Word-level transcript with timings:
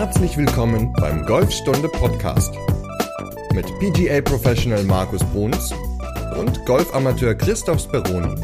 Herzlich 0.00 0.34
willkommen 0.38 0.94
beim 0.94 1.26
Golfstunde 1.26 1.86
Podcast 1.86 2.54
mit 3.52 3.66
PGA 3.80 4.22
Professional 4.22 4.82
Markus 4.84 5.22
Bruns 5.24 5.74
und 6.38 6.64
Golfamateur 6.64 7.34
Christoph 7.34 7.82
Speroni. 7.82 8.34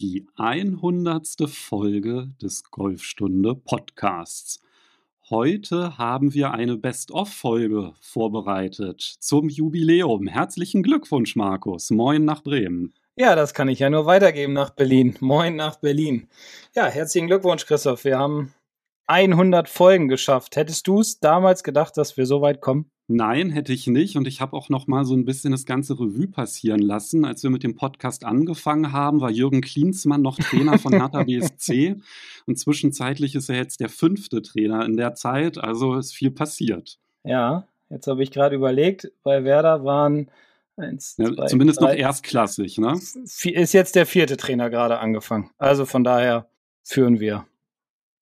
Die 0.00 0.26
100. 0.34 1.48
Folge 1.48 2.32
des 2.42 2.64
Golfstunde 2.72 3.54
Podcasts. 3.54 4.60
Heute 5.30 5.96
haben 5.96 6.34
wir 6.34 6.50
eine 6.50 6.76
Best-of-Folge 6.76 7.92
vorbereitet 8.00 9.00
zum 9.20 9.48
Jubiläum. 9.48 10.26
Herzlichen 10.26 10.82
Glückwunsch, 10.82 11.36
Markus. 11.36 11.90
Moin 11.90 12.24
nach 12.24 12.42
Bremen. 12.42 12.92
Ja, 13.20 13.34
das 13.34 13.52
kann 13.52 13.68
ich 13.68 13.80
ja 13.80 13.90
nur 13.90 14.06
weitergeben 14.06 14.52
nach 14.52 14.70
Berlin. 14.70 15.16
Moin 15.18 15.56
nach 15.56 15.74
Berlin. 15.80 16.28
Ja, 16.76 16.86
herzlichen 16.86 17.26
Glückwunsch, 17.26 17.66
Christoph. 17.66 18.04
Wir 18.04 18.16
haben 18.16 18.54
100 19.08 19.68
Folgen 19.68 20.06
geschafft. 20.06 20.54
Hättest 20.54 20.86
du 20.86 21.00
es 21.00 21.18
damals 21.18 21.64
gedacht, 21.64 21.96
dass 21.96 22.16
wir 22.16 22.26
so 22.26 22.42
weit 22.42 22.60
kommen? 22.60 22.92
Nein, 23.08 23.50
hätte 23.50 23.72
ich 23.72 23.88
nicht. 23.88 24.14
Und 24.16 24.28
ich 24.28 24.40
habe 24.40 24.56
auch 24.56 24.68
noch 24.68 24.86
mal 24.86 25.04
so 25.04 25.16
ein 25.16 25.24
bisschen 25.24 25.50
das 25.50 25.66
ganze 25.66 25.94
Revue 25.94 26.28
passieren 26.28 26.78
lassen. 26.78 27.24
Als 27.24 27.42
wir 27.42 27.50
mit 27.50 27.64
dem 27.64 27.74
Podcast 27.74 28.24
angefangen 28.24 28.92
haben, 28.92 29.20
war 29.20 29.32
Jürgen 29.32 29.62
Klinsmann 29.62 30.22
noch 30.22 30.38
Trainer 30.38 30.78
von 30.78 30.92
Hertha 30.96 31.24
BSC. 31.24 31.96
Und 32.46 32.56
zwischenzeitlich 32.56 33.34
ist 33.34 33.48
er 33.48 33.56
jetzt 33.56 33.80
der 33.80 33.88
fünfte 33.88 34.42
Trainer 34.42 34.84
in 34.84 34.96
der 34.96 35.14
Zeit. 35.16 35.58
Also 35.58 35.96
ist 35.96 36.14
viel 36.14 36.30
passiert. 36.30 37.00
Ja, 37.24 37.66
jetzt 37.90 38.06
habe 38.06 38.22
ich 38.22 38.30
gerade 38.30 38.54
überlegt, 38.54 39.10
bei 39.24 39.42
Werder 39.42 39.82
waren 39.82 40.30
Eins, 40.78 41.16
ja, 41.18 41.32
zwei, 41.34 41.46
zumindest 41.46 41.80
drei. 41.80 41.92
noch 41.92 41.94
erstklassig, 41.94 42.78
ne? 42.78 42.92
Ist 42.92 43.72
jetzt 43.72 43.96
der 43.96 44.06
vierte 44.06 44.36
Trainer 44.36 44.70
gerade 44.70 44.98
angefangen. 44.98 45.50
Also 45.58 45.86
von 45.86 46.04
daher 46.04 46.48
führen 46.84 47.20
wir. 47.20 47.46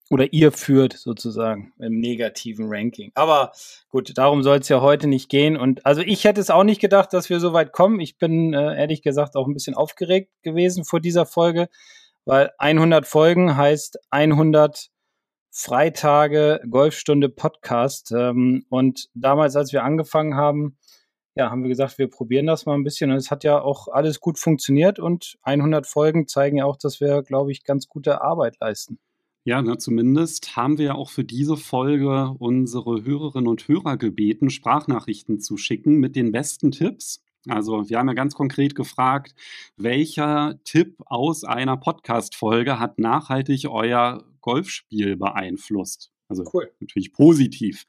Oder 0.09 0.31
ihr 0.31 0.53
führt 0.53 0.93
sozusagen 0.93 1.73
im 1.79 1.99
negativen 1.99 2.67
Ranking. 2.69 3.11
Aber 3.13 3.51
gut, 3.89 4.17
darum 4.17 4.41
soll 4.41 4.59
es 4.59 4.69
ja 4.69 4.81
heute 4.81 5.07
nicht 5.07 5.29
gehen. 5.29 5.57
Und 5.57 5.85
also 5.85 6.01
ich 6.01 6.23
hätte 6.23 6.39
es 6.39 6.49
auch 6.49 6.63
nicht 6.63 6.79
gedacht, 6.79 7.11
dass 7.11 7.29
wir 7.29 7.39
so 7.41 7.51
weit 7.51 7.73
kommen. 7.73 7.99
Ich 7.99 8.17
bin 8.17 8.53
äh, 8.53 8.79
ehrlich 8.79 9.01
gesagt 9.01 9.35
auch 9.35 9.47
ein 9.47 9.53
bisschen 9.53 9.75
aufgeregt 9.75 10.31
gewesen 10.43 10.85
vor 10.85 11.01
dieser 11.01 11.25
Folge, 11.25 11.67
weil 12.23 12.51
100 12.57 13.05
Folgen 13.05 13.57
heißt 13.57 13.99
100 14.09 14.89
Freitage 15.51 16.61
Golfstunde 16.69 17.27
Podcast. 17.27 18.13
Ähm, 18.13 18.65
und 18.69 19.09
damals, 19.13 19.57
als 19.57 19.73
wir 19.73 19.83
angefangen 19.83 20.35
haben, 20.35 20.77
ja, 21.37 21.51
haben 21.51 21.61
wir 21.61 21.69
gesagt, 21.69 21.99
wir 21.99 22.09
probieren 22.09 22.47
das 22.47 22.65
mal 22.65 22.73
ein 22.73 22.83
bisschen. 22.83 23.11
Und 23.11 23.17
es 23.17 23.29
hat 23.29 23.43
ja 23.43 23.61
auch 23.61 23.87
alles 23.87 24.19
gut 24.19 24.39
funktioniert 24.39 24.99
und 24.99 25.37
100 25.43 25.85
Folgen 25.85 26.27
zeigen 26.27 26.57
ja 26.57 26.65
auch, 26.65 26.77
dass 26.77 26.99
wir, 26.99 27.21
glaube 27.21 27.51
ich, 27.51 27.63
ganz 27.63 27.87
gute 27.87 28.21
Arbeit 28.21 28.57
leisten. 28.59 28.97
Ja, 29.43 29.61
na, 29.61 29.77
zumindest 29.77 30.57
haben 30.57 30.77
wir 30.77 30.85
ja 30.85 30.95
auch 30.95 31.09
für 31.09 31.23
diese 31.23 31.55
Folge 31.55 32.35
unsere 32.39 33.05
Hörerinnen 33.05 33.47
und 33.47 33.67
Hörer 33.67 33.97
gebeten, 33.97 34.49
Sprachnachrichten 34.49 35.39
zu 35.39 35.57
schicken 35.57 35.99
mit 35.99 36.15
den 36.15 36.31
besten 36.31 36.71
Tipps. 36.71 37.23
Also 37.47 37.87
wir 37.87 37.99
haben 37.99 38.07
ja 38.07 38.13
ganz 38.13 38.33
konkret 38.33 38.75
gefragt, 38.75 39.35
welcher 39.77 40.59
Tipp 40.65 40.97
aus 41.05 41.43
einer 41.43 41.77
Podcast-Folge 41.77 42.79
hat 42.79 42.99
nachhaltig 42.99 43.67
euer 43.69 44.25
Golfspiel 44.41 45.15
beeinflusst? 45.15 46.11
Also 46.27 46.43
cool. 46.53 46.71
natürlich 46.81 47.13
positiv. 47.13 47.85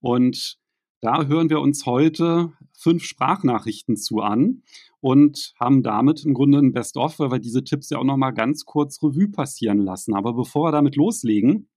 Und 0.00 0.58
da 1.02 1.26
hören 1.26 1.50
wir 1.50 1.60
uns 1.60 1.84
heute 1.84 2.52
fünf 2.72 3.02
Sprachnachrichten 3.02 3.96
zu 3.96 4.20
an 4.20 4.62
und 5.00 5.52
haben 5.58 5.82
damit 5.82 6.24
im 6.24 6.32
Grunde 6.32 6.58
ein 6.58 6.72
Best-of, 6.72 7.18
weil 7.18 7.32
wir 7.32 7.38
diese 7.40 7.64
Tipps 7.64 7.90
ja 7.90 7.98
auch 7.98 8.04
nochmal 8.04 8.32
ganz 8.32 8.64
kurz 8.64 9.02
Revue 9.02 9.28
passieren 9.28 9.78
lassen. 9.78 10.14
Aber 10.14 10.32
bevor 10.32 10.68
wir 10.68 10.72
damit 10.72 10.94
loslegen, 10.94 11.68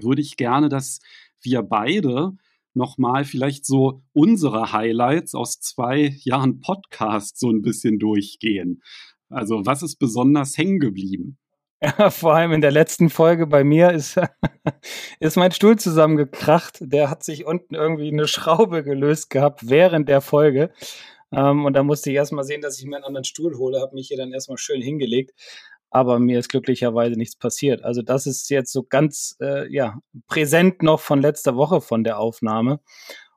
würde 0.00 0.20
ich 0.20 0.36
gerne, 0.36 0.68
dass 0.68 0.98
wir 1.40 1.62
beide 1.62 2.32
nochmal 2.74 3.24
vielleicht 3.24 3.64
so 3.64 4.02
unsere 4.12 4.72
Highlights 4.72 5.36
aus 5.36 5.60
zwei 5.60 6.16
Jahren 6.24 6.58
Podcast 6.60 7.38
so 7.38 7.48
ein 7.48 7.62
bisschen 7.62 8.00
durchgehen. 8.00 8.82
Also 9.28 9.64
was 9.64 9.84
ist 9.84 9.96
besonders 9.96 10.58
hängen 10.58 10.80
geblieben? 10.80 11.38
Vor 12.10 12.34
allem 12.34 12.52
in 12.52 12.60
der 12.60 12.70
letzten 12.70 13.10
Folge 13.10 13.46
bei 13.46 13.62
mir 13.62 13.92
ist, 13.92 14.18
ist 15.20 15.36
mein 15.36 15.52
Stuhl 15.52 15.76
zusammengekracht. 15.76 16.78
Der 16.80 17.10
hat 17.10 17.22
sich 17.22 17.44
unten 17.44 17.74
irgendwie 17.74 18.08
eine 18.08 18.26
Schraube 18.26 18.82
gelöst 18.82 19.30
gehabt 19.30 19.68
während 19.68 20.08
der 20.08 20.20
Folge. 20.20 20.70
Ähm, 21.32 21.64
und 21.64 21.74
da 21.74 21.82
musste 21.82 22.10
ich 22.10 22.16
erstmal 22.16 22.44
sehen, 22.44 22.62
dass 22.62 22.78
ich 22.78 22.86
mir 22.86 22.96
einen 22.96 23.04
anderen 23.04 23.24
Stuhl 23.24 23.56
hole, 23.58 23.80
habe 23.80 23.94
mich 23.94 24.08
hier 24.08 24.16
dann 24.16 24.32
erstmal 24.32 24.58
schön 24.58 24.80
hingelegt. 24.80 25.32
Aber 25.90 26.18
mir 26.18 26.38
ist 26.38 26.48
glücklicherweise 26.48 27.16
nichts 27.16 27.36
passiert. 27.36 27.84
Also 27.84 28.02
das 28.02 28.26
ist 28.26 28.48
jetzt 28.50 28.72
so 28.72 28.82
ganz 28.82 29.36
äh, 29.40 29.70
ja, 29.72 29.98
präsent 30.26 30.82
noch 30.82 31.00
von 31.00 31.20
letzter 31.20 31.56
Woche 31.56 31.80
von 31.80 32.04
der 32.04 32.18
Aufnahme. 32.18 32.80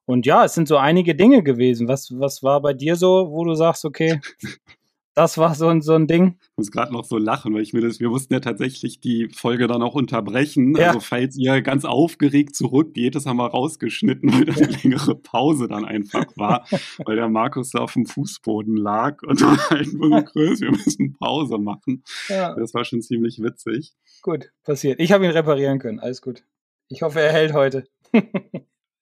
Und 0.06 0.26
ja, 0.26 0.46
es 0.46 0.56
sind 0.56 0.68
so 0.68 0.78
einige 0.78 1.14
Dinge 1.14 1.44
gewesen. 1.44 1.88
Was, 1.88 2.12
was 2.18 2.42
war 2.42 2.62
bei 2.62 2.74
dir 2.74 2.96
so, 2.96 3.30
wo 3.32 3.44
du 3.46 3.54
sagst, 3.54 3.86
okay, 3.86 4.20
das 5.20 5.38
war 5.38 5.54
so 5.54 5.68
ein, 5.68 5.82
so 5.82 5.96
ein 5.96 6.08
Ding. 6.08 6.38
Ich 6.40 6.50
muss 6.56 6.72
gerade 6.72 6.94
noch 6.94 7.04
so 7.04 7.18
lachen, 7.18 7.54
weil 7.54 7.62
ich 7.62 7.74
mir 7.74 7.82
das, 7.82 8.00
wir 8.00 8.08
mussten 8.08 8.34
ja 8.34 8.40
tatsächlich 8.40 9.02
die 9.02 9.28
Folge 9.28 9.68
dann 9.68 9.82
auch 9.84 9.96
unterbrechen. 9.96 10.78
Ja. 10.78 10.88
Also 10.88 11.02
falls 11.02 11.36
ihr 11.36 11.62
ganz 11.62 11.84
aufgeregt 11.84 12.56
zurückgeht, 12.56 13.16
das 13.16 13.26
haben 13.26 13.36
wir 13.36 13.48
rausgeschnitten, 13.48 14.32
weil 14.34 14.46
da 14.46 14.54
eine 14.54 14.68
längere 14.68 15.16
Pause 15.16 15.68
dann 15.68 15.84
einfach 15.84 16.26
war, 16.38 16.66
weil 17.06 17.18
der 17.18 17.28
Markus 17.28 17.72
da 17.72 17.80
auf 17.80 17.94
dem 17.94 18.06
Fußboden 18.06 18.78
lag 18.78 19.22
und 19.24 19.42
war 19.42 19.70
halt 19.70 19.94
nur 19.94 20.10
so 20.10 20.24
größer, 20.32 20.62
wir 20.62 20.72
müssen 20.72 21.18
Pause 21.20 21.58
machen. 21.58 22.04
Ja. 22.30 22.56
Das 22.56 22.74
war 22.74 22.86
schon 22.86 23.02
ziemlich 23.02 23.42
witzig. 23.42 23.94
Gut, 24.22 24.54
passiert. 24.64 25.02
Ich 25.02 25.12
habe 25.12 25.26
ihn 25.26 25.32
reparieren 25.32 25.80
können, 25.80 26.00
alles 26.00 26.22
gut. 26.22 26.46
Ich 26.88 27.02
hoffe, 27.02 27.20
er 27.20 27.34
hält 27.34 27.52
heute. 27.52 27.90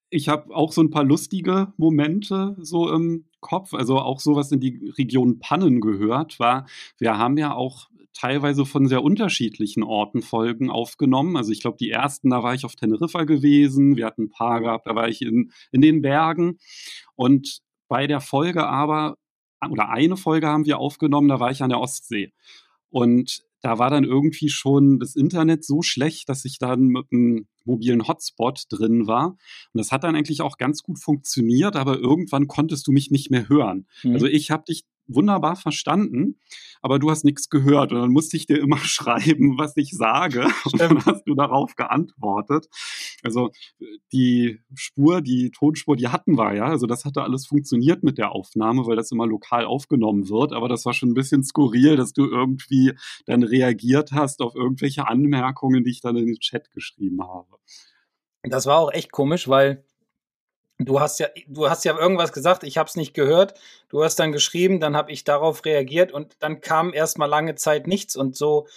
Ich 0.10 0.30
habe 0.30 0.56
auch 0.56 0.72
so 0.72 0.82
ein 0.82 0.90
paar 0.90 1.04
lustige 1.04 1.74
Momente 1.78 2.56
so 2.60 2.92
im 2.92 3.26
Kopf, 3.40 3.74
also 3.74 4.00
auch 4.00 4.20
sowas 4.20 4.52
in 4.52 4.60
die 4.60 4.94
Region 4.98 5.40
Pannen 5.40 5.82
gehört, 5.82 6.40
war, 6.40 6.66
wir 6.98 7.18
haben 7.18 7.38
ja 7.38 7.54
auch 7.54 7.90
teilweise 8.14 8.66
von 8.66 8.88
sehr 8.88 9.04
unterschiedlichen 9.04 9.84
Orten 9.84 10.22
Folgen 10.22 10.72
aufgenommen. 10.72 11.38
Also 11.38 11.52
ich 11.52 11.62
glaube, 11.62 11.78
die 11.78 11.92
ersten, 11.92 12.32
da 12.32 12.42
war 12.42 12.56
ich 12.56 12.66
auf 12.66 12.76
Teneriffa 12.76 13.26
gewesen, 13.26 13.96
wir 13.96 14.06
hatten 14.06 14.24
ein 14.24 14.30
paar 14.30 14.62
gehabt, 14.62 14.88
da 14.88 14.96
war 14.96 15.08
ich 15.08 15.22
in, 15.22 15.52
in 15.72 15.82
den 15.82 16.02
Bergen. 16.02 16.58
Und 17.16 17.60
bei 17.88 18.08
der 18.08 18.22
Folge 18.22 18.66
aber, 18.68 19.18
oder 19.70 19.90
eine 19.90 20.18
Folge 20.18 20.48
haben 20.48 20.66
wir 20.66 20.80
aufgenommen, 20.80 21.28
da 21.28 21.40
war 21.40 21.52
ich 21.52 21.62
an 21.62 21.70
der 21.70 21.80
Ostsee. 21.80 22.34
Und 22.90 23.44
da 23.68 23.80
war 23.80 23.90
dann 23.90 24.06
irgendwie 24.06 24.48
schon 24.48 24.98
das 24.98 25.18
Internet 25.18 25.66
so 25.66 25.82
schlecht, 25.82 26.30
dass 26.30 26.46
ich 26.46 26.58
dann 26.58 26.88
mit 26.88 27.04
einem 27.12 27.48
mobilen 27.66 28.08
Hotspot 28.08 28.64
drin 28.70 29.08
war. 29.08 29.32
Und 29.74 29.78
das 29.78 29.92
hat 29.92 30.06
dann 30.06 30.16
eigentlich 30.16 30.40
auch 30.40 30.58
ganz 30.58 30.84
gut 30.84 31.04
funktioniert, 31.04 31.76
aber 31.76 32.00
irgendwann 32.00 32.48
konntest 32.48 32.88
du 32.88 32.94
mich 32.94 33.12
nicht 33.12 33.30
mehr 33.30 33.50
hören. 33.50 33.86
Mhm. 34.04 34.14
Also 34.14 34.26
ich 34.28 34.52
habe 34.52 34.64
dich 34.64 34.86
wunderbar 35.08 35.56
verstanden, 35.56 36.40
aber 36.82 37.00
du 37.00 37.10
hast 37.10 37.26
nichts 37.26 37.50
gehört 37.50 37.92
und 37.92 38.00
dann 38.00 38.12
musste 38.12 38.38
ich 38.38 38.46
dir 38.46 38.60
immer 38.60 38.78
schreiben, 38.84 39.58
was 39.58 39.76
ich 39.78 39.92
sage 39.92 40.48
und 40.66 40.80
dann 40.80 41.06
hast 41.06 41.24
du 41.26 41.36
darauf 41.36 41.76
geantwortet. 41.76 42.68
Also 43.24 43.52
die 44.12 44.60
Spur, 44.76 45.22
die 45.22 45.52
Tonspur, 45.52 45.96
die 45.96 46.10
hatten 46.10 46.38
wir 46.38 46.54
ja, 46.54 46.66
also 46.66 46.88
das 46.88 47.06
hatte 47.06 47.24
alles 47.24 47.48
funktioniert 47.48 48.04
mit 48.04 48.18
der 48.18 48.32
Aufnahme, 48.32 48.86
weil 48.86 48.96
das 48.96 49.12
immer 49.12 49.28
lokal 49.28 49.66
aufgenommen 49.66 50.30
wird, 50.30 50.54
aber 50.54 50.68
das 50.68 50.86
war 50.86 50.94
schon 50.94 51.10
ein 51.10 51.16
bisschen 51.16 51.44
skurril, 51.44 51.96
dass 51.96 52.14
du 52.14 52.26
irgendwie 52.26 52.94
dann 53.26 53.44
reagiert 53.44 54.12
hast 54.12 54.42
auf 54.42 54.56
irgendwelche 54.56 55.08
Anmerkungen, 55.08 55.84
die 55.84 55.92
ich 55.92 56.02
dann 56.02 56.18
in 56.18 56.28
den 56.28 56.40
Chat 56.40 56.72
geschrieben 56.72 57.22
habe. 57.22 57.58
Das 58.44 58.66
war 58.66 58.78
auch 58.78 58.92
echt 58.92 59.12
komisch, 59.12 59.48
weil 59.48 59.84
Du 60.80 61.00
hast 61.00 61.20
ja, 61.20 61.28
du 61.48 61.70
hast 61.70 61.86
ja 61.86 61.98
irgendwas 61.98 62.32
gesagt, 62.32 62.64
ich 62.64 62.78
habe 62.78 62.88
es 62.88 62.96
nicht 62.96 63.14
gehört. 63.14 63.56
Du 63.90 64.04
hast 64.04 64.18
dann 64.18 64.32
geschrieben, 64.32 64.80
dann 64.80 64.96
habe 64.96 65.12
ich 65.12 65.24
darauf 65.24 65.66
reagiert 65.66 66.12
und 66.12 66.36
dann 66.40 66.62
kam 66.62 66.94
erstmal 66.94 67.30
lange 67.30 67.56
Zeit 67.56 67.88
nichts 67.88 68.16
und 68.16 68.36
so, 68.36 68.68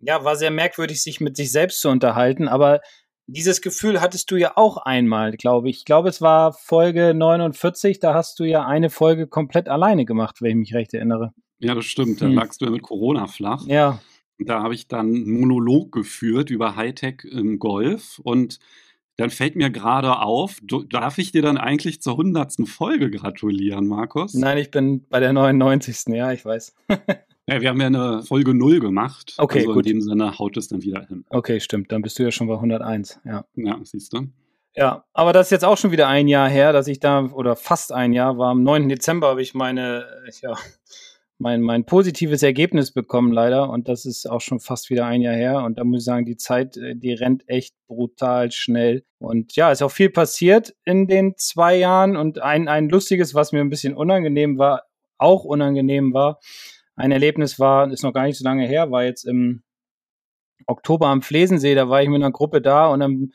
ja, 0.00 0.24
war 0.24 0.36
sehr 0.36 0.50
merkwürdig, 0.50 1.02
sich 1.02 1.20
mit 1.20 1.36
sich 1.36 1.52
selbst 1.52 1.80
zu 1.80 1.88
unterhalten. 1.90 2.48
Aber 2.48 2.80
dieses 3.26 3.60
Gefühl 3.60 4.00
hattest 4.00 4.30
du 4.30 4.36
ja 4.36 4.52
auch 4.56 4.78
einmal, 4.78 5.32
glaube 5.32 5.68
ich. 5.68 5.78
Ich 5.78 5.84
glaube, 5.84 6.08
es 6.08 6.22
war 6.22 6.52
Folge 6.52 7.12
49, 7.12 7.98
da 7.98 8.14
hast 8.14 8.38
du 8.38 8.44
ja 8.44 8.64
eine 8.64 8.88
Folge 8.88 9.26
komplett 9.26 9.68
alleine 9.68 10.04
gemacht, 10.04 10.40
wenn 10.40 10.50
ich 10.50 10.56
mich 10.56 10.74
recht 10.74 10.94
erinnere. 10.94 11.32
Ja, 11.58 11.74
das 11.74 11.86
stimmt. 11.86 12.20
Da 12.20 12.26
hm. 12.26 12.34
lagst 12.34 12.60
du 12.60 12.66
ja 12.66 12.70
mit 12.70 12.82
Corona 12.82 13.26
flach. 13.26 13.66
Ja. 13.66 14.00
Da 14.38 14.62
habe 14.62 14.74
ich 14.74 14.86
dann 14.86 15.06
einen 15.06 15.40
Monolog 15.40 15.92
geführt 15.92 16.50
über 16.50 16.76
Hightech 16.76 17.24
im 17.24 17.58
Golf 17.58 18.20
und 18.22 18.58
dann 19.16 19.30
fällt 19.30 19.56
mir 19.56 19.70
gerade 19.70 20.18
auf, 20.18 20.58
du, 20.62 20.82
darf 20.82 21.18
ich 21.18 21.32
dir 21.32 21.42
dann 21.42 21.56
eigentlich 21.56 22.02
zur 22.02 22.16
hundertsten 22.16 22.66
Folge 22.66 23.10
gratulieren, 23.10 23.86
Markus? 23.86 24.34
Nein, 24.34 24.58
ich 24.58 24.70
bin 24.70 25.06
bei 25.08 25.20
der 25.20 25.32
99. 25.32 26.14
Ja, 26.14 26.32
ich 26.32 26.44
weiß. 26.44 26.74
ja, 27.46 27.60
wir 27.60 27.68
haben 27.68 27.80
ja 27.80 27.86
eine 27.86 28.22
Folge 28.22 28.52
0 28.52 28.80
gemacht. 28.80 29.34
Okay, 29.38 29.60
also 29.60 29.72
gut. 29.72 29.86
in 29.86 29.94
dem 29.94 30.00
Sinne 30.02 30.38
haut 30.38 30.56
es 30.56 30.68
dann 30.68 30.82
wieder 30.82 31.06
hin. 31.06 31.24
Okay, 31.30 31.60
stimmt. 31.60 31.92
Dann 31.92 32.02
bist 32.02 32.18
du 32.18 32.24
ja 32.24 32.30
schon 32.30 32.46
bei 32.46 32.54
101. 32.54 33.20
Ja, 33.24 33.44
ja 33.56 33.78
siehst 33.82 34.12
du. 34.12 34.28
Ja, 34.74 35.04
aber 35.14 35.32
das 35.32 35.46
ist 35.46 35.52
jetzt 35.52 35.64
auch 35.64 35.78
schon 35.78 35.90
wieder 35.90 36.08
ein 36.08 36.28
Jahr 36.28 36.50
her, 36.50 36.74
dass 36.74 36.86
ich 36.86 37.00
da, 37.00 37.24
oder 37.24 37.56
fast 37.56 37.92
ein 37.92 38.12
Jahr, 38.12 38.36
war 38.36 38.50
am 38.50 38.62
9. 38.62 38.90
Dezember 38.90 39.28
habe 39.28 39.40
ich 39.40 39.54
meine, 39.54 40.04
ja, 40.42 40.54
mein, 41.38 41.60
mein 41.60 41.84
positives 41.84 42.42
Ergebnis 42.42 42.92
bekommen, 42.92 43.32
leider. 43.32 43.70
Und 43.70 43.88
das 43.88 44.06
ist 44.06 44.28
auch 44.28 44.40
schon 44.40 44.60
fast 44.60 44.90
wieder 44.90 45.06
ein 45.06 45.20
Jahr 45.20 45.34
her. 45.34 45.62
Und 45.64 45.78
da 45.78 45.84
muss 45.84 46.00
ich 46.00 46.04
sagen, 46.04 46.24
die 46.24 46.36
Zeit, 46.36 46.76
äh, 46.76 46.96
die 46.96 47.12
rennt 47.12 47.48
echt 47.48 47.74
brutal 47.86 48.50
schnell. 48.52 49.04
Und 49.18 49.54
ja, 49.56 49.70
ist 49.70 49.82
auch 49.82 49.90
viel 49.90 50.10
passiert 50.10 50.74
in 50.84 51.06
den 51.06 51.34
zwei 51.36 51.76
Jahren. 51.76 52.16
Und 52.16 52.40
ein, 52.40 52.68
ein 52.68 52.88
lustiges, 52.88 53.34
was 53.34 53.52
mir 53.52 53.60
ein 53.60 53.70
bisschen 53.70 53.94
unangenehm 53.94 54.58
war, 54.58 54.82
auch 55.18 55.44
unangenehm 55.44 56.12
war, 56.12 56.40
ein 56.96 57.12
Erlebnis 57.12 57.58
war, 57.58 57.90
ist 57.90 58.02
noch 58.02 58.12
gar 58.12 58.24
nicht 58.24 58.38
so 58.38 58.44
lange 58.44 58.66
her, 58.66 58.90
war 58.90 59.04
jetzt 59.04 59.24
im 59.24 59.62
Oktober 60.66 61.08
am 61.08 61.22
Flesensee, 61.22 61.74
da 61.74 61.88
war 61.88 62.02
ich 62.02 62.08
mit 62.08 62.22
einer 62.22 62.32
Gruppe 62.32 62.60
da 62.60 62.88
und 62.88 63.00
dann 63.00 63.32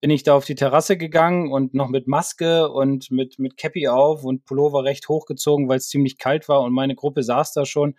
bin 0.00 0.10
ich 0.10 0.22
da 0.22 0.34
auf 0.34 0.44
die 0.44 0.54
Terrasse 0.54 0.96
gegangen 0.96 1.52
und 1.52 1.74
noch 1.74 1.88
mit 1.88 2.08
Maske 2.08 2.70
und 2.70 3.10
mit, 3.10 3.38
mit 3.38 3.56
Cappy 3.56 3.88
auf 3.88 4.24
und 4.24 4.44
Pullover 4.44 4.84
recht 4.84 5.08
hochgezogen, 5.08 5.68
weil 5.68 5.78
es 5.78 5.88
ziemlich 5.88 6.18
kalt 6.18 6.48
war 6.48 6.62
und 6.62 6.72
meine 6.72 6.94
Gruppe 6.94 7.22
saß 7.22 7.52
da 7.52 7.66
schon. 7.66 7.94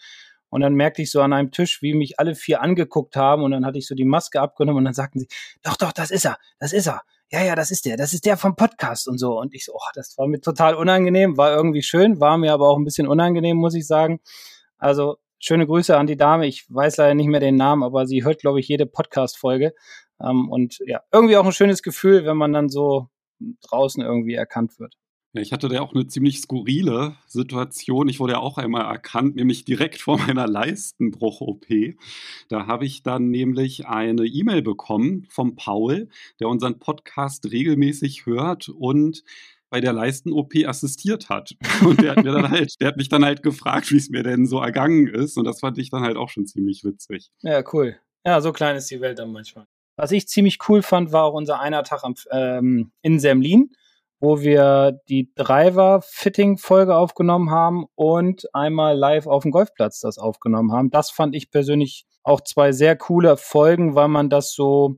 Und 0.49 0.61
dann 0.61 0.73
merkte 0.73 1.01
ich 1.01 1.11
so 1.11 1.21
an 1.21 1.31
einem 1.31 1.51
Tisch, 1.51 1.81
wie 1.81 1.93
mich 1.93 2.19
alle 2.19 2.35
vier 2.35 2.61
angeguckt 2.61 3.15
haben 3.15 3.43
und 3.43 3.51
dann 3.51 3.65
hatte 3.65 3.77
ich 3.77 3.87
so 3.87 3.95
die 3.95 4.03
Maske 4.03 4.41
abgenommen 4.41 4.79
und 4.79 4.85
dann 4.85 4.93
sagten 4.93 5.19
sie, 5.19 5.27
doch, 5.63 5.77
doch, 5.77 5.93
das 5.93 6.11
ist 6.11 6.25
er, 6.25 6.37
das 6.59 6.73
ist 6.73 6.87
er. 6.87 7.03
Ja, 7.31 7.41
ja, 7.41 7.55
das 7.55 7.71
ist 7.71 7.85
der, 7.85 7.95
das 7.95 8.11
ist 8.11 8.25
der 8.25 8.35
vom 8.35 8.57
Podcast 8.57 9.07
und 9.07 9.17
so. 9.17 9.39
Und 9.39 9.53
ich 9.53 9.63
so, 9.63 9.73
oh, 9.73 9.91
das 9.95 10.17
war 10.17 10.27
mir 10.27 10.41
total 10.41 10.75
unangenehm, 10.75 11.37
war 11.37 11.55
irgendwie 11.55 11.81
schön, 11.81 12.19
war 12.19 12.37
mir 12.37 12.51
aber 12.51 12.67
auch 12.67 12.77
ein 12.77 12.83
bisschen 12.83 13.07
unangenehm, 13.07 13.55
muss 13.55 13.75
ich 13.75 13.87
sagen. 13.87 14.19
Also 14.77 15.17
schöne 15.39 15.65
Grüße 15.65 15.97
an 15.97 16.07
die 16.07 16.17
Dame. 16.17 16.47
Ich 16.47 16.65
weiß 16.67 16.97
leider 16.97 17.13
nicht 17.13 17.27
mehr 17.27 17.39
den 17.39 17.55
Namen, 17.55 17.83
aber 17.83 18.05
sie 18.05 18.25
hört, 18.25 18.41
glaube 18.41 18.59
ich, 18.59 18.67
jede 18.67 18.85
Podcast-Folge. 18.85 19.73
Ähm, 20.23 20.49
und 20.49 20.79
ja, 20.85 21.01
irgendwie 21.11 21.37
auch 21.37 21.45
ein 21.45 21.51
schönes 21.51 21.83
Gefühl, 21.83 22.25
wenn 22.25 22.37
man 22.37 22.53
dann 22.53 22.69
so 22.69 23.07
draußen 23.61 24.03
irgendwie 24.03 24.35
erkannt 24.35 24.79
wird. 24.79 24.95
Ja, 25.33 25.41
ich 25.41 25.53
hatte 25.53 25.69
da 25.69 25.79
auch 25.79 25.93
eine 25.93 26.07
ziemlich 26.07 26.39
skurrile 26.41 27.15
Situation. 27.25 28.09
Ich 28.09 28.19
wurde 28.19 28.33
ja 28.33 28.39
auch 28.39 28.57
einmal 28.57 28.81
erkannt, 28.81 29.37
nämlich 29.37 29.63
direkt 29.63 30.01
vor 30.01 30.17
meiner 30.27 30.45
Leistenbruch-OP. 30.45 31.65
Da 32.49 32.67
habe 32.67 32.85
ich 32.85 33.01
dann 33.01 33.29
nämlich 33.29 33.87
eine 33.87 34.25
E-Mail 34.25 34.61
bekommen 34.61 35.25
vom 35.29 35.55
Paul, 35.55 36.09
der 36.41 36.49
unseren 36.49 36.79
Podcast 36.79 37.49
regelmäßig 37.49 38.25
hört 38.25 38.67
und 38.67 39.23
bei 39.69 39.79
der 39.79 39.93
Leisten-OP 39.93 40.53
assistiert 40.65 41.29
hat. 41.29 41.55
Und 41.85 42.01
der 42.01 42.11
hat 42.11 42.25
mir 42.25 42.33
dann 42.33 42.49
halt, 42.51 42.73
der 42.81 42.89
hat 42.89 42.97
mich 42.97 43.07
dann 43.07 43.23
halt 43.23 43.41
gefragt, 43.41 43.89
wie 43.91 43.95
es 43.95 44.09
mir 44.09 44.21
denn 44.21 44.45
so 44.45 44.59
ergangen 44.59 45.07
ist. 45.07 45.37
Und 45.37 45.45
das 45.45 45.61
fand 45.61 45.77
ich 45.77 45.89
dann 45.89 46.03
halt 46.03 46.17
auch 46.17 46.27
schon 46.27 46.45
ziemlich 46.45 46.83
witzig. 46.83 47.31
Ja, 47.41 47.63
cool. 47.71 47.97
Ja, 48.25 48.41
so 48.41 48.51
klein 48.51 48.75
ist 48.75 48.91
die 48.91 48.99
Welt 48.99 49.17
dann 49.17 49.31
manchmal. 49.31 49.65
Was 50.01 50.11
ich 50.11 50.27
ziemlich 50.27 50.57
cool 50.67 50.81
fand, 50.81 51.11
war 51.11 51.25
auch 51.25 51.35
unser 51.35 51.59
einer 51.59 51.83
Tag 51.83 52.03
am, 52.03 52.15
ähm, 52.31 52.91
in 53.03 53.19
Semlin, 53.19 53.69
wo 54.19 54.41
wir 54.41 54.99
die 55.09 55.31
Driver-Fitting-Folge 55.35 56.95
aufgenommen 56.95 57.51
haben 57.51 57.85
und 57.93 58.49
einmal 58.51 58.97
live 58.97 59.27
auf 59.27 59.43
dem 59.43 59.51
Golfplatz 59.51 59.99
das 59.99 60.17
aufgenommen 60.17 60.71
haben. 60.71 60.89
Das 60.89 61.11
fand 61.11 61.35
ich 61.35 61.51
persönlich 61.51 62.07
auch 62.23 62.41
zwei 62.41 62.71
sehr 62.71 62.95
coole 62.95 63.37
Folgen, 63.37 63.93
weil 63.93 64.07
man 64.07 64.31
das 64.31 64.55
so, 64.55 64.95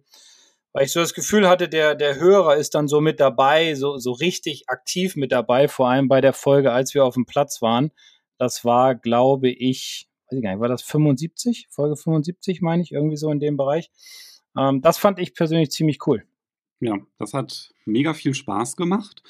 weil 0.72 0.86
ich 0.86 0.94
so 0.94 1.02
das 1.02 1.14
Gefühl 1.14 1.50
hatte, 1.50 1.68
der, 1.68 1.96
der 1.96 2.16
Hörer 2.16 2.56
ist 2.56 2.74
dann 2.74 2.88
so 2.88 3.02
mit 3.02 3.20
dabei, 3.20 3.76
so, 3.76 3.98
so 3.98 4.14
richtig 4.14 4.70
aktiv 4.70 5.18
mit 5.18 5.34
dabei, 5.34 5.68
vor 5.68 5.90
allem 5.90 6.08
bei 6.08 6.22
der 6.22 6.32
Folge, 6.32 6.72
als 6.72 6.94
wir 6.94 7.04
auf 7.04 7.16
dem 7.16 7.26
Platz 7.26 7.62
waren. 7.62 7.92
Das 8.38 8.64
war, 8.64 8.96
glaube 8.96 9.50
ich, 9.50 10.08
weiß 10.32 10.38
ich 10.38 10.44
gar 10.46 10.52
nicht, 10.52 10.62
war 10.62 10.70
das 10.70 10.82
75? 10.82 11.68
Folge 11.72 11.98
75, 11.98 12.62
meine 12.62 12.84
ich, 12.84 12.94
irgendwie 12.94 13.18
so 13.18 13.30
in 13.32 13.42
dem 13.42 13.58
Bereich. 13.58 13.92
Ähm, 14.58 14.82
das 14.82 14.98
fand 14.98 15.20
ich 15.20 15.34
persönlich 15.34 15.72
ziemlich 15.72 16.00
cool. 16.08 16.26
Ja, 16.80 16.98
das 17.18 17.34
hat 17.34 17.74
mega 17.86 18.14
viel 18.14 18.34
Spaß 18.34 18.76
gemacht. 18.76 19.24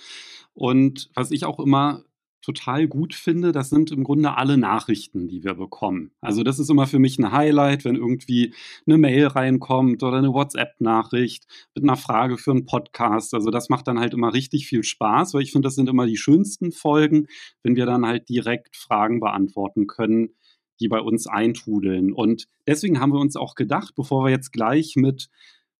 Und 0.53 1.09
was 1.13 1.31
ich 1.31 1.45
auch 1.45 1.59
immer 1.59 2.03
total 2.43 2.87
gut 2.87 3.15
finde, 3.15 3.53
das 3.53 3.69
sind 3.69 3.89
im 3.91 4.03
Grunde 4.03 4.37
alle 4.37 4.57
Nachrichten, 4.57 5.27
die 5.27 5.43
wir 5.43 5.53
bekommen. 5.55 6.11
Also 6.19 6.43
das 6.43 6.59
ist 6.59 6.69
immer 6.69 6.87
für 6.87 6.99
mich 6.99 7.17
ein 7.17 7.31
Highlight, 7.31 7.85
wenn 7.85 7.95
irgendwie 7.95 8.53
eine 8.85 8.97
Mail 8.97 9.27
reinkommt 9.27 10.03
oder 10.03 10.17
eine 10.17 10.33
WhatsApp-Nachricht 10.33 11.45
mit 11.73 11.85
einer 11.85 11.95
Frage 11.95 12.37
für 12.37 12.51
einen 12.51 12.65
Podcast. 12.65 13.33
Also 13.33 13.49
das 13.49 13.69
macht 13.69 13.87
dann 13.87 13.99
halt 13.99 14.13
immer 14.13 14.33
richtig 14.33 14.67
viel 14.67 14.83
Spaß, 14.83 15.33
weil 15.33 15.41
ich 15.41 15.53
finde, 15.53 15.67
das 15.67 15.75
sind 15.75 15.89
immer 15.89 16.05
die 16.05 16.17
schönsten 16.17 16.73
Folgen, 16.73 17.27
wenn 17.63 17.77
wir 17.77 17.85
dann 17.85 18.05
halt 18.05 18.27
direkt 18.27 18.75
Fragen 18.75 19.21
beantworten 19.21 19.87
können, 19.87 20.35
die 20.79 20.87
bei 20.87 20.99
uns 20.99 21.27
eintrudeln. 21.27 22.13
Und 22.13 22.47
deswegen 22.67 22.99
haben 22.99 23.13
wir 23.13 23.19
uns 23.19 23.35
auch 23.35 23.55
gedacht, 23.55 23.93
bevor 23.95 24.25
wir 24.25 24.31
jetzt 24.31 24.51
gleich 24.51 24.95
mit 24.95 25.29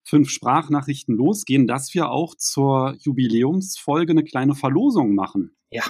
fünf 0.04 0.30
Sprachnachrichten 0.30 1.16
losgehen, 1.16 1.68
dass 1.68 1.94
wir 1.94 2.10
auch 2.10 2.36
zur 2.36 2.96
Jubiläumsfolge 3.00 4.12
eine 4.12 4.24
kleine 4.24 4.56
Verlosung 4.56 5.16
machen. 5.16 5.56
Ja, 5.72 5.84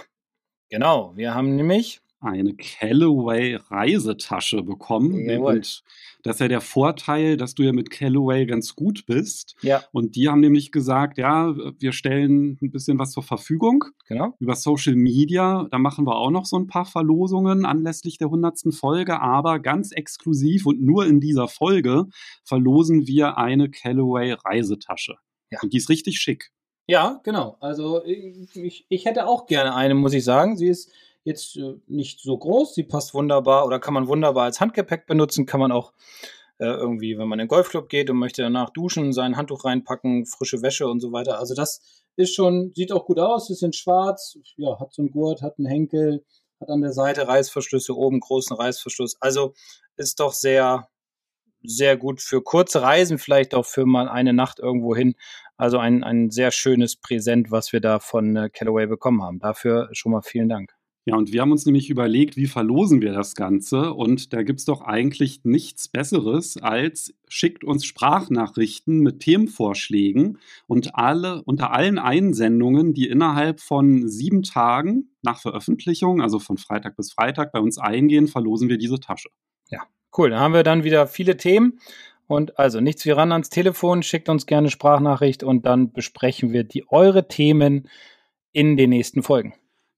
genau. 0.69 1.13
Wir 1.15 1.33
haben 1.33 1.55
nämlich 1.55 2.02
eine 2.23 2.55
Callaway 2.55 3.55
Reisetasche 3.55 4.63
bekommen. 4.63 5.29
Jawohl. 5.29 5.55
Und 5.55 5.83
das 6.23 6.37
ist 6.37 6.39
ja 6.39 6.47
der 6.47 6.61
Vorteil, 6.61 7.37
dass 7.37 7.53
du 7.53 7.63
ja 7.63 7.73
mit 7.73 7.89
Callaway 7.89 8.45
ganz 8.45 8.75
gut 8.75 9.05
bist. 9.05 9.55
Ja. 9.61 9.83
Und 9.91 10.15
die 10.15 10.29
haben 10.29 10.39
nämlich 10.39 10.71
gesagt, 10.71 11.17
ja, 11.17 11.53
wir 11.55 11.91
stellen 11.91 12.57
ein 12.61 12.71
bisschen 12.71 12.97
was 12.97 13.11
zur 13.11 13.23
Verfügung. 13.23 13.83
Genau. 14.07 14.33
Über 14.39 14.55
Social 14.55 14.95
Media. 14.95 15.67
Da 15.69 15.77
machen 15.77 16.05
wir 16.05 16.15
auch 16.15 16.31
noch 16.31 16.45
so 16.45 16.57
ein 16.57 16.67
paar 16.67 16.85
Verlosungen 16.85 17.65
anlässlich 17.65 18.17
der 18.17 18.27
100. 18.27 18.73
Folge. 18.73 19.19
Aber 19.19 19.59
ganz 19.59 19.91
exklusiv 19.91 20.65
und 20.65 20.81
nur 20.81 21.05
in 21.05 21.19
dieser 21.19 21.47
Folge 21.47 22.05
verlosen 22.45 23.05
wir 23.05 23.37
eine 23.37 23.69
Callaway 23.69 24.33
Reisetasche. 24.33 25.15
Ja. 25.51 25.59
Und 25.61 25.73
die 25.73 25.77
ist 25.77 25.89
richtig 25.89 26.19
schick. 26.19 26.51
Ja, 26.87 27.21
genau. 27.23 27.57
Also 27.59 28.03
ich, 28.05 28.85
ich 28.89 29.05
hätte 29.05 29.27
auch 29.27 29.45
gerne 29.45 29.75
eine, 29.75 29.95
muss 29.95 30.13
ich 30.13 30.23
sagen. 30.23 30.57
Sie 30.57 30.67
ist 30.67 30.91
jetzt 31.23 31.57
äh, 31.57 31.75
nicht 31.87 32.21
so 32.21 32.37
groß, 32.37 32.75
sie 32.75 32.83
passt 32.83 33.13
wunderbar 33.13 33.65
oder 33.65 33.79
kann 33.79 33.93
man 33.93 34.07
wunderbar 34.07 34.45
als 34.45 34.59
Handgepäck 34.59 35.07
benutzen, 35.07 35.45
kann 35.45 35.59
man 35.59 35.71
auch 35.71 35.93
äh, 36.59 36.65
irgendwie, 36.65 37.17
wenn 37.17 37.27
man 37.27 37.39
in 37.39 37.45
den 37.45 37.49
Golfclub 37.49 37.89
geht 37.89 38.09
und 38.09 38.17
möchte 38.17 38.41
danach 38.41 38.69
duschen, 38.69 39.13
sein 39.13 39.37
Handtuch 39.37 39.65
reinpacken, 39.65 40.25
frische 40.25 40.61
Wäsche 40.61 40.87
und 40.87 40.99
so 40.99 41.11
weiter. 41.11 41.39
Also 41.39 41.55
das 41.55 41.81
ist 42.15 42.35
schon, 42.35 42.71
sieht 42.75 42.91
auch 42.91 43.05
gut 43.05 43.19
aus, 43.19 43.49
ist 43.49 43.63
in 43.63 43.73
schwarz, 43.73 44.37
ja, 44.57 44.79
hat 44.79 44.93
so 44.93 45.01
einen 45.01 45.11
Gurt, 45.11 45.41
hat 45.41 45.57
einen 45.57 45.67
Henkel, 45.67 46.23
hat 46.61 46.69
an 46.69 46.81
der 46.81 46.93
Seite 46.93 47.27
Reißverschlüsse, 47.27 47.95
oben 47.95 48.19
großen 48.19 48.55
Reißverschluss. 48.55 49.17
Also 49.19 49.53
ist 49.97 50.19
doch 50.19 50.33
sehr, 50.33 50.89
sehr 51.63 51.97
gut 51.97 52.21
für 52.21 52.41
kurze 52.41 52.81
Reisen, 52.81 53.17
vielleicht 53.17 53.55
auch 53.55 53.65
für 53.65 53.85
mal 53.85 54.07
eine 54.09 54.33
Nacht 54.33 54.59
irgendwo 54.59 54.95
hin. 54.95 55.15
Also 55.57 55.77
ein, 55.79 56.03
ein 56.03 56.29
sehr 56.29 56.51
schönes 56.51 56.95
Präsent, 56.97 57.51
was 57.51 57.73
wir 57.73 57.79
da 57.79 57.99
von 57.99 58.35
äh, 58.35 58.49
Callaway 58.49 58.87
bekommen 58.87 59.23
haben. 59.23 59.39
Dafür 59.39 59.89
schon 59.93 60.11
mal 60.11 60.21
vielen 60.21 60.49
Dank. 60.49 60.73
Ja, 61.05 61.17
und 61.17 61.33
wir 61.33 61.41
haben 61.41 61.51
uns 61.51 61.65
nämlich 61.65 61.89
überlegt, 61.89 62.37
wie 62.37 62.47
verlosen 62.47 63.01
wir 63.01 63.11
das 63.11 63.35
Ganze? 63.35 63.93
Und 63.93 64.31
da 64.31 64.41
gibt 64.43 64.59
es 64.59 64.65
doch 64.65 64.81
eigentlich 64.81 65.43
nichts 65.43 65.89
Besseres 65.89 66.55
als 66.55 67.13
schickt 67.27 67.65
uns 67.65 67.83
Sprachnachrichten 67.85 68.99
mit 68.99 69.19
Themenvorschlägen 69.19 70.37
und 70.65 70.95
alle 70.95 71.43
unter 71.43 71.73
allen 71.73 71.99
Einsendungen, 71.99 72.93
die 72.93 73.09
innerhalb 73.09 73.59
von 73.59 74.07
sieben 74.07 74.43
Tagen 74.43 75.09
nach 75.23 75.41
Veröffentlichung, 75.41 76.21
also 76.21 76.39
von 76.39 76.57
Freitag 76.57 76.95
bis 76.95 77.11
Freitag, 77.11 77.51
bei 77.51 77.59
uns 77.59 77.77
eingehen, 77.77 78.27
verlosen 78.27 78.69
wir 78.69 78.77
diese 78.77 78.99
Tasche. 78.99 79.29
Ja, 79.69 79.81
cool. 80.17 80.29
Dann 80.29 80.39
haben 80.39 80.53
wir 80.53 80.63
dann 80.63 80.85
wieder 80.85 81.07
viele 81.07 81.35
Themen. 81.35 81.79
Und 82.27 82.57
also 82.57 82.79
nichts 82.79 83.05
wie 83.05 83.11
ran 83.11 83.33
ans 83.33 83.49
Telefon, 83.49 84.03
schickt 84.03 84.29
uns 84.29 84.45
gerne 84.45 84.69
Sprachnachricht 84.69 85.43
und 85.43 85.65
dann 85.65 85.91
besprechen 85.91 86.53
wir 86.53 86.63
die 86.63 86.85
eure 86.87 87.27
Themen 87.27 87.89
in 88.53 88.77
den 88.77 88.91
nächsten 88.91 89.21
Folgen. 89.21 89.53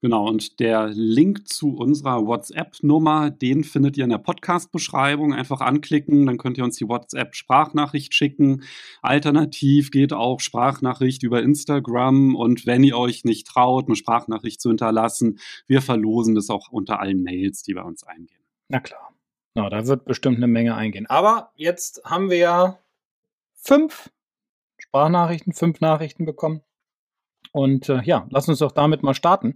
Genau, 0.05 0.27
und 0.27 0.59
der 0.59 0.89
Link 0.89 1.47
zu 1.47 1.75
unserer 1.75 2.27
WhatsApp-Nummer, 2.27 3.31
den 3.31 3.63
findet 3.63 3.97
ihr 3.97 4.03
in 4.03 4.11
der 4.11 4.19
Podcast-Beschreibung. 4.19 5.33
Einfach 5.33 5.61
anklicken, 5.61 6.27
dann 6.27 6.37
könnt 6.37 6.59
ihr 6.59 6.63
uns 6.63 6.77
die 6.77 6.87
WhatsApp-Sprachnachricht 6.87 8.13
schicken. 8.13 8.61
Alternativ 9.01 9.89
geht 9.89 10.13
auch 10.13 10.41
Sprachnachricht 10.41 11.23
über 11.23 11.41
Instagram. 11.41 12.35
Und 12.35 12.67
wenn 12.67 12.83
ihr 12.83 12.99
euch 12.99 13.25
nicht 13.25 13.47
traut, 13.47 13.87
eine 13.87 13.95
Sprachnachricht 13.95 14.61
zu 14.61 14.69
hinterlassen, 14.69 15.39
wir 15.65 15.81
verlosen 15.81 16.35
das 16.35 16.51
auch 16.51 16.69
unter 16.69 16.99
allen 16.99 17.23
Mails, 17.23 17.63
die 17.63 17.73
bei 17.73 17.81
uns 17.81 18.03
eingehen. 18.03 18.43
Na 18.69 18.81
klar. 18.81 19.11
Na, 19.55 19.71
da 19.71 19.87
wird 19.87 20.05
bestimmt 20.05 20.37
eine 20.37 20.45
Menge 20.45 20.75
eingehen. 20.75 21.07
Aber 21.07 21.49
jetzt 21.55 22.03
haben 22.05 22.29
wir 22.29 22.37
ja 22.37 22.79
fünf 23.55 24.11
Sprachnachrichten, 24.77 25.53
fünf 25.53 25.81
Nachrichten 25.81 26.27
bekommen. 26.27 26.61
Und 27.55 27.87
äh, 27.87 28.01
ja, 28.03 28.27
lass 28.31 28.49
uns 28.49 28.59
doch 28.59 28.73
damit 28.73 29.01
mal 29.01 29.13
starten, 29.13 29.53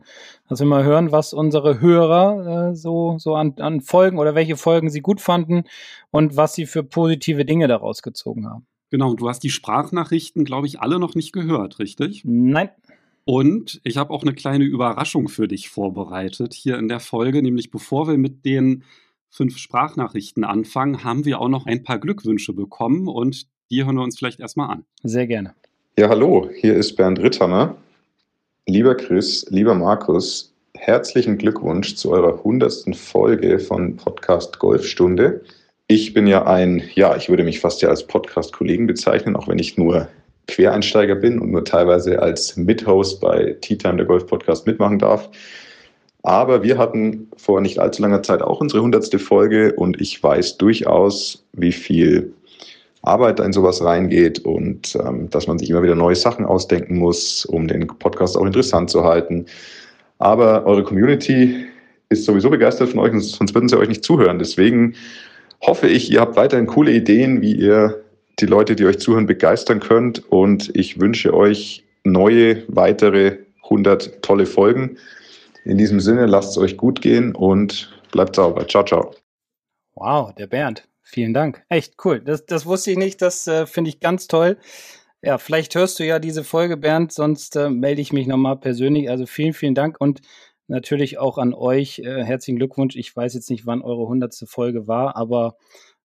dass 0.48 0.62
wir 0.62 0.66
mal 0.66 0.86
hören, 0.86 1.12
was 1.12 1.34
unsere 1.34 1.82
Hörer 1.82 2.70
äh, 2.70 2.74
so, 2.74 3.18
so 3.20 3.36
an, 3.36 3.56
an 3.58 3.82
Folgen 3.82 4.20
oder 4.20 4.36
welche 4.36 4.56
Folgen 4.56 4.90
sie 4.90 5.02
gut 5.02 5.20
fanden 5.20 5.66
und 6.10 6.38
was 6.38 6.54
sie 6.54 6.66
für 6.66 6.82
positive 6.82 7.44
Dinge 7.44 7.68
daraus 7.68 8.02
gezogen 8.02 8.48
haben. 8.48 8.66
Genau, 8.90 9.16
du 9.16 9.28
hast 9.28 9.42
die 9.42 9.50
Sprachnachrichten, 9.50 10.46
glaube 10.46 10.66
ich, 10.66 10.80
alle 10.80 10.98
noch 10.98 11.14
nicht 11.14 11.34
gehört, 11.34 11.80
richtig? 11.80 12.22
Nein. 12.24 12.70
Und 13.26 13.82
ich 13.84 13.98
habe 13.98 14.14
auch 14.14 14.22
eine 14.22 14.34
kleine 14.34 14.64
Überraschung 14.64 15.28
für 15.28 15.50
dich 15.50 15.68
vorbereitet 15.68 16.54
hier 16.54 16.78
in 16.78 16.88
der 16.88 17.02
Folge, 17.02 17.44
nämlich 17.44 17.70
bevor 17.70 18.08
wir 18.08 18.18
mit 18.18 18.46
den 18.46 18.86
fünf 19.30 19.58
Sprachnachrichten 19.58 20.46
anfangen, 20.46 21.04
haben 21.04 21.26
wir 21.26 21.42
auch 21.42 21.50
noch 21.50 21.66
ein 21.66 21.84
paar 21.84 22.00
Glückwünsche 22.00 22.54
bekommen 22.54 23.10
und 23.10 23.48
die 23.70 23.84
hören 23.84 23.98
wir 23.98 24.04
uns 24.04 24.18
vielleicht 24.18 24.40
erstmal 24.40 24.70
an. 24.70 24.86
Sehr 25.04 25.28
gerne. 25.28 25.54
Ja, 25.98 26.08
hallo, 26.08 26.50
hier 26.56 26.76
ist 26.76 26.96
Bernd 26.96 27.20
Ritterner. 27.20 27.76
Lieber 28.70 28.94
Chris, 28.94 29.48
lieber 29.50 29.74
Markus, 29.74 30.54
herzlichen 30.76 31.40
Glückwunsch 31.40 31.96
zu 31.96 32.12
eurer 32.12 32.44
hundertsten 32.44 32.94
Folge 32.94 33.58
von 33.58 33.96
Podcast 33.96 34.60
Golfstunde. 34.60 35.42
Ich 35.88 36.14
bin 36.14 36.28
ja 36.28 36.46
ein, 36.46 36.84
ja, 36.94 37.16
ich 37.16 37.30
würde 37.30 37.44
mich 37.44 37.62
fast 37.62 37.82
ja 37.82 37.90
als 37.90 38.06
Podcast-Kollegen 38.06 38.86
bezeichnen, 38.86 39.36
auch 39.36 39.48
wenn 39.48 39.58
ich 39.58 39.80
nur 39.80 40.08
Quereinsteiger 40.48 41.16
bin 41.16 41.40
und 41.40 41.50
nur 41.50 41.66
teilweise 41.66 42.22
als 42.22 42.58
Mithost 42.58 43.20
bei 43.22 43.58
Tea 43.60 43.76
Time, 43.76 43.96
der 43.96 44.06
Golf-Podcast, 44.06 44.68
mitmachen 44.68 45.00
darf. 45.00 45.32
Aber 46.22 46.62
wir 46.62 46.78
hatten 46.78 47.28
vor 47.38 47.62
nicht 47.62 47.80
allzu 47.80 48.04
langer 48.04 48.22
Zeit 48.22 48.44
auch 48.44 48.62
unsere 48.62 48.84
hundertste 48.84 49.18
Folge 49.18 49.74
und 49.74 50.00
ich 50.00 50.22
weiß 50.22 50.60
durchaus, 50.60 51.44
wie 51.54 51.72
viel 51.72 52.34
Arbeit 53.02 53.40
in 53.40 53.54
sowas 53.54 53.84
reingeht 53.84 54.40
und 54.40 54.96
ähm, 54.96 55.30
dass 55.30 55.48
man 55.48 55.58
sich 55.58 55.70
immer 55.70 55.84
wieder 55.84 55.96
neue 55.96 56.16
Sachen 56.16 56.46
ausdenken 56.46 56.98
muss, 56.98 57.46
um 57.46 57.68
den 57.68 57.88
Podcast 57.88 58.38
auch 58.38 58.46
interessant 58.46 58.90
zu 58.90 59.04
halten. 59.04 59.46
Aber 60.18 60.66
eure 60.66 60.84
Community 60.84 61.66
ist 62.10 62.26
sowieso 62.26 62.50
begeistert 62.50 62.90
von 62.90 63.00
euch, 63.00 63.12
sonst 63.24 63.54
würden 63.54 63.70
sie 63.70 63.78
euch 63.78 63.88
nicht 63.88 64.04
zuhören. 64.04 64.40
Deswegen 64.40 64.96
hoffe 65.62 65.88
ich, 65.88 66.12
ihr 66.12 66.20
habt 66.20 66.36
weiterhin 66.36 66.68
coole 66.68 66.92
Ideen, 66.92 67.42
wie 67.42 67.54
ihr 67.54 68.04
die 68.40 68.46
Leute, 68.46 68.76
die 68.76 68.86
euch 68.86 69.00
zuhören, 69.00 69.26
begeistern 69.28 69.80
könnt. 69.80 70.30
Und 70.32 70.76
ich 70.76 71.00
wünsche 71.00 71.34
euch 71.34 71.86
neue, 72.04 72.64
weitere 72.68 73.38
100 73.64 74.22
tolle 74.22 74.46
Folgen. 74.46 74.98
In 75.64 75.78
diesem 75.78 76.00
Sinne, 76.00 76.26
lasst 76.26 76.52
es 76.52 76.58
euch 76.58 76.78
gut 76.78 77.02
gehen 77.02 77.36
und 77.36 77.92
bleibt 78.12 78.36
sauber. 78.36 78.68
Ciao, 78.68 78.84
ciao. 78.84 79.14
Wow, 79.96 80.34
der 80.34 80.48
Bernd. 80.48 80.89
Vielen 81.12 81.34
Dank. 81.34 81.64
Echt 81.70 81.96
cool. 82.06 82.22
Das, 82.22 82.46
das 82.46 82.68
wusste 82.68 82.92
ich 82.92 82.98
nicht. 82.98 83.22
Das 83.24 83.48
äh, 83.48 83.66
finde 83.66 83.90
ich 83.90 84.00
ganz 84.00 84.28
toll. 84.28 84.58
Ja, 85.24 85.40
vielleicht 85.40 85.74
hörst 85.74 86.00
du 86.00 86.06
ja 86.06 86.20
diese 86.20 86.44
Folge, 86.44 86.78
Bernd, 86.78 87.12
sonst 87.12 87.56
äh, 87.56 87.70
melde 87.72 88.00
ich 88.00 88.14
mich 88.14 88.28
nochmal 88.28 88.58
persönlich. 88.58 89.10
Also 89.10 89.26
vielen, 89.26 89.54
vielen 89.54 89.74
Dank 89.74 90.00
und 90.00 90.22
natürlich 90.68 91.18
auch 91.18 91.40
an 91.40 91.56
euch 91.56 91.98
äh, 92.00 92.24
herzlichen 92.24 92.58
Glückwunsch. 92.58 92.96
Ich 92.96 93.14
weiß 93.16 93.34
jetzt 93.34 93.50
nicht, 93.50 93.66
wann 93.66 93.82
eure 93.82 94.08
hundertste 94.08 94.46
Folge 94.46 94.88
war, 94.88 95.16
aber 95.18 95.58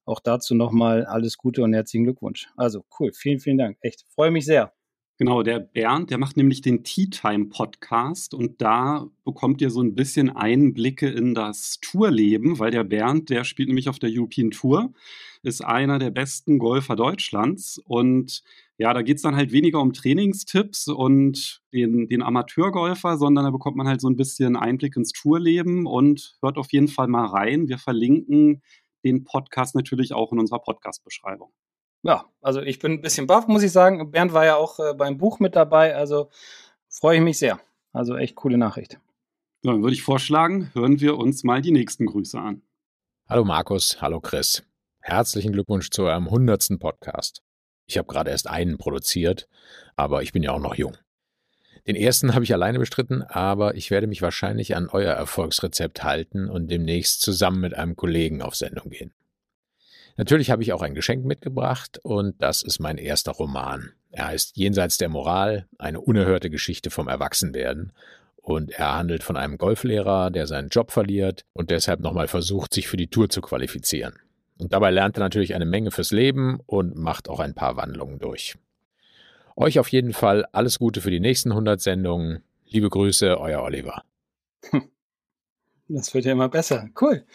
auch 0.07 0.21
dazu 0.21 0.55
nochmal 0.55 1.05
alles 1.05 1.37
Gute 1.37 1.63
und 1.63 1.75
herzlichen 1.75 2.05
Glückwunsch. 2.05 2.49
Also 2.57 2.85
cool, 2.99 3.13
vielen, 3.13 3.41
vielen 3.41 3.59
Dank. 3.59 3.77
Echt, 3.83 4.05
freue 4.15 4.31
mich 4.31 4.47
sehr. 4.47 4.73
Genau, 5.17 5.45
der 5.45 5.61
Bernd, 5.61 6.11
der 6.11 6.19
macht 6.19 6.37
nämlich 6.37 6.61
den 6.61 6.83
Tea 6.83 7.09
Time 7.09 7.45
Podcast 7.45 8.35
und 8.35 8.61
da 8.61 9.07
bekommt 9.25 9.63
ihr 9.63 9.71
so 9.71 9.81
ein 9.81 9.95
bisschen 9.95 10.29
Einblicke 10.29 11.09
in 11.09 11.35
das 11.35 11.79
Tourleben, 11.81 12.59
weil 12.59 12.73
der 12.73 12.83
Bernd, 12.83 13.31
der 13.31 13.45
spielt 13.45 13.69
nämlich 13.69 13.89
auf 13.89 14.01
der 14.01 14.11
European 14.13 14.51
Tour, 14.51 14.93
ist 15.45 15.65
einer 15.65 16.01
der 16.01 16.11
besten 16.11 16.59
Golfer 16.59 16.97
Deutschlands 16.97 17.79
und 17.85 18.43
ja, 18.77 18.93
da 18.93 19.03
geht 19.03 19.19
es 19.19 19.23
dann 19.23 19.37
halt 19.37 19.53
weniger 19.53 19.81
um 19.81 19.93
Trainingstipps 19.93 20.89
und 20.89 21.63
den, 21.73 22.09
den 22.09 22.23
Amateurgolfer, 22.23 23.17
sondern 23.17 23.45
da 23.45 23.53
bekommt 23.53 23.77
man 23.77 23.87
halt 23.87 24.01
so 24.01 24.09
ein 24.09 24.17
bisschen 24.17 24.57
Einblick 24.57 24.97
ins 24.97 25.13
Tourleben 25.13 25.87
und 25.87 26.37
hört 26.43 26.59
auf 26.59 26.73
jeden 26.73 26.89
Fall 26.89 27.07
mal 27.07 27.27
rein. 27.27 27.69
Wir 27.69 27.79
verlinken 27.79 28.63
den 29.05 29.23
Podcast 29.23 29.77
natürlich 29.77 30.13
auch 30.13 30.33
in 30.33 30.41
unserer 30.41 30.59
Podcast-Beschreibung. 30.59 31.53
Ja, 32.05 32.27
also 32.43 32.61
ich 32.61 32.81
bin 32.81 32.93
ein 32.93 33.01
bisschen 33.01 33.27
baff, 33.27 33.47
muss 33.49 33.63
ich 33.63 33.73
sagen. 33.73 34.11
Bernd 34.11 34.35
war 34.35 34.45
ja 34.45 34.57
auch 34.57 34.79
äh, 34.79 34.93
beim 34.93 35.17
Buch 35.17 35.41
mit 35.41 35.57
dabei, 35.57 35.97
also 35.97 36.29
freue 36.87 37.17
ich 37.17 37.23
mich 37.23 37.39
sehr. 37.39 37.59
Also 37.95 38.17
echt 38.17 38.35
coole 38.35 38.59
Nachricht. 38.59 39.01
Dann 39.63 39.83
würde 39.83 39.95
ich 39.95 40.03
vorschlagen, 40.03 40.71
hören 40.75 41.01
wir 41.01 41.17
uns 41.17 41.45
mal 41.45 41.63
die 41.63 41.73
nächsten 41.73 42.05
Grüße 42.05 42.39
an. 42.39 42.61
Hallo 43.27 43.47
Markus, 43.47 44.03
hallo 44.03 44.21
Chris. 44.21 44.63
Herzlichen 45.01 45.53
Glückwunsch 45.53 45.89
zu 45.89 46.03
eurem 46.03 46.31
hundertsten 46.31 46.79
Podcast. 46.79 47.43
Ich 47.87 47.97
habe 47.97 48.07
gerade 48.07 48.31
erst 48.31 48.51
einen 48.51 48.77
produziert, 48.77 49.49
aber 49.97 50.23
ich 50.23 50.33
bin 50.33 50.43
ja 50.43 50.53
auch 50.53 50.61
noch 50.61 50.75
jung. 50.75 50.99
Den 51.87 51.97
ersten 51.97 52.35
habe 52.35 52.45
ich 52.45 52.53
alleine 52.53 52.79
bestritten, 52.79 53.23
aber 53.23 53.77
ich 53.77 53.91
werde 53.91 54.09
mich 54.09 54.21
wahrscheinlich 54.21 54.77
an 54.77 54.91
euer 54.91 55.15
Erfolgsrezept 55.15 56.05
halten 56.05 56.51
und 56.51 56.71
demnächst 56.71 57.23
zusammen 57.23 57.63
mit 57.63 57.73
einem 57.73 57.97
Kollegen 57.97 58.43
auf 58.43 58.57
Sendung 58.57 58.91
gehen. 58.91 59.15
Natürlich 60.17 60.51
habe 60.51 60.63
ich 60.63 60.73
auch 60.73 60.83
ein 60.83 60.95
Geschenk 60.95 61.25
mitgebracht 61.25 61.99
und 62.03 62.41
das 62.41 62.63
ist 62.63 62.79
mein 62.79 62.99
erster 62.99 63.33
Roman. 63.33 63.93
Er 64.11 64.29
heißt 64.29 64.57
Jenseits 64.57 64.97
der 64.97 65.09
Moral, 65.09 65.67
eine 65.77 66.01
unerhörte 66.01 66.51
Geschichte 66.51 66.91
vom 66.91 67.09
Erwachsenwerden 67.09 67.93
und 68.37 68.71
er 68.71 68.95
handelt 68.95 69.25
von 69.25 69.37
einem 69.37 69.59
Golflehrer, 69.59 70.31
der 70.31 70.47
seinen 70.47 70.69
Job 70.69 70.93
verliert 70.93 71.45
und 71.53 71.71
deshalb 71.71 72.01
nochmal 72.01 72.29
versucht, 72.29 72.75
sich 72.75 72.87
für 72.87 72.97
die 72.97 73.09
Tour 73.09 73.29
zu 73.29 73.41
qualifizieren. 73.41 74.15
Und 74.59 74.73
dabei 74.73 74.93
lernt 74.93 75.17
er 75.17 75.21
natürlich 75.21 75.55
eine 75.55 75.65
Menge 75.65 75.91
fürs 75.91 76.13
Leben 76.13 76.61
und 76.67 76.95
macht 76.95 77.29
auch 77.29 77.41
ein 77.41 77.55
paar 77.55 77.77
Wandlungen 77.77 78.21
durch. 78.21 78.57
Euch 79.57 79.79
auf 79.79 79.89
jeden 79.89 80.13
Fall 80.13 80.45
alles 80.53 80.79
Gute 80.79 81.01
für 81.01 81.11
die 81.11 81.21
nächsten 81.21 81.51
100 81.51 81.81
Sendungen. 81.81 82.43
Liebe 82.67 82.89
Grüße, 82.89 83.39
euer 83.39 83.63
Oliver. 83.63 84.05
Das 85.87 86.15
wird 86.15 86.25
ja 86.25 86.33
immer 86.33 86.49
besser. 86.49 86.89
Cool. 86.99 87.27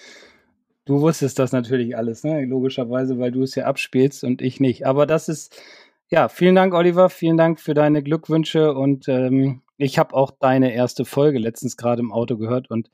Du 0.89 1.01
wusstest 1.01 1.37
das 1.37 1.51
natürlich 1.51 1.95
alles, 1.95 2.23
ne? 2.23 2.45
logischerweise, 2.45 3.19
weil 3.19 3.31
du 3.31 3.43
es 3.43 3.53
ja 3.53 3.65
abspielst 3.65 4.23
und 4.23 4.41
ich 4.41 4.59
nicht. 4.59 4.87
Aber 4.87 5.05
das 5.05 5.29
ist, 5.29 5.55
ja, 6.09 6.29
vielen 6.29 6.55
Dank, 6.55 6.73
Oliver. 6.73 7.11
Vielen 7.11 7.37
Dank 7.37 7.59
für 7.59 7.75
deine 7.75 8.01
Glückwünsche. 8.01 8.73
Und 8.73 9.07
ähm, 9.07 9.61
ich 9.77 9.99
habe 9.99 10.15
auch 10.15 10.31
deine 10.31 10.73
erste 10.73 11.05
Folge 11.05 11.37
letztens 11.37 11.77
gerade 11.77 11.99
im 12.01 12.11
Auto 12.11 12.37
gehört 12.37 12.71
und 12.71 12.89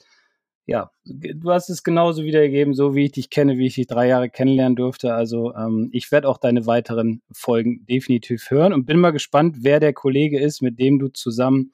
ja, 0.65 0.91
du 1.05 1.51
hast 1.51 1.69
es 1.69 1.83
genauso 1.83 2.25
wiedergegeben, 2.25 2.73
so 2.73 2.95
wie 2.95 3.05
ich 3.05 3.13
dich 3.13 3.29
kenne, 3.29 3.57
wie 3.57 3.67
ich 3.67 3.75
dich 3.75 3.87
drei 3.87 4.07
Jahre 4.09 4.29
kennenlernen 4.29 4.75
durfte. 4.75 5.13
Also 5.13 5.53
ähm, 5.55 5.89
ich 5.93 6.11
werde 6.11 6.27
auch 6.27 6.37
deine 6.37 6.65
weiteren 6.65 7.21
Folgen 7.31 7.85
definitiv 7.85 8.49
hören 8.49 8.73
und 8.73 8.85
bin 8.85 8.99
mal 8.99 9.11
gespannt, 9.11 9.59
wer 9.61 9.79
der 9.79 9.93
Kollege 9.93 10.37
ist, 10.37 10.61
mit 10.61 10.79
dem 10.79 10.99
du 10.99 11.07
zusammen 11.07 11.71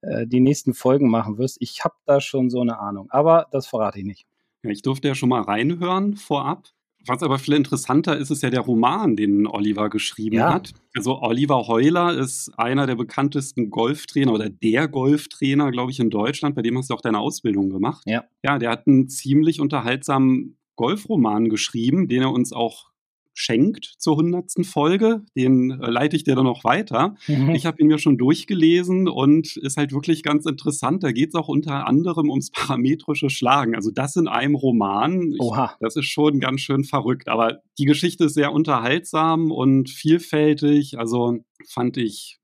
äh, 0.00 0.26
die 0.26 0.40
nächsten 0.40 0.74
Folgen 0.74 1.08
machen 1.10 1.38
wirst. 1.38 1.58
Ich 1.60 1.84
habe 1.84 1.94
da 2.06 2.20
schon 2.20 2.50
so 2.50 2.60
eine 2.60 2.80
Ahnung, 2.80 3.06
aber 3.10 3.46
das 3.52 3.68
verrate 3.68 4.00
ich 4.00 4.04
nicht. 4.04 4.26
Ja, 4.64 4.70
ich 4.70 4.82
durfte 4.82 5.08
ja 5.08 5.14
schon 5.14 5.28
mal 5.28 5.42
reinhören 5.42 6.16
vorab. 6.16 6.68
Was 7.06 7.22
aber 7.22 7.38
viel 7.38 7.54
interessanter 7.54 8.16
ist, 8.16 8.30
ist 8.30 8.42
ja 8.42 8.48
der 8.48 8.62
Roman, 8.62 9.14
den 9.14 9.46
Oliver 9.46 9.90
geschrieben 9.90 10.36
ja. 10.36 10.54
hat. 10.54 10.72
Also 10.96 11.20
Oliver 11.20 11.66
Heuler 11.66 12.16
ist 12.16 12.50
einer 12.56 12.86
der 12.86 12.94
bekanntesten 12.94 13.68
Golftrainer 13.70 14.32
oder 14.32 14.48
der 14.48 14.88
Golftrainer, 14.88 15.70
glaube 15.70 15.90
ich, 15.92 16.00
in 16.00 16.08
Deutschland. 16.08 16.54
Bei 16.54 16.62
dem 16.62 16.78
hast 16.78 16.88
du 16.88 16.94
auch 16.94 17.02
deine 17.02 17.18
Ausbildung 17.18 17.68
gemacht. 17.68 18.02
Ja. 18.06 18.24
Ja, 18.42 18.58
der 18.58 18.70
hat 18.70 18.86
einen 18.86 19.08
ziemlich 19.08 19.60
unterhaltsamen 19.60 20.56
Golfroman 20.76 21.50
geschrieben, 21.50 22.08
den 22.08 22.22
er 22.22 22.32
uns 22.32 22.52
auch 22.52 22.90
schenkt 23.34 23.94
zur 23.98 24.16
hundertsten 24.16 24.64
Folge. 24.64 25.22
Den 25.36 25.70
äh, 25.70 25.90
leite 25.90 26.16
ich 26.16 26.24
dir 26.24 26.36
dann 26.36 26.44
noch 26.44 26.64
weiter. 26.64 27.16
Mhm. 27.26 27.50
Ich 27.50 27.66
habe 27.66 27.80
ihn 27.80 27.88
mir 27.88 27.98
schon 27.98 28.16
durchgelesen 28.16 29.08
und 29.08 29.56
ist 29.56 29.76
halt 29.76 29.92
wirklich 29.92 30.22
ganz 30.22 30.46
interessant. 30.46 31.02
Da 31.02 31.12
geht 31.12 31.30
es 31.30 31.34
auch 31.34 31.48
unter 31.48 31.86
anderem 31.86 32.30
ums 32.30 32.50
parametrische 32.50 33.28
Schlagen. 33.28 33.74
Also 33.74 33.90
das 33.90 34.16
in 34.16 34.28
einem 34.28 34.54
Roman. 34.54 35.32
Ich, 35.32 35.40
Oha. 35.40 35.76
Das 35.80 35.96
ist 35.96 36.06
schon 36.06 36.40
ganz 36.40 36.60
schön 36.60 36.84
verrückt. 36.84 37.28
Aber 37.28 37.60
die 37.78 37.84
Geschichte 37.84 38.24
ist 38.24 38.34
sehr 38.34 38.52
unterhaltsam 38.52 39.50
und 39.50 39.90
vielfältig. 39.90 40.98
Also 40.98 41.38
fand 41.68 41.96
ich 41.96 42.38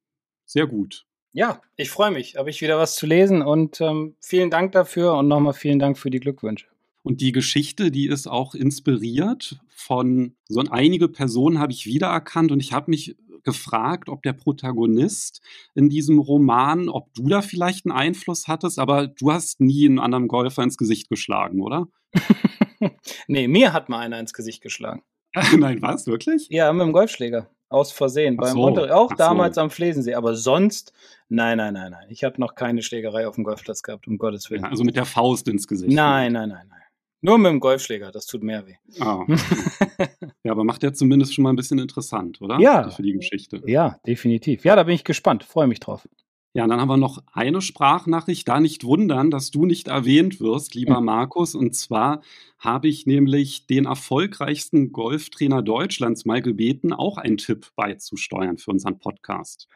sehr 0.44 0.66
gut. 0.66 1.06
Ja, 1.32 1.60
ich 1.76 1.90
freue 1.90 2.10
mich. 2.10 2.36
Habe 2.36 2.50
ich 2.50 2.60
wieder 2.60 2.78
was 2.78 2.96
zu 2.96 3.06
lesen 3.06 3.42
und 3.42 3.80
ähm, 3.80 4.16
vielen 4.20 4.50
Dank 4.50 4.72
dafür 4.72 5.14
und 5.14 5.28
nochmal 5.28 5.52
vielen 5.52 5.78
Dank 5.78 5.96
für 5.96 6.10
die 6.10 6.18
Glückwünsche. 6.18 6.66
Und 7.02 7.20
die 7.20 7.32
Geschichte, 7.32 7.90
die 7.90 8.08
ist 8.08 8.26
auch 8.26 8.54
inspiriert 8.54 9.60
von 9.68 10.36
so 10.48 10.62
einige 10.70 11.08
Personen 11.08 11.58
habe 11.58 11.72
ich 11.72 11.86
wiedererkannt 11.86 12.52
und 12.52 12.60
ich 12.60 12.72
habe 12.72 12.90
mich 12.90 13.16
gefragt, 13.42 14.08
ob 14.08 14.22
der 14.22 14.34
Protagonist 14.34 15.40
in 15.74 15.88
diesem 15.88 16.18
Roman, 16.18 16.88
ob 16.88 17.12
du 17.14 17.28
da 17.28 17.42
vielleicht 17.42 17.86
einen 17.86 17.96
Einfluss 17.96 18.48
hattest, 18.48 18.78
aber 18.78 19.06
du 19.06 19.32
hast 19.32 19.60
nie 19.60 19.86
einen 19.86 19.98
anderen 19.98 20.28
Golfer 20.28 20.62
ins 20.62 20.76
Gesicht 20.76 21.08
geschlagen, 21.08 21.62
oder? 21.62 21.86
nee, 23.28 23.48
mir 23.48 23.72
hat 23.72 23.88
mal 23.88 24.00
einer 24.00 24.18
ins 24.18 24.34
Gesicht 24.34 24.62
geschlagen. 24.62 25.02
Nein, 25.56 25.80
was? 25.80 26.06
Wirklich? 26.06 26.48
Ja, 26.50 26.72
mit 26.72 26.82
dem 26.82 26.92
Golfschläger. 26.92 27.48
Aus 27.68 27.92
Versehen. 27.92 28.36
Beim 28.36 28.52
so. 28.52 28.58
Monterey, 28.58 28.90
auch 28.90 29.14
damals 29.14 29.54
so. 29.54 29.60
am 29.60 29.70
Flesensee. 29.70 30.14
Aber 30.14 30.34
sonst, 30.34 30.92
nein, 31.28 31.58
nein, 31.58 31.74
nein, 31.74 31.92
nein. 31.92 32.06
Ich 32.08 32.24
habe 32.24 32.40
noch 32.40 32.56
keine 32.56 32.82
Schlägerei 32.82 33.28
auf 33.28 33.36
dem 33.36 33.44
Golfplatz 33.44 33.84
gehabt, 33.84 34.08
um 34.08 34.18
Gottes 34.18 34.50
Willen. 34.50 34.64
Ja, 34.64 34.70
also 34.70 34.82
mit 34.82 34.96
der 34.96 35.04
Faust 35.04 35.46
ins 35.46 35.68
Gesicht. 35.68 35.92
Nein, 35.92 36.32
nein, 36.32 36.48
nein, 36.48 36.66
nein. 36.68 36.79
Nur 37.22 37.38
mit 37.38 37.50
dem 37.50 37.60
Golfschläger, 37.60 38.10
das 38.10 38.26
tut 38.26 38.42
mehr 38.42 38.66
weh. 38.66 38.76
Ah. 38.98 39.24
ja, 40.42 40.52
aber 40.52 40.64
macht 40.64 40.82
ja 40.82 40.92
zumindest 40.92 41.34
schon 41.34 41.42
mal 41.42 41.50
ein 41.50 41.56
bisschen 41.56 41.78
interessant, 41.78 42.40
oder? 42.40 42.58
Ja. 42.58 42.88
Für 42.90 43.02
die 43.02 43.12
Geschichte. 43.12 43.62
Ja, 43.66 43.98
definitiv. 44.06 44.64
Ja, 44.64 44.74
da 44.74 44.84
bin 44.84 44.94
ich 44.94 45.04
gespannt. 45.04 45.44
Freue 45.44 45.66
mich 45.66 45.80
drauf. 45.80 46.08
Ja, 46.52 46.66
dann 46.66 46.80
haben 46.80 46.88
wir 46.88 46.96
noch 46.96 47.22
eine 47.32 47.60
Sprachnachricht. 47.60 48.48
Da 48.48 48.58
nicht 48.58 48.82
wundern, 48.82 49.30
dass 49.30 49.52
du 49.52 49.66
nicht 49.66 49.86
erwähnt 49.86 50.40
wirst, 50.40 50.74
lieber 50.74 50.96
hm. 50.96 51.04
Markus. 51.04 51.54
Und 51.54 51.76
zwar 51.76 52.22
habe 52.58 52.88
ich 52.88 53.06
nämlich 53.06 53.66
den 53.66 53.84
erfolgreichsten 53.84 54.90
Golftrainer 54.90 55.62
Deutschlands 55.62 56.24
mal 56.24 56.42
gebeten, 56.42 56.92
auch 56.92 57.18
einen 57.18 57.36
Tipp 57.36 57.68
beizusteuern 57.76 58.58
für 58.58 58.72
unseren 58.72 58.98
Podcast. 58.98 59.68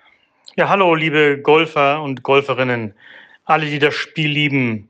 Ja, 0.57 0.69
hallo, 0.69 0.95
liebe 0.95 1.41
Golfer 1.41 2.03
und 2.03 2.23
Golferinnen, 2.23 2.95
alle, 3.45 3.67
die 3.67 3.79
das 3.79 3.95
Spiel 3.95 4.31
lieben. 4.31 4.89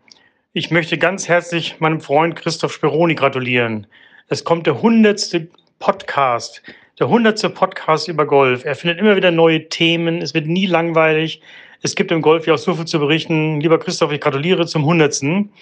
Ich 0.57 0.71
möchte 0.71 0.97
ganz 0.99 1.29
herzlich 1.29 1.81
meinem 1.81 2.01
Freund 2.01 2.37
Christoph 2.37 2.73
Speroni 2.73 3.17
gratulieren. 3.17 3.89
Es 4.29 4.45
kommt 4.45 4.69
der 4.69 4.81
hundertste 4.83 5.49
Podcast. 5.81 6.63
Der 7.01 7.09
hundertste 7.09 7.51
Podcast 7.51 8.07
über 8.07 8.25
Golf. 8.25 8.65
Er 8.65 8.77
findet 8.77 9.01
immer 9.01 9.17
wieder 9.17 9.33
neue 9.33 9.69
Themen. 9.69 10.23
Es 10.23 10.33
wird 10.33 10.47
nie 10.47 10.67
langweilig. 10.67 11.41
Es 11.83 11.97
gibt 11.97 12.13
im 12.13 12.23
Golf 12.23 12.47
ja 12.47 12.55
auch 12.55 12.59
so 12.59 12.73
viel 12.73 12.85
zu 12.85 13.01
berichten. 13.01 13.61
Lieber 13.63 13.81
Christoph, 13.81 14.13
ich 14.13 14.21
gratuliere 14.21 14.65
zum 14.65 14.85
hundertsten. 14.85 15.53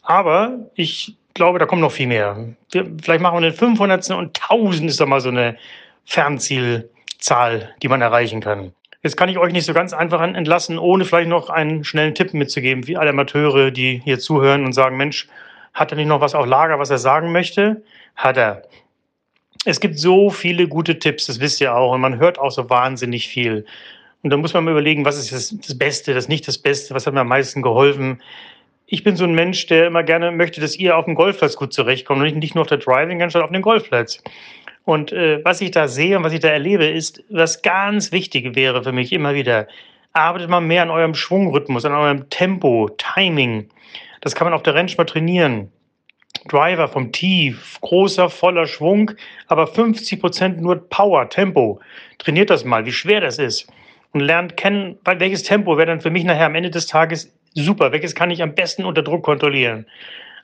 Aber 0.00 0.70
ich 0.74 1.14
glaube, 1.34 1.58
da 1.58 1.66
kommt 1.66 1.82
noch 1.82 1.92
viel 1.92 2.06
mehr. 2.06 2.54
vielleicht 2.72 3.20
machen 3.20 3.42
wir 3.42 3.50
den 3.50 3.52
500. 3.52 4.08
und 4.12 4.40
1000 4.50 4.88
ist 4.88 4.98
da 4.98 5.04
mal 5.04 5.20
so 5.20 5.28
eine 5.28 5.58
Fernzielzahl, 6.06 7.74
die 7.82 7.88
man 7.88 8.00
erreichen 8.00 8.40
kann. 8.40 8.72
Jetzt 9.02 9.16
kann 9.16 9.28
ich 9.28 9.38
euch 9.38 9.52
nicht 9.52 9.64
so 9.64 9.74
ganz 9.74 9.92
einfach 9.92 10.20
entlassen, 10.20 10.78
ohne 10.78 11.04
vielleicht 11.04 11.28
noch 11.28 11.50
einen 11.50 11.84
schnellen 11.84 12.14
Tipp 12.14 12.34
mitzugeben, 12.34 12.88
wie 12.88 12.96
alle 12.96 13.10
Amateure, 13.10 13.70
die 13.70 14.00
hier 14.02 14.18
zuhören 14.18 14.64
und 14.64 14.72
sagen, 14.72 14.96
Mensch, 14.96 15.28
hat 15.72 15.92
er 15.92 15.96
nicht 15.96 16.08
noch 16.08 16.20
was 16.20 16.34
auf 16.34 16.46
Lager, 16.46 16.80
was 16.80 16.90
er 16.90 16.98
sagen 16.98 17.30
möchte? 17.30 17.82
Hat 18.16 18.36
er. 18.36 18.62
Es 19.64 19.78
gibt 19.78 19.98
so 19.98 20.30
viele 20.30 20.66
gute 20.66 20.98
Tipps, 20.98 21.26
das 21.26 21.38
wisst 21.38 21.60
ihr 21.60 21.74
auch, 21.74 21.92
und 21.94 22.00
man 22.00 22.18
hört 22.18 22.38
auch 22.38 22.50
so 22.50 22.68
wahnsinnig 22.70 23.28
viel. 23.28 23.66
Und 24.22 24.30
da 24.30 24.36
muss 24.36 24.52
man 24.52 24.64
mal 24.64 24.72
überlegen, 24.72 25.04
was 25.04 25.16
ist 25.16 25.32
das, 25.32 25.78
Beste, 25.78 26.14
das 26.14 26.26
nicht 26.26 26.48
das 26.48 26.58
Beste, 26.58 26.94
was 26.94 27.06
hat 27.06 27.14
mir 27.14 27.20
am 27.20 27.28
meisten 27.28 27.62
geholfen. 27.62 28.20
Ich 28.86 29.04
bin 29.04 29.14
so 29.16 29.24
ein 29.24 29.34
Mensch, 29.34 29.66
der 29.66 29.86
immer 29.86 30.02
gerne 30.02 30.32
möchte, 30.32 30.60
dass 30.60 30.76
ihr 30.76 30.96
auf 30.96 31.04
dem 31.04 31.14
Golfplatz 31.14 31.54
gut 31.54 31.72
zurechtkommt 31.72 32.20
und 32.20 32.36
nicht 32.38 32.54
nur 32.54 32.62
auf 32.62 32.68
der 32.68 32.78
Driving, 32.78 33.20
sondern 33.20 33.42
auf 33.42 33.52
dem 33.52 33.62
Golfplatz. 33.62 34.22
Und 34.88 35.12
äh, 35.12 35.44
was 35.44 35.60
ich 35.60 35.70
da 35.70 35.86
sehe 35.86 36.16
und 36.16 36.24
was 36.24 36.32
ich 36.32 36.40
da 36.40 36.48
erlebe, 36.48 36.86
ist, 36.86 37.22
was 37.28 37.60
ganz 37.60 38.10
wichtig 38.10 38.56
wäre 38.56 38.82
für 38.82 38.92
mich 38.92 39.12
immer 39.12 39.34
wieder, 39.34 39.68
arbeitet 40.14 40.48
mal 40.48 40.62
mehr 40.62 40.80
an 40.80 40.88
eurem 40.88 41.12
Schwungrhythmus, 41.12 41.84
an 41.84 41.92
eurem 41.92 42.30
Tempo, 42.30 42.88
Timing. 42.96 43.68
Das 44.22 44.34
kann 44.34 44.46
man 44.46 44.54
auf 44.54 44.62
der 44.62 44.74
Range 44.74 44.90
mal 44.96 45.04
trainieren. 45.04 45.70
Driver 46.48 46.88
vom 46.88 47.12
Tief, 47.12 47.76
großer, 47.82 48.30
voller 48.30 48.64
Schwung, 48.64 49.10
aber 49.46 49.66
50 49.66 50.20
Prozent 50.22 50.62
nur 50.62 50.88
Power, 50.88 51.28
Tempo. 51.28 51.80
Trainiert 52.16 52.48
das 52.48 52.64
mal, 52.64 52.86
wie 52.86 52.92
schwer 52.92 53.20
das 53.20 53.38
ist. 53.38 53.70
Und 54.12 54.20
lernt 54.20 54.56
kennen, 54.56 54.96
welches 55.04 55.42
Tempo 55.42 55.76
wäre 55.76 55.88
dann 55.88 56.00
für 56.00 56.10
mich 56.10 56.24
nachher 56.24 56.46
am 56.46 56.54
Ende 56.54 56.70
des 56.70 56.86
Tages 56.86 57.30
super. 57.52 57.92
Welches 57.92 58.14
kann 58.14 58.30
ich 58.30 58.42
am 58.42 58.54
besten 58.54 58.86
unter 58.86 59.02
Druck 59.02 59.22
kontrollieren? 59.22 59.84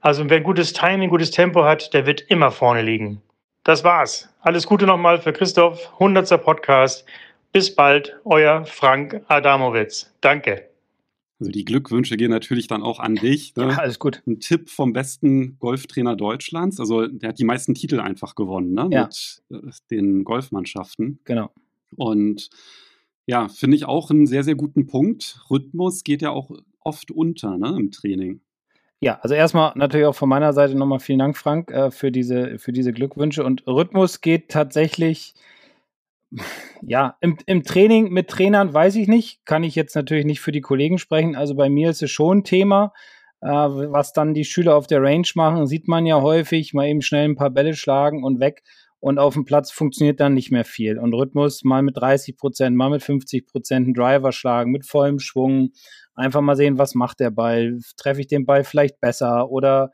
Also 0.03 0.29
wer 0.29 0.43
gutes 0.43 0.75
Timing, 0.75 1.09
gutes 1.09 1.31
Tempo 1.31 1.65
hat, 1.65 1.95
der 1.95 2.05
wird 2.05 2.21
immer 2.29 2.51
vorne 2.51 2.83
liegen. 2.83 3.23
Das 3.65 3.83
war's. 3.83 4.29
Alles 4.43 4.67
Gute 4.67 4.85
nochmal 4.85 5.19
für 5.19 5.33
Christoph, 5.33 5.91
100. 5.95 6.45
Podcast. 6.45 7.07
Bis 7.51 7.75
bald, 7.75 8.15
euer 8.25 8.67
Frank 8.67 9.23
Adamowitz. 9.29 10.13
Danke. 10.21 10.69
Also 11.41 11.51
die 11.51 11.65
Glückwünsche 11.65 12.19
gehen 12.19 12.31
natürlich 12.31 12.67
dann 12.67 12.83
auch 12.83 13.01
an 13.01 13.15
dich. 13.15 13.57
Ne? 13.57 13.69
Ja, 13.69 13.79
alles 13.79 13.99
gut. 13.99 14.23
Ein 14.27 14.41
Tipp 14.41 14.69
vom 14.69 14.93
besten 14.93 15.59
Golftrainer 15.61 16.15
Deutschlands. 16.15 16.79
Also 16.79 17.07
der 17.07 17.31
hat 17.31 17.39
die 17.39 17.45
meisten 17.45 17.75
Titel 17.75 18.01
einfach 18.01 18.35
gewonnen 18.35 18.75
ne? 18.75 18.89
ja. 18.91 19.05
mit 19.05 19.43
äh, 19.51 19.71
den 19.91 20.25
Golfmannschaften. 20.25 21.21
Genau. 21.25 21.51
Und 21.97 22.51
ja, 23.25 23.49
finde 23.49 23.79
ich 23.79 23.87
auch 23.87 24.11
einen 24.11 24.27
sehr, 24.27 24.45
sehr 24.45 24.57
guten 24.57 24.87
Punkt. 24.87 25.41
Rhythmus 25.51 26.05
geht 26.05 26.21
ja 26.21 26.29
auch 26.29 26.51
oft 26.81 27.11
unter 27.11 27.57
ne, 27.57 27.75
im 27.79 27.91
Training. 27.91 28.43
Ja, 29.01 29.19
also 29.21 29.35
erstmal 29.35 29.73
natürlich 29.75 30.07
auch 30.07 30.15
von 30.15 30.29
meiner 30.29 30.53
Seite 30.53 30.77
nochmal 30.77 31.01
vielen 31.01 31.19
Dank, 31.19 31.37
Frank, 31.37 31.71
äh, 31.71 31.91
für, 31.91 32.11
diese, 32.11 32.59
für 32.59 32.73
diese 32.73 32.93
Glückwünsche. 32.93 33.45
Und 33.45 33.67
Rhythmus 33.67 34.21
geht 34.21 34.51
tatsächlich, 34.51 35.35
ja, 36.83 37.17
im, 37.21 37.37
im 37.47 37.63
Training 37.65 38.11
mit 38.11 38.29
Trainern 38.29 38.73
weiß 38.73 38.97
ich 38.97 39.09
nicht, 39.09 39.45
kann 39.45 39.63
ich 39.63 39.75
jetzt 39.75 39.95
natürlich 39.95 40.25
nicht 40.25 40.41
für 40.41 40.53
die 40.53 40.61
Kollegen 40.61 40.99
sprechen. 40.99 41.37
Also 41.37 41.55
bei 41.55 41.69
mir 41.69 41.91
ist 41.91 42.03
es 42.03 42.11
schon 42.11 42.39
ein 42.39 42.45
Thema. 42.45 42.93
Äh, 43.45 43.49
was 43.49 44.15
dann 44.15 44.33
die 44.33 44.45
Schüler 44.45 44.75
auf 44.75 44.87
der 44.87 45.03
Range 45.03 45.29
machen, 45.35 45.67
sieht 45.67 45.87
man 45.87 46.07
ja 46.07 46.23
häufig, 46.23 46.73
mal 46.73 46.87
eben 46.89 47.03
schnell 47.03 47.29
ein 47.29 47.37
paar 47.37 47.51
Bälle 47.51 47.75
schlagen 47.75 48.25
und 48.25 48.41
weg. 48.41 48.63
Und 49.01 49.19
auf 49.19 49.35
dem 49.35 49.45
Platz 49.45 49.71
funktioniert 49.71 50.19
dann 50.19 50.33
nicht 50.33 50.51
mehr 50.51 50.65
viel. 50.65 50.99
Und 50.99 51.13
Rhythmus 51.13 51.63
mal 51.63 51.83
mit 51.83 51.99
30 51.99 52.39
Prozent, 52.39 52.75
mal 52.75 52.89
mit 52.89 53.03
50 53.03 53.47
Prozent 53.47 53.85
einen 53.85 53.93
Driver 53.93 54.33
schlagen, 54.33 54.73
mit 54.73 54.87
vollem 54.87 55.19
Schwung, 55.19 55.73
Einfach 56.15 56.41
mal 56.41 56.57
sehen, 56.57 56.79
was 56.79 56.95
macht 56.95 57.21
der 57.21 57.31
Ball? 57.31 57.79
Treffe 57.97 58.21
ich 58.21 58.29
den 58.29 58.47
Ball 58.47 58.65
vielleicht 58.65 59.01
besser 59.01 59.51
oder 59.51 59.93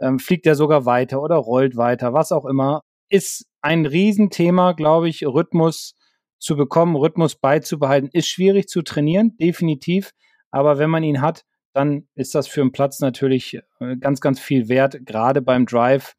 ähm, 0.00 0.18
fliegt 0.18 0.46
er 0.46 0.54
sogar 0.54 0.84
weiter 0.84 1.22
oder 1.22 1.36
rollt 1.36 1.76
weiter, 1.76 2.12
was 2.12 2.32
auch 2.32 2.44
immer. 2.44 2.82
Ist 3.08 3.46
ein 3.62 3.86
Riesenthema, 3.86 4.72
glaube 4.72 5.08
ich, 5.08 5.24
Rhythmus 5.26 5.94
zu 6.38 6.56
bekommen, 6.56 6.96
Rhythmus 6.96 7.36
beizubehalten, 7.36 8.10
ist 8.12 8.26
schwierig 8.26 8.68
zu 8.68 8.82
trainieren, 8.82 9.36
definitiv. 9.38 10.12
Aber 10.50 10.78
wenn 10.78 10.90
man 10.90 11.04
ihn 11.04 11.20
hat, 11.20 11.44
dann 11.72 12.08
ist 12.14 12.34
das 12.34 12.48
für 12.48 12.60
einen 12.60 12.72
Platz 12.72 13.00
natürlich 13.00 13.58
äh, 13.80 13.96
ganz, 13.96 14.20
ganz 14.20 14.40
viel 14.40 14.68
wert. 14.68 14.98
Gerade 15.06 15.40
beim 15.40 15.66
Drive 15.66 16.14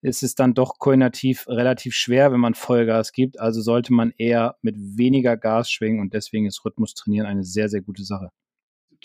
ist 0.00 0.22
es 0.22 0.34
dann 0.34 0.54
doch 0.54 0.78
koordinativ 0.78 1.46
relativ 1.48 1.94
schwer, 1.94 2.32
wenn 2.32 2.40
man 2.40 2.54
Vollgas 2.54 3.12
gibt. 3.12 3.40
Also 3.40 3.60
sollte 3.60 3.92
man 3.92 4.12
eher 4.16 4.56
mit 4.62 4.76
weniger 4.78 5.36
Gas 5.36 5.70
schwingen 5.70 6.00
und 6.00 6.14
deswegen 6.14 6.46
ist 6.46 6.64
Rhythmus 6.64 6.94
trainieren 6.94 7.26
eine 7.26 7.42
sehr, 7.44 7.68
sehr 7.68 7.82
gute 7.82 8.04
Sache 8.04 8.30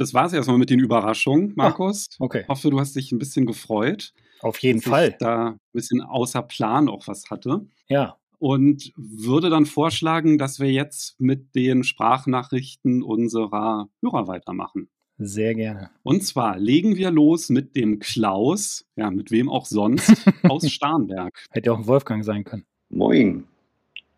das 0.02 0.16
war 0.16 0.26
es 0.26 0.34
erstmal 0.34 0.58
mit 0.58 0.72
den 0.72 0.80
Überraschungen, 0.80 1.52
ah, 1.52 1.54
Markus. 1.56 2.10
Ah, 2.14 2.26
okay. 2.26 2.42
Ich 2.42 2.48
hoffe, 2.48 2.72
du 2.72 2.80
hast 2.80 2.96
dich 2.96 3.12
ein 3.12 3.20
bisschen 3.20 3.46
gefreut. 3.46 4.14
Auf 4.42 4.58
jeden 4.60 4.82
Fall. 4.82 5.10
Ich 5.10 5.18
da 5.18 5.50
ein 5.50 5.60
bisschen 5.74 6.02
außer 6.02 6.42
Plan 6.42 6.90
auch 6.90 7.08
was 7.08 7.30
hatte. 7.30 7.68
Ja. 7.88 8.18
Und 8.40 8.92
würde 8.96 9.52
dann 9.52 9.68
vorschlagen, 9.68 10.40
dass 10.40 10.60
wir 10.60 10.72
jetzt 10.72 11.20
mit 11.20 11.54
den 11.54 11.84
Sprachnachrichten 11.84 13.04
unserer 13.04 13.90
Hörer 14.02 14.28
weitermachen. 14.28 14.90
Sehr 15.20 15.54
gerne. 15.54 15.92
Und 16.02 16.24
zwar 16.24 16.58
legen 16.58 16.96
wir 16.96 17.12
los 17.12 17.50
mit 17.50 17.76
dem 17.76 18.00
Klaus, 18.00 18.86
ja, 18.96 19.12
mit 19.12 19.30
wem 19.30 19.50
auch 19.50 19.68
sonst, 19.68 20.26
aus 20.50 20.68
Starnberg. 20.68 21.46
Hätte 21.52 21.72
auch 21.72 21.78
ein 21.78 21.86
Wolfgang 21.86 22.26
sein 22.26 22.44
können. 22.44 22.66
Moin. 22.90 23.51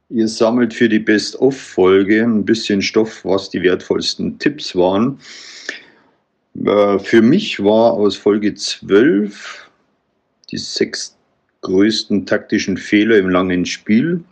Ihr 0.09 0.27
sammelt 0.27 0.73
für 0.73 0.89
die 0.89 0.99
Best-of-Folge 0.99 2.23
ein 2.23 2.45
bisschen 2.45 2.81
Stoff, 2.81 3.23
was 3.23 3.49
die 3.49 3.63
wertvollsten 3.63 4.37
Tipps 4.37 4.75
waren. 4.75 5.17
Äh, 6.65 6.99
für 6.99 7.21
mich 7.21 7.63
war 7.63 7.93
aus 7.93 8.15
Folge 8.15 8.53
12 8.53 9.69
die 10.51 10.57
sechs 10.57 11.17
größten 11.61 12.25
taktischen 12.25 12.77
Fehler 12.77 13.17
im 13.17 13.29
langen 13.29 13.65
Spiel. 13.65 14.23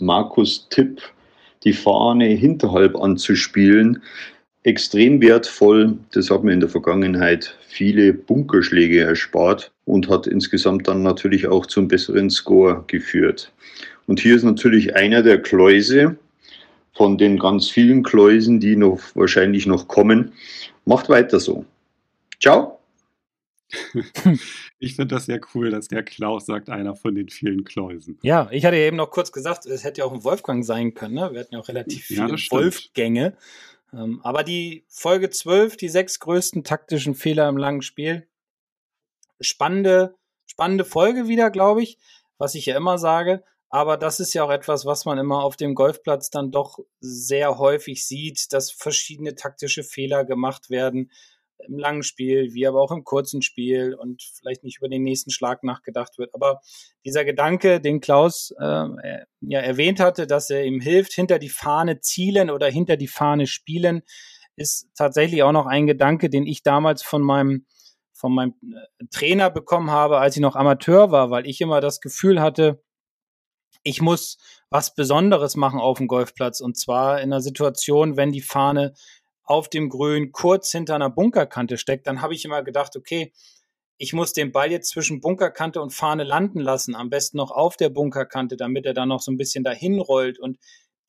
Markus 0.00 0.68
Tipp, 0.70 1.00
die 1.64 1.72
Fahne 1.72 2.26
hinterhalb 2.26 2.96
anzuspielen, 2.96 4.02
extrem 4.62 5.20
wertvoll. 5.20 5.96
Das 6.12 6.30
hat 6.30 6.42
mir 6.42 6.52
in 6.52 6.60
der 6.60 6.68
Vergangenheit 6.68 7.56
viele 7.68 8.12
Bunkerschläge 8.14 9.00
erspart 9.00 9.70
und 9.84 10.08
hat 10.08 10.26
insgesamt 10.26 10.88
dann 10.88 11.02
natürlich 11.02 11.46
auch 11.46 11.66
zum 11.66 11.88
besseren 11.88 12.30
Score 12.30 12.84
geführt. 12.86 13.52
Und 14.08 14.20
hier 14.20 14.34
ist 14.34 14.42
natürlich 14.42 14.96
einer 14.96 15.22
der 15.22 15.40
Kläuse 15.40 16.16
von 16.94 17.18
den 17.18 17.38
ganz 17.38 17.68
vielen 17.68 18.02
Kläusen, 18.02 18.58
die 18.58 18.74
noch 18.74 19.00
wahrscheinlich 19.14 19.66
noch 19.66 19.86
kommen. 19.86 20.32
Macht 20.86 21.08
weiter 21.08 21.38
so. 21.38 21.64
Ciao. 22.40 22.80
Ich 24.80 24.94
finde 24.94 25.16
das 25.16 25.26
sehr 25.26 25.40
cool, 25.54 25.70
dass 25.70 25.88
der 25.88 26.04
Klaus 26.04 26.46
sagt, 26.46 26.70
einer 26.70 26.94
von 26.94 27.12
den 27.12 27.28
vielen 27.28 27.64
Kläusen. 27.64 28.16
Ja, 28.22 28.48
ich 28.52 28.64
hatte 28.64 28.76
ja 28.76 28.86
eben 28.86 28.96
noch 28.96 29.10
kurz 29.10 29.32
gesagt, 29.32 29.66
es 29.66 29.82
hätte 29.82 30.02
ja 30.02 30.04
auch 30.04 30.12
ein 30.12 30.22
Wolfgang 30.22 30.64
sein 30.64 30.94
können. 30.94 31.14
Ne? 31.14 31.30
Wir 31.32 31.40
hatten 31.40 31.54
ja 31.54 31.58
auch 31.58 31.66
relativ 31.66 32.04
viele 32.04 32.36
ja, 32.36 32.50
Wolfgänge. 32.50 33.36
Ähm, 33.92 34.20
aber 34.22 34.44
die 34.44 34.84
Folge 34.86 35.30
12, 35.30 35.76
die 35.78 35.88
sechs 35.88 36.20
größten 36.20 36.62
taktischen 36.62 37.16
Fehler 37.16 37.48
im 37.48 37.56
langen 37.56 37.82
Spiel. 37.82 38.28
Spannende, 39.40 40.14
spannende 40.46 40.84
Folge 40.84 41.26
wieder, 41.26 41.50
glaube 41.50 41.82
ich. 41.82 41.98
Was 42.38 42.54
ich 42.54 42.66
ja 42.66 42.76
immer 42.76 42.98
sage, 42.98 43.42
aber 43.70 43.96
das 43.96 44.20
ist 44.20 44.32
ja 44.34 44.44
auch 44.44 44.50
etwas, 44.50 44.86
was 44.86 45.04
man 45.04 45.18
immer 45.18 45.42
auf 45.42 45.56
dem 45.56 45.74
Golfplatz 45.74 46.30
dann 46.30 46.50
doch 46.50 46.78
sehr 47.00 47.58
häufig 47.58 48.06
sieht, 48.06 48.52
dass 48.52 48.70
verschiedene 48.70 49.34
taktische 49.34 49.82
Fehler 49.82 50.24
gemacht 50.24 50.70
werden 50.70 51.10
im 51.66 51.78
langen 51.78 52.02
Spiel, 52.02 52.54
wie 52.54 52.66
aber 52.66 52.80
auch 52.80 52.92
im 52.92 53.04
kurzen 53.04 53.42
Spiel 53.42 53.94
und 53.94 54.22
vielleicht 54.22 54.62
nicht 54.62 54.78
über 54.78 54.88
den 54.88 55.02
nächsten 55.02 55.30
Schlag 55.30 55.64
nachgedacht 55.64 56.18
wird. 56.18 56.34
Aber 56.34 56.60
dieser 57.04 57.24
Gedanke, 57.24 57.80
den 57.80 58.00
Klaus 58.00 58.54
äh, 58.58 58.86
ja 59.40 59.60
erwähnt 59.60 60.00
hatte, 60.00 60.26
dass 60.26 60.50
er 60.50 60.64
ihm 60.64 60.80
hilft, 60.80 61.12
hinter 61.12 61.38
die 61.38 61.48
Fahne 61.48 62.00
zielen 62.00 62.50
oder 62.50 62.68
hinter 62.68 62.96
die 62.96 63.08
Fahne 63.08 63.46
spielen, 63.46 64.02
ist 64.56 64.88
tatsächlich 64.96 65.42
auch 65.42 65.52
noch 65.52 65.66
ein 65.66 65.86
Gedanke, 65.86 66.30
den 66.30 66.46
ich 66.46 66.62
damals 66.62 67.02
von 67.02 67.22
meinem 67.22 67.66
von 68.12 68.34
meinem 68.34 68.54
äh, 68.62 69.04
Trainer 69.10 69.48
bekommen 69.50 69.90
habe, 69.90 70.18
als 70.18 70.36
ich 70.36 70.42
noch 70.42 70.56
Amateur 70.56 71.12
war, 71.12 71.30
weil 71.30 71.46
ich 71.46 71.60
immer 71.60 71.80
das 71.80 72.00
Gefühl 72.00 72.40
hatte, 72.40 72.82
ich 73.82 74.00
muss 74.00 74.38
was 74.70 74.94
Besonderes 74.94 75.56
machen 75.56 75.80
auf 75.80 75.98
dem 75.98 76.08
Golfplatz 76.08 76.60
und 76.60 76.76
zwar 76.76 77.20
in 77.20 77.32
einer 77.32 77.40
Situation, 77.40 78.16
wenn 78.16 78.32
die 78.32 78.42
Fahne 78.42 78.94
auf 79.44 79.68
dem 79.68 79.88
Grün 79.88 80.30
kurz 80.32 80.70
hinter 80.70 80.94
einer 80.94 81.10
Bunkerkante 81.10 81.78
steckt, 81.78 82.06
dann 82.06 82.20
habe 82.20 82.34
ich 82.34 82.44
immer 82.44 82.62
gedacht, 82.62 82.96
okay, 82.96 83.32
ich 83.96 84.12
muss 84.12 84.32
den 84.32 84.52
Ball 84.52 84.70
jetzt 84.70 84.90
zwischen 84.90 85.20
Bunkerkante 85.20 85.80
und 85.80 85.92
Fahne 85.92 86.22
landen 86.22 86.60
lassen, 86.60 86.94
am 86.94 87.10
besten 87.10 87.38
noch 87.38 87.50
auf 87.50 87.76
der 87.76 87.88
Bunkerkante, 87.88 88.56
damit 88.56 88.86
er 88.86 88.94
dann 88.94 89.08
noch 89.08 89.20
so 89.20 89.32
ein 89.32 89.38
bisschen 89.38 89.64
dahin 89.64 90.00
rollt 90.00 90.38
und 90.38 90.58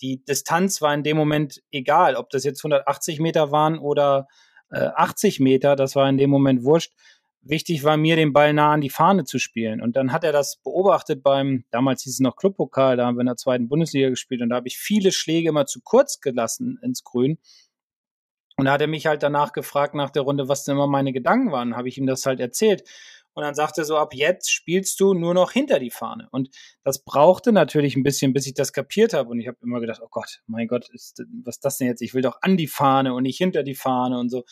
die 0.02 0.24
Distanz 0.24 0.82
war 0.82 0.94
in 0.94 1.04
dem 1.04 1.18
Moment 1.18 1.62
egal, 1.72 2.16
ob 2.16 2.30
das 2.30 2.44
jetzt 2.44 2.64
180 2.64 3.20
Meter 3.20 3.52
waren 3.52 3.78
oder 3.78 4.28
äh, 4.72 4.90
80 4.96 5.40
Meter, 5.40 5.76
das 5.76 5.96
war 5.96 6.08
in 6.10 6.18
dem 6.18 6.30
Moment 6.30 6.64
wurscht. 6.64 6.94
Wichtig 7.42 7.84
war 7.84 7.98
mir, 7.98 8.16
den 8.16 8.34
Ball 8.34 8.54
nah 8.54 8.72
an 8.72 8.82
die 8.82 8.90
Fahne 8.90 9.24
zu 9.26 9.40
spielen. 9.40 9.82
Und 9.82 9.96
dann 9.96 10.12
hat 10.12 10.24
er 10.24 10.32
das 10.32 10.58
beobachtet 10.58 11.24
beim, 11.24 11.64
damals 11.72 12.04
hieß 12.04 12.14
es 12.14 12.20
noch 12.20 12.36
Clubpokal, 12.36 12.98
da 12.98 13.06
haben 13.06 13.18
wir 13.18 13.22
in 13.22 13.28
der 13.28 13.38
zweiten 13.38 13.70
Bundesliga 13.70 14.10
gespielt 14.10 14.42
und 14.42 14.50
da 14.50 14.58
habe 14.58 14.68
ich 14.68 14.78
viele 14.78 15.12
Schläge 15.12 15.50
immer 15.50 15.66
zu 15.66 15.82
kurz 15.82 16.20
gelassen 16.20 16.80
ins 16.82 17.04
Grün. 17.04 17.38
Und 18.58 18.66
da 18.66 18.74
hat 18.74 18.82
er 18.82 18.88
mich 18.88 19.06
halt 19.06 19.24
danach 19.24 19.54
gefragt 19.54 19.96
nach 19.96 20.10
der 20.10 20.24
Runde, 20.24 20.50
was 20.50 20.66
denn 20.66 20.76
immer 20.76 20.88
meine 20.88 21.14
Gedanken 21.14 21.52
waren. 21.52 21.78
Habe 21.78 21.88
ich 21.88 21.98
ihm 21.98 22.08
das 22.08 22.26
halt 22.26 22.42
erzählt. 22.42 22.84
Und 23.34 23.44
dann 23.44 23.56
sagte 23.56 23.82
er 23.82 23.86
so, 23.86 23.96
ab 23.96 24.14
jetzt 24.14 24.52
spielst 24.52 25.00
du 25.00 25.14
nur 25.14 25.34
noch 25.34 25.54
hinter 25.54 25.80
die 25.80 25.92
Fahne. 25.92 26.28
Und 26.32 26.50
das 26.84 27.06
brauchte 27.06 27.54
natürlich 27.54 27.96
ein 27.96 28.04
bisschen, 28.04 28.34
bis 28.34 28.46
ich 28.48 28.54
das 28.54 28.74
kapiert 28.74 29.14
habe. 29.14 29.30
Und 29.30 29.40
ich 29.40 29.48
habe 29.48 29.58
immer 29.62 29.80
gedacht, 29.80 30.02
oh 30.04 30.10
Gott, 30.12 30.42
mein 30.46 30.68
Gott, 30.68 30.90
ist, 30.90 31.24
was 31.46 31.56
ist 31.56 31.64
das 31.64 31.78
denn 31.78 31.88
jetzt? 31.88 32.02
Ich 32.02 32.14
will 32.14 32.22
doch 32.22 32.40
an 32.42 32.58
die 32.58 32.68
Fahne 32.68 33.14
und 33.14 33.24
nicht 33.24 33.38
hinter 33.38 33.64
die 33.64 33.76
Fahne 33.76 34.20
und 34.20 34.30
so. 34.30 34.44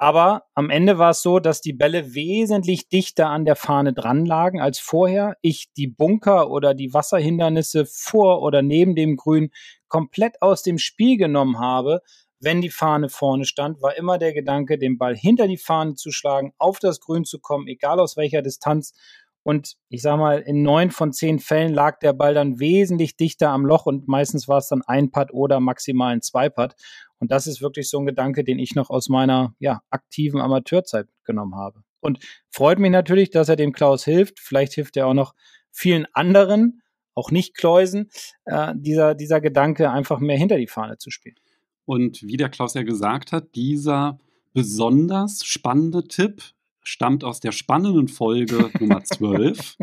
Aber 0.00 0.44
am 0.54 0.70
Ende 0.70 0.98
war 0.98 1.10
es 1.10 1.22
so, 1.22 1.40
dass 1.40 1.60
die 1.60 1.72
Bälle 1.72 2.14
wesentlich 2.14 2.88
dichter 2.88 3.30
an 3.30 3.44
der 3.44 3.56
Fahne 3.56 3.92
dran 3.92 4.24
lagen 4.24 4.60
als 4.60 4.78
vorher. 4.78 5.36
Ich 5.42 5.72
die 5.76 5.88
Bunker 5.88 6.52
oder 6.52 6.72
die 6.72 6.94
Wasserhindernisse 6.94 7.84
vor 7.84 8.42
oder 8.42 8.62
neben 8.62 8.94
dem 8.94 9.16
Grün 9.16 9.50
komplett 9.88 10.40
aus 10.40 10.62
dem 10.62 10.78
Spiel 10.78 11.16
genommen 11.16 11.58
habe, 11.58 12.00
wenn 12.38 12.60
die 12.60 12.70
Fahne 12.70 13.08
vorne 13.08 13.44
stand, 13.44 13.82
war 13.82 13.96
immer 13.96 14.18
der 14.18 14.32
Gedanke, 14.32 14.78
den 14.78 14.98
Ball 14.98 15.16
hinter 15.16 15.48
die 15.48 15.56
Fahne 15.56 15.96
zu 15.96 16.12
schlagen, 16.12 16.52
auf 16.58 16.78
das 16.78 17.00
Grün 17.00 17.24
zu 17.24 17.40
kommen, 17.40 17.66
egal 17.66 17.98
aus 17.98 18.16
welcher 18.16 18.40
Distanz. 18.40 18.94
Und 19.42 19.76
ich 19.88 20.02
sag 20.02 20.18
mal, 20.18 20.40
in 20.40 20.62
neun 20.62 20.90
von 20.90 21.12
zehn 21.12 21.38
Fällen 21.38 21.72
lag 21.72 21.98
der 22.00 22.12
Ball 22.12 22.34
dann 22.34 22.60
wesentlich 22.60 23.16
dichter 23.16 23.50
am 23.50 23.64
Loch 23.64 23.86
und 23.86 24.06
meistens 24.06 24.48
war 24.48 24.58
es 24.58 24.68
dann 24.68 24.82
ein 24.82 25.10
Putt 25.10 25.32
oder 25.32 25.60
maximal 25.60 26.12
ein 26.12 26.22
Zwei-Putt. 26.22 26.74
Und 27.18 27.30
das 27.30 27.46
ist 27.46 27.62
wirklich 27.62 27.88
so 27.88 27.98
ein 27.98 28.06
Gedanke, 28.06 28.44
den 28.44 28.58
ich 28.58 28.74
noch 28.74 28.90
aus 28.90 29.08
meiner 29.08 29.54
ja, 29.58 29.80
aktiven 29.90 30.40
Amateurzeit 30.40 31.08
genommen 31.24 31.54
habe. 31.54 31.82
Und 32.00 32.18
freut 32.50 32.78
mich 32.78 32.90
natürlich, 32.90 33.30
dass 33.30 33.48
er 33.48 33.56
dem 33.56 33.72
Klaus 33.72 34.04
hilft. 34.04 34.38
Vielleicht 34.38 34.74
hilft 34.74 34.96
er 34.96 35.06
auch 35.06 35.14
noch 35.14 35.34
vielen 35.70 36.06
anderen, 36.12 36.82
auch 37.14 37.30
nicht 37.30 37.56
Kläusen, 37.56 38.10
äh, 38.44 38.74
dieser, 38.76 39.14
dieser 39.14 39.40
Gedanke, 39.40 39.90
einfach 39.90 40.20
mehr 40.20 40.36
hinter 40.36 40.56
die 40.56 40.68
Fahne 40.68 40.98
zu 40.98 41.10
spielen. 41.10 41.36
Und 41.84 42.22
wie 42.22 42.36
der 42.36 42.50
Klaus 42.50 42.74
ja 42.74 42.82
gesagt 42.82 43.32
hat, 43.32 43.54
dieser 43.54 44.20
besonders 44.52 45.44
spannende 45.44 46.04
Tipp 46.04 46.42
stammt 46.88 47.22
aus 47.22 47.40
der 47.40 47.52
spannenden 47.52 48.08
Folge 48.08 48.70
Nummer 48.80 49.04
12. 49.04 49.76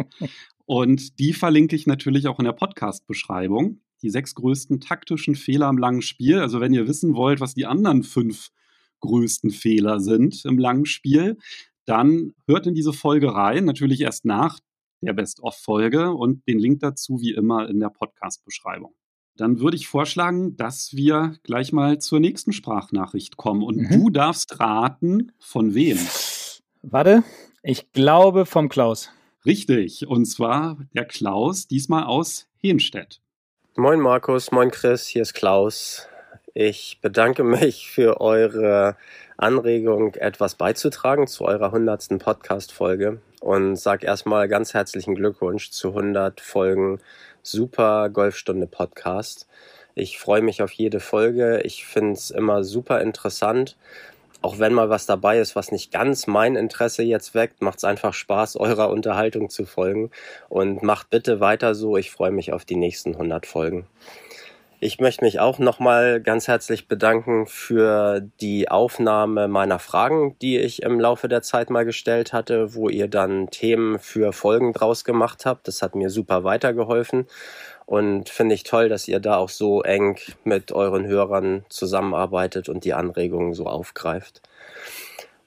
Und 0.66 1.20
die 1.20 1.34
verlinke 1.34 1.76
ich 1.76 1.86
natürlich 1.86 2.28
auch 2.28 2.40
in 2.40 2.46
der 2.46 2.54
Podcast-Beschreibung. 2.54 3.82
Die 4.02 4.10
sechs 4.10 4.34
größten 4.36 4.82
taktischen 4.82 5.36
Fehler 5.36 5.70
im 5.70 5.78
langen 5.78 6.02
Spiel. 6.02 6.40
Also 6.40 6.60
wenn 6.60 6.74
ihr 6.74 6.88
wissen 6.88 7.16
wollt, 7.16 7.40
was 7.40 7.54
die 7.54 7.66
anderen 7.66 8.04
fünf 8.04 8.50
größten 9.02 9.52
Fehler 9.52 10.00
sind 10.00 10.44
im 10.46 10.58
langen 10.58 10.86
Spiel, 10.86 11.38
dann 11.86 12.34
hört 12.48 12.66
in 12.66 12.74
diese 12.74 12.94
Folge 12.94 13.34
rein. 13.34 13.66
Natürlich 13.66 14.02
erst 14.02 14.26
nach 14.26 14.60
der 15.02 15.14
Best-of-Folge 15.14 16.12
und 16.12 16.48
den 16.48 16.58
Link 16.58 16.80
dazu 16.80 17.22
wie 17.22 17.34
immer 17.34 17.70
in 17.70 17.80
der 17.80 17.90
Podcast-Beschreibung. 17.90 18.96
Dann 19.38 19.60
würde 19.60 19.78
ich 19.78 19.88
vorschlagen, 19.88 20.58
dass 20.58 20.96
wir 20.96 21.36
gleich 21.44 21.72
mal 21.72 22.00
zur 22.00 22.20
nächsten 22.20 22.54
Sprachnachricht 22.54 23.38
kommen. 23.38 23.62
Und 23.62 23.78
mhm. 23.78 23.90
du 23.92 24.10
darfst 24.10 24.60
raten, 24.60 25.34
von 25.40 25.76
wem. 25.76 26.00
Warte, 26.88 27.24
ich 27.64 27.92
glaube 27.94 28.46
vom 28.46 28.70
Klaus. 28.70 29.10
Richtig, 29.44 30.06
und 30.08 30.26
zwar 30.26 30.78
der 30.94 31.06
Klaus, 31.06 31.68
diesmal 31.68 32.04
aus 32.04 32.48
Henstedt. 32.62 33.22
Moin 33.76 34.00
Markus, 34.00 34.52
moin 34.52 34.70
Chris, 34.70 35.08
hier 35.08 35.24
ist 35.24 35.34
Klaus. 35.34 36.08
Ich 36.54 37.00
bedanke 37.02 37.44
mich 37.44 37.90
für 37.90 38.22
eure 38.22 38.98
Anregung, 39.36 40.14
etwas 40.14 40.54
beizutragen 40.54 41.26
zu 41.26 41.46
eurer 41.46 41.72
hundertsten 41.72 42.20
Podcast-Folge 42.20 43.20
und 43.42 43.78
sage 43.78 44.06
erstmal 44.06 44.48
ganz 44.48 44.76
herzlichen 44.76 45.16
Glückwunsch 45.16 45.72
zu 45.72 45.88
100 45.90 46.40
Folgen 46.40 47.00
super 47.42 48.10
Golfstunde 48.10 48.68
Podcast. 48.68 49.48
Ich 49.96 50.20
freue 50.20 50.44
mich 50.44 50.62
auf 50.62 50.72
jede 50.72 51.00
Folge. 51.00 51.62
Ich 51.64 51.86
finde 51.86 52.14
es 52.14 52.30
immer 52.30 52.64
super 52.64 53.02
interessant. 53.02 53.76
Auch 54.42 54.60
wenn 54.60 54.74
mal 54.74 54.90
was 54.90 55.06
dabei 55.06 55.40
ist, 55.40 55.56
was 55.56 55.72
nicht 55.72 55.92
ganz 55.92 56.28
mein 56.28 56.56
Interesse 56.56 57.04
jetzt 57.04 57.34
weckt, 57.34 57.62
macht 57.62 57.80
es 57.80 57.84
einfach 57.84 58.14
Spaß, 58.14 58.56
eurer 58.58 58.90
Unterhaltung 58.90 59.50
zu 59.50 59.66
folgen. 59.66 60.12
Und 60.50 60.84
macht 60.84 61.10
bitte 61.10 61.40
weiter 61.40 61.76
so. 61.76 61.98
Ich 61.98 62.12
freue 62.12 62.32
mich 62.32 62.54
auf 62.54 62.66
die 62.66 62.76
nächsten 62.76 63.14
100 63.14 63.46
Folgen. 63.46 63.88
Ich 64.82 65.00
möchte 65.00 65.24
mich 65.24 65.40
auch 65.40 65.58
nochmal 65.58 66.20
ganz 66.20 66.50
herzlich 66.50 66.90
bedanken 66.90 67.48
für 67.48 68.22
die 68.42 68.70
Aufnahme 68.70 69.48
meiner 69.48 69.80
Fragen, 69.80 70.36
die 70.42 70.58
ich 70.58 70.84
im 70.84 71.00
Laufe 71.00 71.30
der 71.30 71.42
Zeit 71.42 71.70
mal 71.70 71.86
gestellt 71.86 72.34
hatte, 72.34 72.76
wo 72.76 72.90
ihr 72.90 73.08
dann 73.08 73.50
Themen 73.50 74.00
für 74.00 74.34
Folgen 74.34 74.74
draus 74.74 75.06
gemacht 75.06 75.46
habt. 75.46 75.70
Das 75.70 75.82
hat 75.82 75.96
mir 75.96 76.10
super 76.10 76.44
weitergeholfen 76.44 77.26
und 77.86 78.28
finde 78.28 78.54
ich 78.54 78.64
toll, 78.64 78.90
dass 78.90 79.08
ihr 79.08 79.22
da 79.22 79.38
auch 79.38 79.50
so 79.50 79.82
eng 79.82 80.18
mit 80.44 80.74
euren 80.74 81.08
Hörern 81.08 81.64
zusammenarbeitet 81.70 82.68
und 82.68 82.84
die 82.84 82.94
Anregungen 82.94 83.54
so 83.54 83.68
aufgreift. 83.68 84.42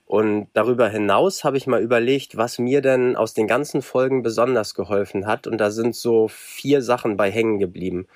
Und 0.08 0.48
darüber 0.54 0.88
hinaus 0.88 1.44
habe 1.44 1.58
ich 1.58 1.66
mal 1.66 1.82
überlegt, 1.82 2.38
was 2.38 2.58
mir 2.58 2.80
denn 2.80 3.14
aus 3.14 3.34
den 3.34 3.46
ganzen 3.46 3.82
Folgen 3.82 4.22
besonders 4.22 4.74
geholfen 4.74 5.26
hat. 5.26 5.46
Und 5.46 5.58
da 5.58 5.70
sind 5.70 5.94
so 5.94 6.28
vier 6.28 6.80
Sachen 6.80 7.18
bei 7.18 7.30
hängen 7.30 7.58
geblieben. 7.58 8.06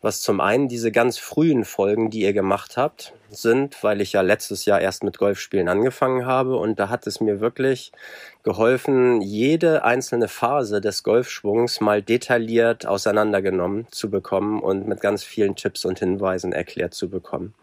Was 0.00 0.20
zum 0.20 0.40
einen 0.40 0.68
diese 0.68 0.92
ganz 0.92 1.18
frühen 1.18 1.64
Folgen, 1.64 2.08
die 2.08 2.20
ihr 2.20 2.32
gemacht 2.32 2.76
habt, 2.76 3.14
sind, 3.30 3.82
weil 3.82 4.00
ich 4.00 4.12
ja 4.12 4.20
letztes 4.20 4.64
Jahr 4.64 4.80
erst 4.80 5.02
mit 5.02 5.18
Golfspielen 5.18 5.68
angefangen 5.68 6.24
habe. 6.24 6.54
Und 6.54 6.78
da 6.78 6.88
hat 6.88 7.08
es 7.08 7.20
mir 7.20 7.40
wirklich 7.40 7.90
geholfen, 8.44 9.20
jede 9.20 9.84
einzelne 9.84 10.28
Phase 10.28 10.80
des 10.80 11.02
Golfschwungs 11.02 11.80
mal 11.80 12.00
detailliert 12.00 12.86
auseinandergenommen 12.86 13.88
zu 13.90 14.08
bekommen 14.08 14.60
und 14.60 14.86
mit 14.86 15.00
ganz 15.00 15.24
vielen 15.24 15.56
Tipps 15.56 15.84
und 15.84 15.98
Hinweisen 15.98 16.52
erklärt 16.52 16.94
zu 16.94 17.10
bekommen. 17.10 17.54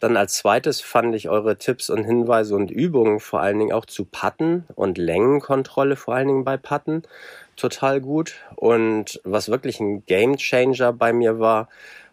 Dann 0.00 0.16
als 0.16 0.38
zweites 0.38 0.80
fand 0.80 1.14
ich 1.14 1.28
eure 1.28 1.56
Tipps 1.58 1.90
und 1.90 2.04
Hinweise 2.04 2.56
und 2.56 2.70
Übungen 2.70 3.20
vor 3.20 3.40
allen 3.40 3.58
Dingen 3.58 3.72
auch 3.72 3.84
zu 3.84 4.04
Patten 4.04 4.64
und 4.74 4.98
Längenkontrolle 4.98 5.94
vor 5.96 6.14
allen 6.14 6.28
Dingen 6.28 6.44
bei 6.44 6.56
Patten 6.56 7.02
total 7.56 8.00
gut. 8.00 8.34
Und 8.56 9.20
was 9.24 9.50
wirklich 9.50 9.78
ein 9.78 10.04
Game 10.06 10.36
Changer 10.36 10.92
bei 10.94 11.12
mir 11.12 11.38
war, 11.38 11.68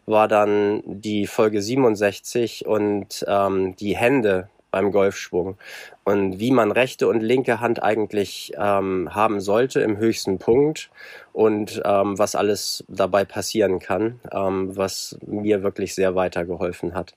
war 0.05 0.27
dann 0.27 0.83
die 0.85 1.27
Folge 1.27 1.61
67 1.61 2.65
und 2.65 3.25
ähm, 3.27 3.75
die 3.77 3.95
Hände 3.95 4.49
beim 4.71 4.91
Golfschwung 4.91 5.57
und 6.03 6.39
wie 6.39 6.51
man 6.51 6.71
rechte 6.71 7.07
und 7.07 7.21
linke 7.21 7.59
Hand 7.61 7.81
eigentlich 7.81 8.51
ähm, 8.57 9.09
haben 9.15 9.39
sollte 9.39 9.79
im 9.79 9.97
höchsten 9.97 10.39
Punkt 10.39 10.89
und 11.33 11.81
ähm, 11.85 12.19
was 12.19 12.35
alles 12.35 12.83
dabei 12.87 13.25
passieren 13.25 13.79
kann, 13.79 14.19
ähm, 14.31 14.75
was 14.75 15.17
mir 15.25 15.63
wirklich 15.63 15.95
sehr 15.95 16.15
weitergeholfen 16.15 16.93
hat. 16.93 17.15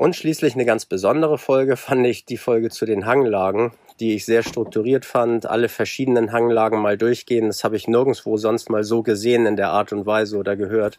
Und 0.00 0.16
schließlich 0.16 0.54
eine 0.54 0.64
ganz 0.64 0.86
besondere 0.86 1.36
Folge 1.36 1.76
fand 1.76 2.06
ich 2.06 2.24
die 2.24 2.38
Folge 2.38 2.70
zu 2.70 2.86
den 2.86 3.04
Hanglagen, 3.04 3.72
die 4.00 4.14
ich 4.14 4.24
sehr 4.24 4.42
strukturiert 4.42 5.04
fand. 5.04 5.44
Alle 5.44 5.68
verschiedenen 5.68 6.32
Hanglagen 6.32 6.80
mal 6.80 6.96
durchgehen. 6.96 7.48
Das 7.48 7.64
habe 7.64 7.76
ich 7.76 7.86
nirgendwo 7.86 8.38
sonst 8.38 8.70
mal 8.70 8.82
so 8.82 9.02
gesehen 9.02 9.44
in 9.44 9.56
der 9.56 9.72
Art 9.72 9.92
und 9.92 10.06
Weise 10.06 10.38
oder 10.38 10.56
gehört, 10.56 10.98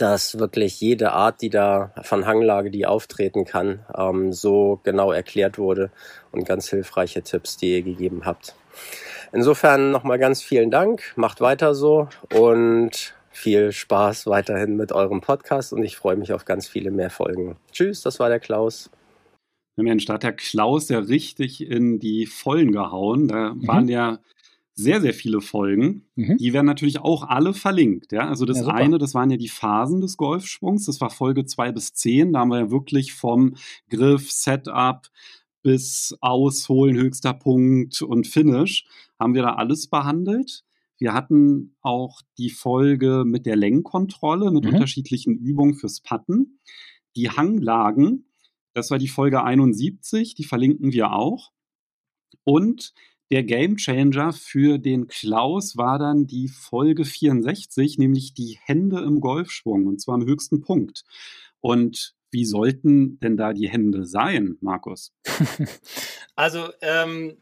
dass 0.00 0.40
wirklich 0.40 0.80
jede 0.80 1.12
Art, 1.12 1.40
die 1.40 1.50
da 1.50 1.92
von 2.02 2.26
Hanglage, 2.26 2.72
die 2.72 2.84
auftreten 2.84 3.44
kann, 3.44 3.86
ähm, 3.96 4.32
so 4.32 4.80
genau 4.82 5.12
erklärt 5.12 5.56
wurde 5.56 5.92
und 6.32 6.44
ganz 6.44 6.68
hilfreiche 6.68 7.22
Tipps, 7.22 7.58
die 7.58 7.76
ihr 7.76 7.82
gegeben 7.82 8.22
habt. 8.24 8.56
Insofern 9.32 9.92
nochmal 9.92 10.18
ganz 10.18 10.42
vielen 10.42 10.72
Dank. 10.72 11.12
Macht 11.14 11.40
weiter 11.40 11.76
so 11.76 12.08
und 12.32 13.14
viel 13.34 13.72
Spaß 13.72 14.26
weiterhin 14.26 14.76
mit 14.76 14.92
eurem 14.92 15.20
Podcast 15.20 15.72
und 15.72 15.82
ich 15.82 15.96
freue 15.96 16.16
mich 16.16 16.32
auf 16.32 16.44
ganz 16.44 16.68
viele 16.68 16.90
mehr 16.90 17.10
Folgen. 17.10 17.56
Tschüss, 17.72 18.02
das 18.02 18.20
war 18.20 18.28
der 18.28 18.40
Klaus. 18.40 18.90
Mensch, 19.76 20.04
da 20.04 20.14
hat 20.14 20.22
der 20.22 20.34
Klaus 20.34 20.88
ja 20.88 21.00
richtig 21.00 21.60
in 21.60 21.98
die 21.98 22.26
Vollen 22.26 22.70
gehauen. 22.70 23.26
Da 23.26 23.54
mhm. 23.54 23.66
waren 23.66 23.88
ja 23.88 24.20
sehr, 24.72 25.00
sehr 25.00 25.14
viele 25.14 25.40
Folgen. 25.40 26.06
Mhm. 26.14 26.36
Die 26.36 26.52
werden 26.52 26.66
natürlich 26.66 27.00
auch 27.00 27.24
alle 27.28 27.54
verlinkt. 27.54 28.12
Ja? 28.12 28.28
Also 28.28 28.44
das 28.44 28.60
ja, 28.60 28.68
eine, 28.68 28.98
das 28.98 29.14
waren 29.14 29.30
ja 29.30 29.36
die 29.36 29.48
Phasen 29.48 30.00
des 30.00 30.16
Golfschwungs. 30.16 30.86
Das 30.86 31.00
war 31.00 31.10
Folge 31.10 31.44
2 31.44 31.72
bis 31.72 31.92
10. 31.92 32.32
Da 32.32 32.40
haben 32.40 32.50
wir 32.50 32.58
ja 32.60 32.70
wirklich 32.70 33.14
vom 33.14 33.56
Griff, 33.88 34.30
Setup 34.30 35.08
bis 35.62 36.16
Ausholen, 36.20 36.96
höchster 36.96 37.32
Punkt 37.32 38.02
und 38.02 38.26
Finish, 38.26 38.86
haben 39.18 39.34
wir 39.34 39.42
da 39.42 39.54
alles 39.54 39.88
behandelt. 39.88 40.62
Wir 41.04 41.12
hatten 41.12 41.76
auch 41.82 42.22
die 42.38 42.48
Folge 42.48 43.24
mit 43.26 43.44
der 43.44 43.56
Lenkkontrolle, 43.56 44.50
mit 44.50 44.64
mhm. 44.64 44.70
unterschiedlichen 44.70 45.36
Übungen 45.36 45.74
fürs 45.74 46.00
Patten. 46.00 46.60
Die 47.14 47.28
Hanglagen, 47.28 48.30
das 48.72 48.90
war 48.90 48.96
die 48.96 49.08
Folge 49.08 49.44
71, 49.44 50.34
die 50.34 50.44
verlinken 50.44 50.94
wir 50.94 51.12
auch. 51.12 51.52
Und 52.44 52.94
der 53.30 53.44
Game 53.44 53.76
Changer 53.76 54.32
für 54.32 54.78
den 54.78 55.06
Klaus 55.06 55.76
war 55.76 55.98
dann 55.98 56.26
die 56.26 56.48
Folge 56.48 57.04
64, 57.04 57.98
nämlich 57.98 58.32
die 58.32 58.58
Hände 58.62 59.00
im 59.00 59.20
Golfschwung, 59.20 59.86
und 59.86 60.00
zwar 60.00 60.14
am 60.14 60.24
höchsten 60.24 60.62
Punkt. 60.62 61.04
Und 61.60 62.14
Wie 62.30 62.46
sollten 62.46 63.20
denn 63.20 63.36
da 63.36 63.52
die 63.52 63.68
Hände 63.68 64.06
sein, 64.06 64.56
Markus? 64.62 65.12
also 66.34 66.66
ähm, 66.80 67.36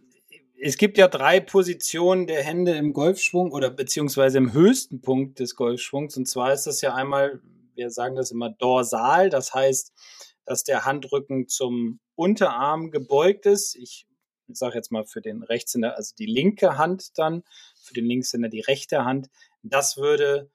es 0.65 0.77
gibt 0.77 0.97
ja 0.97 1.09
drei 1.09 1.41
Positionen 1.41 2.29
der 2.29 2.45
Hände 2.45 2.77
im 2.77 2.93
Golfschwung 2.93 3.51
oder 3.51 3.69
beziehungsweise 3.69 4.39
im 4.39 4.53
höchsten 4.53 5.01
Punkt 5.01 5.41
des 5.41 5.57
Golfschwungs. 5.57 6.17
Und 6.17 6.27
zwar 6.29 6.53
ist 6.53 6.69
das 6.69 6.81
ja 6.83 6.95
einmal, 6.95 7.41
wir 7.75 7.91
sagen 7.91 8.15
das 8.15 8.31
immer 8.31 8.49
dorsal, 8.49 9.29
das 9.29 9.53
heißt, 9.53 9.93
dass 10.45 10.63
der 10.63 10.85
Handrücken 10.85 11.49
zum 11.49 11.99
Unterarm 12.15 12.93
gebeugt 12.93 13.45
ist. 13.47 13.75
Ich 13.75 14.07
sage 14.47 14.77
jetzt 14.77 14.93
mal 14.93 15.05
für 15.05 15.21
den 15.21 15.43
Rechtshänder, 15.43 15.97
also 15.97 16.15
die 16.17 16.27
linke 16.27 16.79
Hand 16.79 17.19
dann, 17.19 17.43
für 17.83 17.95
den 17.95 18.07
Linkshänder 18.07 18.49
die 18.49 18.61
rechte 18.61 19.05
Hand. 19.05 19.31
Das 19.65 19.97
würde 19.97 20.49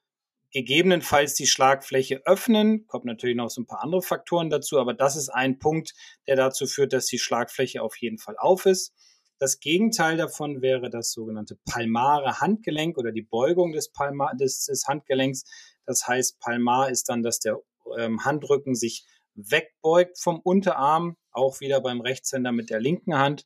gegebenenfalls 0.51 1.33
die 1.33 1.47
Schlagfläche 1.47 2.21
öffnen. 2.25 2.87
Kommt 2.87 3.03
natürlich 3.03 3.35
noch 3.35 3.49
so 3.49 3.59
ein 3.59 3.67
paar 3.67 3.83
andere 3.83 4.01
Faktoren 4.01 4.49
dazu, 4.49 4.79
aber 4.79 4.93
das 4.93 5.17
ist 5.17 5.27
ein 5.27 5.59
Punkt, 5.59 5.95
der 6.27 6.37
dazu 6.37 6.65
führt, 6.65 6.93
dass 6.93 7.07
die 7.07 7.19
Schlagfläche 7.19 7.81
auf 7.81 7.97
jeden 7.97 8.19
Fall 8.19 8.37
auf 8.37 8.65
ist. 8.65 8.93
Das 9.39 9.59
Gegenteil 9.59 10.17
davon 10.17 10.61
wäre 10.61 10.89
das 10.89 11.11
sogenannte 11.11 11.57
palmare 11.65 12.39
Handgelenk 12.39 12.97
oder 12.97 13.11
die 13.11 13.21
Beugung 13.21 13.71
des, 13.71 13.89
Palma, 13.91 14.33
des, 14.33 14.65
des 14.65 14.87
Handgelenks. 14.87 15.43
Das 15.85 16.07
heißt, 16.07 16.39
palmar 16.39 16.89
ist 16.89 17.09
dann, 17.09 17.21
dass 17.21 17.39
der 17.39 17.59
ähm, 17.97 18.25
Handrücken 18.25 18.73
sich 18.73 19.05
wegbeugt 19.35 20.19
vom 20.19 20.39
Unterarm, 20.39 21.17
auch 21.31 21.59
wieder 21.59 21.81
beim 21.81 22.01
Rechtshänder 22.01 22.51
mit 22.51 22.71
der 22.71 22.79
linken 22.79 23.17
Hand. 23.17 23.45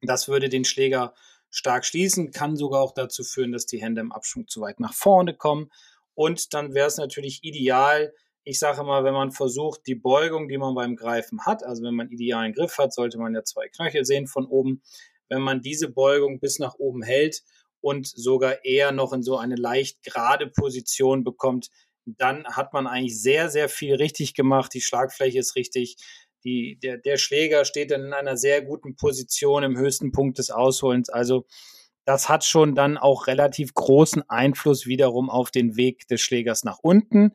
Das 0.00 0.28
würde 0.28 0.48
den 0.48 0.64
Schläger 0.64 1.14
stark 1.50 1.84
schließen, 1.84 2.30
kann 2.30 2.56
sogar 2.56 2.80
auch 2.80 2.92
dazu 2.92 3.22
führen, 3.22 3.52
dass 3.52 3.66
die 3.66 3.80
Hände 3.80 4.00
im 4.00 4.12
Abschwung 4.12 4.48
zu 4.48 4.62
weit 4.62 4.80
nach 4.80 4.94
vorne 4.94 5.34
kommen. 5.34 5.70
Und 6.14 6.54
dann 6.54 6.74
wäre 6.74 6.88
es 6.88 6.96
natürlich 6.96 7.44
ideal, 7.44 8.12
ich 8.44 8.58
sage 8.58 8.82
mal, 8.84 9.04
wenn 9.04 9.14
man 9.14 9.32
versucht, 9.32 9.86
die 9.86 9.94
Beugung, 9.94 10.48
die 10.48 10.58
man 10.58 10.74
beim 10.74 10.96
Greifen 10.96 11.46
hat, 11.46 11.64
also 11.64 11.82
wenn 11.82 11.94
man 11.94 12.10
idealen 12.10 12.52
Griff 12.52 12.76
hat, 12.78 12.92
sollte 12.92 13.18
man 13.18 13.34
ja 13.34 13.42
zwei 13.42 13.68
Knöchel 13.68 14.04
sehen 14.04 14.26
von 14.26 14.46
oben. 14.46 14.82
Wenn 15.28 15.40
man 15.40 15.62
diese 15.62 15.88
Beugung 15.88 16.40
bis 16.40 16.58
nach 16.58 16.74
oben 16.78 17.02
hält 17.02 17.42
und 17.80 18.06
sogar 18.06 18.64
eher 18.64 18.92
noch 18.92 19.14
in 19.14 19.22
so 19.22 19.38
eine 19.38 19.56
leicht 19.56 20.02
gerade 20.02 20.46
Position 20.46 21.24
bekommt, 21.24 21.70
dann 22.04 22.44
hat 22.44 22.74
man 22.74 22.86
eigentlich 22.86 23.20
sehr, 23.20 23.48
sehr 23.48 23.70
viel 23.70 23.94
richtig 23.94 24.34
gemacht. 24.34 24.74
Die 24.74 24.82
Schlagfläche 24.82 25.38
ist 25.38 25.56
richtig. 25.56 25.96
Die, 26.44 26.78
der, 26.82 26.98
der 26.98 27.16
Schläger 27.16 27.64
steht 27.64 27.90
dann 27.90 28.04
in 28.04 28.12
einer 28.12 28.36
sehr 28.36 28.60
guten 28.60 28.94
Position 28.96 29.62
im 29.62 29.78
höchsten 29.78 30.12
Punkt 30.12 30.38
des 30.38 30.50
Ausholens. 30.50 31.08
Also 31.08 31.46
das 32.04 32.28
hat 32.28 32.44
schon 32.44 32.74
dann 32.74 32.98
auch 32.98 33.26
relativ 33.26 33.72
großen 33.72 34.28
Einfluss 34.28 34.84
wiederum 34.84 35.30
auf 35.30 35.50
den 35.50 35.76
Weg 35.76 36.06
des 36.08 36.20
Schlägers 36.20 36.62
nach 36.62 36.78
unten. 36.82 37.32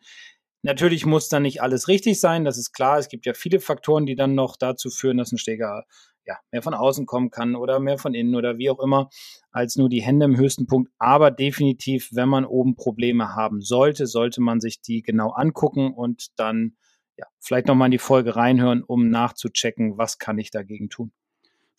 Natürlich 0.62 1.06
muss 1.06 1.30
dann 1.30 1.43
nicht 1.43 1.62
alles 1.62 1.88
richtig 1.88 2.19
sein, 2.19 2.43
das 2.43 2.58
ist 2.58 2.74
klar. 2.74 3.00
Es 3.00 3.08
gibt 3.08 3.26
ja 3.26 3.34
viele 3.34 3.60
Faktoren, 3.60 4.06
die 4.06 4.15
dann 4.15 4.36
noch 4.36 4.58
dazu 4.58 4.89
führen, 4.89 5.17
dass 5.17 5.32
ein 5.32 5.38
Schläger 5.38 5.86
ja, 6.26 6.38
mehr 6.52 6.62
von 6.62 6.74
außen 6.74 7.06
kommen 7.06 7.32
kann 7.32 7.56
oder 7.56 7.80
mehr 7.80 7.98
von 7.98 8.13
innen 8.13 8.36
oder 8.36 8.58
wie 8.58 8.69
auch 8.69 8.80
immer, 8.80 9.10
als 9.52 9.78
nur 9.78 9.89
die 9.89 10.02
Hände 10.02 10.26
im 10.26 10.38
höchsten 10.38 10.67
Punkt. 10.67 10.91
Aber 11.00 11.32
definitiv, 11.32 12.10
wenn 12.12 12.30
man 12.30 12.45
oben 12.45 12.76
Probleme 12.76 13.36
haben 13.36 13.62
sollte, 13.62 14.06
sollte 14.06 14.41
man 14.41 14.60
sich 14.60 14.82
die 14.82 15.02
genau 15.02 15.32
angucken 15.32 15.93
und 15.93 16.28
dann 16.38 16.76
ja, 17.17 17.26
vielleicht 17.39 17.67
nochmal 17.67 17.88
in 17.88 17.91
die 17.91 17.98
Folge 17.98 18.36
reinhören, 18.36 18.84
um 18.84 19.10
nachzuchecken, 19.10 19.98
was 19.98 20.19
kann 20.19 20.38
ich 20.38 20.52
dagegen 20.52 20.89
tun. 20.89 21.12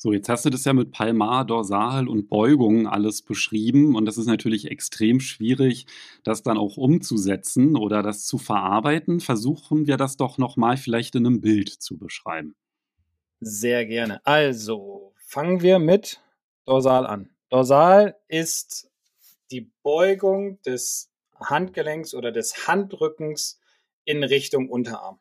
So, 0.03 0.15
jetzt 0.15 0.31
hast 0.31 0.47
du 0.47 0.51
das 0.51 0.65
ja 0.65 0.73
mit 0.73 0.93
Palmar, 0.93 1.45
Dorsal 1.45 2.09
und 2.09 2.31
Beugung 2.31 2.87
alles 2.89 3.21
beschrieben 3.21 3.95
und 3.95 4.07
das 4.07 4.17
ist 4.17 4.25
natürlich 4.25 4.71
extrem 4.71 5.21
schwierig, 5.21 5.85
das 6.25 6.43
dann 6.43 6.57
auch 6.57 6.79
umzusetzen 6.79 7.77
oder 7.77 8.03
das 8.03 8.25
zu 8.25 8.39
verarbeiten. 8.39 9.21
Versuchen 9.21 9.87
wir 9.87 9.99
das 9.99 10.17
doch 10.17 10.39
nochmal 10.39 10.79
vielleicht 10.79 11.17
in 11.17 11.27
einem 11.27 11.43
Bild 11.43 11.69
zu 11.69 11.99
beschreiben. 11.99 12.57
Sehr 13.41 13.85
gerne. 13.85 14.25
Also, 14.25 15.13
fangen 15.19 15.61
wir 15.61 15.79
mit 15.79 16.23
Dorsal 16.65 17.07
an. 17.07 17.29
Dorsal 17.51 18.17
ist 18.27 18.91
die 19.51 19.71
Beugung 19.83 20.63
des 20.63 21.13
Handgelenks 21.39 22.15
oder 22.15 22.33
des 22.33 22.67
Handrückens 22.67 23.61
in 24.07 24.25
Richtung 24.25 24.71
Unterarm. 24.71 25.21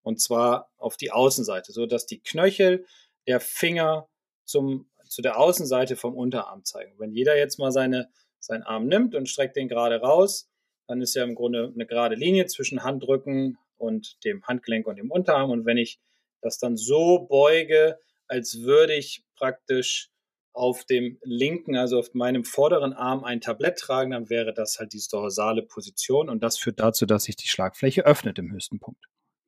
Und 0.00 0.18
zwar 0.18 0.70
auf 0.78 0.96
die 0.96 1.12
Außenseite, 1.12 1.72
so 1.72 1.84
dass 1.84 2.06
die 2.06 2.22
Knöchel 2.22 2.86
der 3.26 3.40
Finger 3.40 4.08
zum, 4.44 4.88
zu 5.08 5.22
der 5.22 5.38
Außenseite 5.38 5.96
vom 5.96 6.14
Unterarm 6.14 6.64
zeigen. 6.64 6.94
Wenn 6.98 7.12
jeder 7.12 7.36
jetzt 7.36 7.58
mal 7.58 7.70
seine, 7.70 8.08
seinen 8.38 8.62
Arm 8.62 8.86
nimmt 8.86 9.14
und 9.14 9.28
streckt 9.28 9.56
den 9.56 9.68
gerade 9.68 10.00
raus, 10.00 10.50
dann 10.86 11.00
ist 11.00 11.14
ja 11.14 11.24
im 11.24 11.34
Grunde 11.34 11.72
eine 11.74 11.86
gerade 11.86 12.14
Linie 12.14 12.46
zwischen 12.46 12.82
Handrücken 12.82 13.58
und 13.76 14.22
dem 14.24 14.42
Handgelenk 14.44 14.86
und 14.86 14.96
dem 14.96 15.10
Unterarm. 15.10 15.50
Und 15.50 15.66
wenn 15.66 15.78
ich 15.78 15.98
das 16.40 16.58
dann 16.58 16.76
so 16.76 17.20
beuge, 17.20 17.98
als 18.28 18.60
würde 18.62 18.94
ich 18.94 19.24
praktisch 19.36 20.10
auf 20.52 20.84
dem 20.84 21.18
linken, 21.22 21.76
also 21.76 21.98
auf 21.98 22.14
meinem 22.14 22.44
vorderen 22.44 22.92
Arm 22.92 23.24
ein 23.24 23.40
Tablett 23.40 23.78
tragen, 23.78 24.12
dann 24.12 24.30
wäre 24.30 24.54
das 24.54 24.78
halt 24.78 24.92
die 24.92 25.02
dorsale 25.10 25.62
Position 25.62 26.28
und 26.28 26.42
das 26.42 26.58
führt 26.58 26.78
dazu, 26.78 27.06
dass 27.06 27.24
sich 27.24 27.34
die 27.36 27.48
Schlagfläche 27.48 28.06
öffnet 28.06 28.38
im 28.38 28.52
höchsten 28.52 28.78
Punkt. 28.78 29.04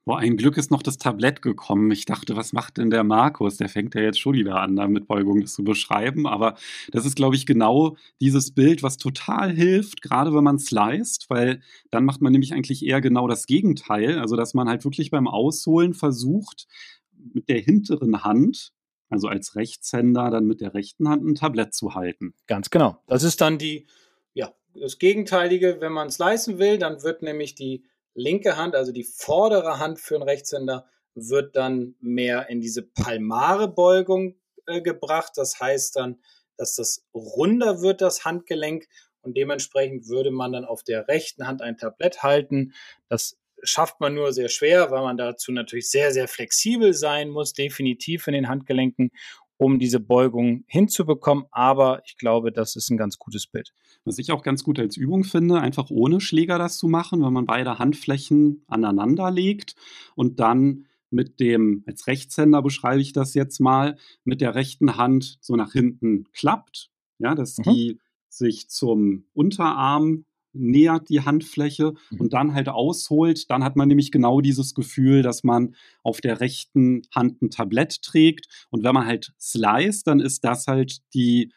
Boah, 0.06 0.18
ein 0.18 0.36
Glück 0.36 0.56
ist 0.56 0.70
noch 0.70 0.84
das 0.84 0.98
Tablett 0.98 1.42
gekommen. 1.42 1.90
Ich 1.90 2.04
dachte, 2.04 2.36
was 2.36 2.52
macht 2.52 2.76
denn 2.76 2.90
der 2.90 3.02
Markus? 3.02 3.56
Der 3.56 3.68
fängt 3.68 3.96
ja 3.96 4.02
jetzt 4.02 4.20
schon 4.20 4.34
wieder 4.34 4.60
an, 4.60 4.76
da 4.76 4.86
mit 4.86 5.08
Beugung 5.08 5.40
das 5.40 5.52
zu 5.52 5.64
beschreiben. 5.64 6.28
Aber 6.28 6.54
das 6.92 7.04
ist, 7.04 7.16
glaube 7.16 7.34
ich, 7.34 7.44
genau 7.44 7.96
dieses 8.20 8.52
Bild, 8.52 8.84
was 8.84 8.98
total 8.98 9.50
hilft, 9.50 10.02
gerade 10.02 10.32
wenn 10.32 10.44
man 10.44 10.60
sliced, 10.60 11.28
weil 11.28 11.60
dann 11.90 12.04
macht 12.04 12.20
man 12.20 12.30
nämlich 12.30 12.54
eigentlich 12.54 12.86
eher 12.86 13.00
genau 13.00 13.26
das 13.26 13.46
Gegenteil. 13.46 14.20
Also, 14.20 14.36
dass 14.36 14.54
man 14.54 14.68
halt 14.68 14.84
wirklich 14.84 15.10
beim 15.10 15.26
Ausholen 15.26 15.92
versucht, 15.92 16.68
mit 17.34 17.48
der 17.48 17.58
hinteren 17.58 18.22
Hand, 18.22 18.72
also 19.08 19.26
als 19.26 19.56
Rechtshänder, 19.56 20.30
dann 20.30 20.46
mit 20.46 20.60
der 20.60 20.72
rechten 20.72 21.08
Hand 21.08 21.24
ein 21.24 21.34
Tablett 21.34 21.74
zu 21.74 21.96
halten. 21.96 22.32
Ganz 22.46 22.70
genau. 22.70 23.02
Das 23.08 23.24
ist 23.24 23.40
dann 23.40 23.58
die, 23.58 23.88
ja, 24.34 24.54
das 24.72 25.00
Gegenteilige, 25.00 25.78
wenn 25.80 25.92
man 25.92 26.10
slicen 26.10 26.60
will, 26.60 26.78
dann 26.78 27.02
wird 27.02 27.22
nämlich 27.22 27.56
die 27.56 27.82
linke 28.16 28.56
Hand, 28.56 28.74
also 28.74 28.92
die 28.92 29.04
vordere 29.04 29.78
Hand 29.78 30.00
für 30.00 30.16
einen 30.16 30.24
Rechtshänder, 30.24 30.86
wird 31.14 31.56
dann 31.56 31.94
mehr 32.00 32.48
in 32.48 32.60
diese 32.60 32.82
palmare 32.82 33.68
Beugung 33.68 34.36
äh, 34.66 34.82
gebracht. 34.82 35.32
Das 35.36 35.60
heißt 35.60 35.96
dann, 35.96 36.20
dass 36.56 36.74
das 36.74 37.06
runder 37.14 37.80
wird, 37.80 38.00
das 38.00 38.24
Handgelenk. 38.24 38.86
Und 39.22 39.36
dementsprechend 39.36 40.08
würde 40.08 40.30
man 40.30 40.52
dann 40.52 40.64
auf 40.64 40.82
der 40.82 41.08
rechten 41.08 41.46
Hand 41.46 41.62
ein 41.62 41.76
Tablett 41.76 42.22
halten. 42.22 42.72
Das 43.08 43.38
schafft 43.62 44.00
man 44.00 44.14
nur 44.14 44.32
sehr 44.32 44.48
schwer, 44.48 44.90
weil 44.90 45.02
man 45.02 45.16
dazu 45.16 45.52
natürlich 45.52 45.90
sehr, 45.90 46.12
sehr 46.12 46.28
flexibel 46.28 46.92
sein 46.92 47.30
muss, 47.30 47.52
definitiv 47.52 48.26
in 48.26 48.34
den 48.34 48.48
Handgelenken 48.48 49.10
um 49.58 49.78
diese 49.78 50.00
Beugung 50.00 50.64
hinzubekommen. 50.66 51.46
Aber 51.50 52.02
ich 52.04 52.18
glaube, 52.18 52.52
das 52.52 52.76
ist 52.76 52.90
ein 52.90 52.96
ganz 52.96 53.18
gutes 53.18 53.46
Bild. 53.46 53.72
Was 54.04 54.18
ich 54.18 54.32
auch 54.32 54.42
ganz 54.42 54.62
gut 54.62 54.78
als 54.78 54.96
Übung 54.96 55.24
finde, 55.24 55.60
einfach 55.60 55.90
ohne 55.90 56.20
Schläger 56.20 56.58
das 56.58 56.78
zu 56.78 56.88
machen, 56.88 57.24
wenn 57.24 57.32
man 57.32 57.46
beide 57.46 57.78
Handflächen 57.78 58.62
aneinander 58.66 59.30
legt 59.30 59.74
und 60.14 60.40
dann 60.40 60.86
mit 61.10 61.40
dem, 61.40 61.82
als 61.86 62.06
Rechtshänder 62.06 62.62
beschreibe 62.62 63.00
ich 63.00 63.12
das 63.12 63.34
jetzt 63.34 63.60
mal, 63.60 63.96
mit 64.24 64.40
der 64.40 64.54
rechten 64.54 64.96
Hand 64.96 65.38
so 65.40 65.56
nach 65.56 65.72
hinten 65.72 66.24
klappt, 66.32 66.90
ja, 67.18 67.34
dass 67.34 67.58
mhm. 67.58 67.62
die 67.62 68.00
sich 68.28 68.68
zum 68.68 69.24
Unterarm 69.32 70.25
nähert 70.58 71.08
die 71.08 71.22
Handfläche 71.22 71.94
mhm. 72.10 72.20
und 72.20 72.32
dann 72.32 72.54
halt 72.54 72.68
ausholt, 72.68 73.50
dann 73.50 73.64
hat 73.64 73.76
man 73.76 73.88
nämlich 73.88 74.10
genau 74.10 74.40
dieses 74.40 74.74
Gefühl, 74.74 75.22
dass 75.22 75.44
man 75.44 75.74
auf 76.02 76.20
der 76.20 76.40
rechten 76.40 77.02
Hand 77.14 77.42
ein 77.42 77.50
Tablett 77.50 78.02
trägt. 78.02 78.46
Und 78.70 78.84
wenn 78.84 78.94
man 78.94 79.06
halt 79.06 79.32
slice, 79.40 80.02
dann 80.04 80.20
ist 80.20 80.44
das 80.44 80.66
halt 80.66 80.98
die 81.14 81.52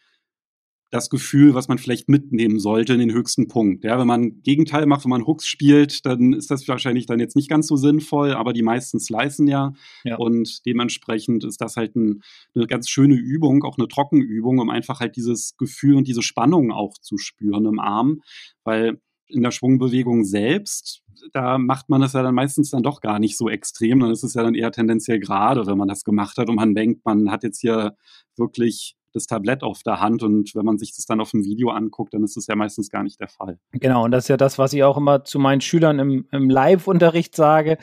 das 0.91 1.09
Gefühl, 1.09 1.53
was 1.53 1.67
man 1.67 1.77
vielleicht 1.77 2.09
mitnehmen 2.09 2.59
sollte 2.59 2.93
in 2.93 2.99
den 2.99 3.13
höchsten 3.13 3.47
Punkt. 3.47 3.83
Ja, 3.83 3.99
wenn 3.99 4.07
man 4.07 4.41
Gegenteil 4.41 4.87
macht, 4.87 5.05
wenn 5.05 5.11
man 5.11 5.27
Hooks 5.27 5.47
spielt, 5.47 6.05
dann 6.05 6.33
ist 6.33 6.49
das 6.49 6.67
wahrscheinlich 6.67 7.05
dann 7.05 7.19
jetzt 7.19 7.35
nicht 7.35 7.49
ganz 7.49 7.67
so 7.67 7.75
sinnvoll, 7.75 8.33
aber 8.33 8.53
die 8.53 8.63
meisten 8.63 8.99
slicen 8.99 9.47
ja. 9.47 9.73
ja. 10.03 10.17
Und 10.17 10.65
dementsprechend 10.65 11.43
ist 11.43 11.61
das 11.61 11.77
halt 11.77 11.95
ein, 11.95 12.23
eine 12.55 12.65
ganz 12.65 12.89
schöne 12.89 13.15
Übung, 13.15 13.63
auch 13.63 13.77
eine 13.77 13.87
Trockenübung, 13.87 14.59
um 14.59 14.69
einfach 14.69 14.99
halt 14.99 15.15
dieses 15.15 15.55
Gefühl 15.57 15.95
und 15.95 16.07
diese 16.07 16.23
Spannung 16.23 16.71
auch 16.71 16.97
zu 16.97 17.17
spüren 17.17 17.65
im 17.65 17.79
Arm, 17.79 18.21
weil 18.63 18.99
in 19.27 19.43
der 19.43 19.51
Schwungbewegung 19.51 20.23
selbst, 20.23 21.03
da 21.33 21.59
macht 21.59 21.89
man 21.89 22.01
das 22.01 22.13
ja 22.13 22.23
dann 22.23 22.33
meistens 22.33 22.71
dann 22.71 22.81
doch 22.81 22.99
gar 22.99 23.19
nicht 23.19 23.37
so 23.37 23.47
extrem. 23.47 23.99
Dann 23.99 24.09
ist 24.09 24.23
es 24.23 24.33
ja 24.33 24.41
dann 24.41 24.55
eher 24.55 24.71
tendenziell 24.71 25.19
gerade, 25.19 25.67
wenn 25.67 25.77
man 25.77 25.87
das 25.87 26.03
gemacht 26.03 26.37
hat 26.37 26.49
und 26.49 26.55
man 26.55 26.73
denkt, 26.73 27.05
man 27.05 27.29
hat 27.29 27.43
jetzt 27.43 27.59
hier 27.59 27.95
wirklich 28.37 28.95
das 29.13 29.25
Tablett 29.25 29.63
auf 29.63 29.83
der 29.83 29.99
Hand 29.99 30.23
und 30.23 30.53
wenn 30.55 30.65
man 30.65 30.77
sich 30.77 30.95
das 30.95 31.05
dann 31.05 31.21
auf 31.21 31.31
dem 31.31 31.43
Video 31.43 31.69
anguckt, 31.69 32.13
dann 32.13 32.23
ist 32.23 32.37
das 32.37 32.47
ja 32.47 32.55
meistens 32.55 32.89
gar 32.89 33.03
nicht 33.03 33.19
der 33.19 33.27
Fall. 33.27 33.59
Genau, 33.71 34.05
und 34.05 34.11
das 34.11 34.25
ist 34.25 34.29
ja 34.29 34.37
das, 34.37 34.57
was 34.57 34.73
ich 34.73 34.83
auch 34.83 34.97
immer 34.97 35.23
zu 35.23 35.39
meinen 35.39 35.61
Schülern 35.61 35.99
im, 35.99 36.27
im 36.31 36.49
Live-Unterricht 36.49 37.35
sage 37.35 37.77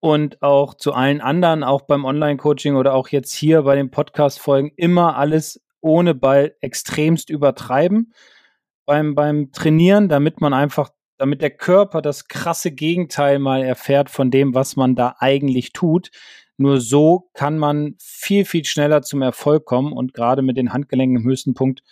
und 0.00 0.42
auch 0.42 0.74
zu 0.74 0.92
allen 0.92 1.20
anderen, 1.20 1.64
auch 1.64 1.82
beim 1.82 2.04
Online-Coaching 2.04 2.76
oder 2.76 2.94
auch 2.94 3.08
jetzt 3.08 3.32
hier 3.32 3.62
bei 3.62 3.74
den 3.74 3.90
Podcast-Folgen, 3.90 4.72
immer 4.76 5.16
alles 5.16 5.60
ohne 5.80 6.14
Ball 6.14 6.54
extremst 6.60 7.30
übertreiben 7.30 8.12
beim, 8.86 9.14
beim 9.14 9.52
Trainieren, 9.52 10.08
damit 10.08 10.40
man 10.40 10.54
einfach 10.54 10.90
damit 11.18 11.42
der 11.42 11.50
Körper 11.50 12.00
das 12.00 12.28
krasse 12.28 12.70
Gegenteil 12.70 13.38
mal 13.38 13.62
erfährt 13.62 14.08
von 14.08 14.30
dem, 14.30 14.54
was 14.54 14.76
man 14.76 14.94
da 14.94 15.16
eigentlich 15.18 15.72
tut. 15.72 16.10
Nur 16.58 16.80
so 16.80 17.30
kann 17.34 17.56
man 17.56 17.94
viel, 17.98 18.44
viel 18.44 18.64
schneller 18.64 19.02
zum 19.02 19.22
Erfolg 19.22 19.64
kommen 19.64 19.92
und 19.92 20.12
gerade 20.12 20.42
mit 20.42 20.56
den 20.56 20.72
Handgelenken 20.72 21.18
im 21.18 21.24
höchsten 21.24 21.54
Punkt 21.54 21.82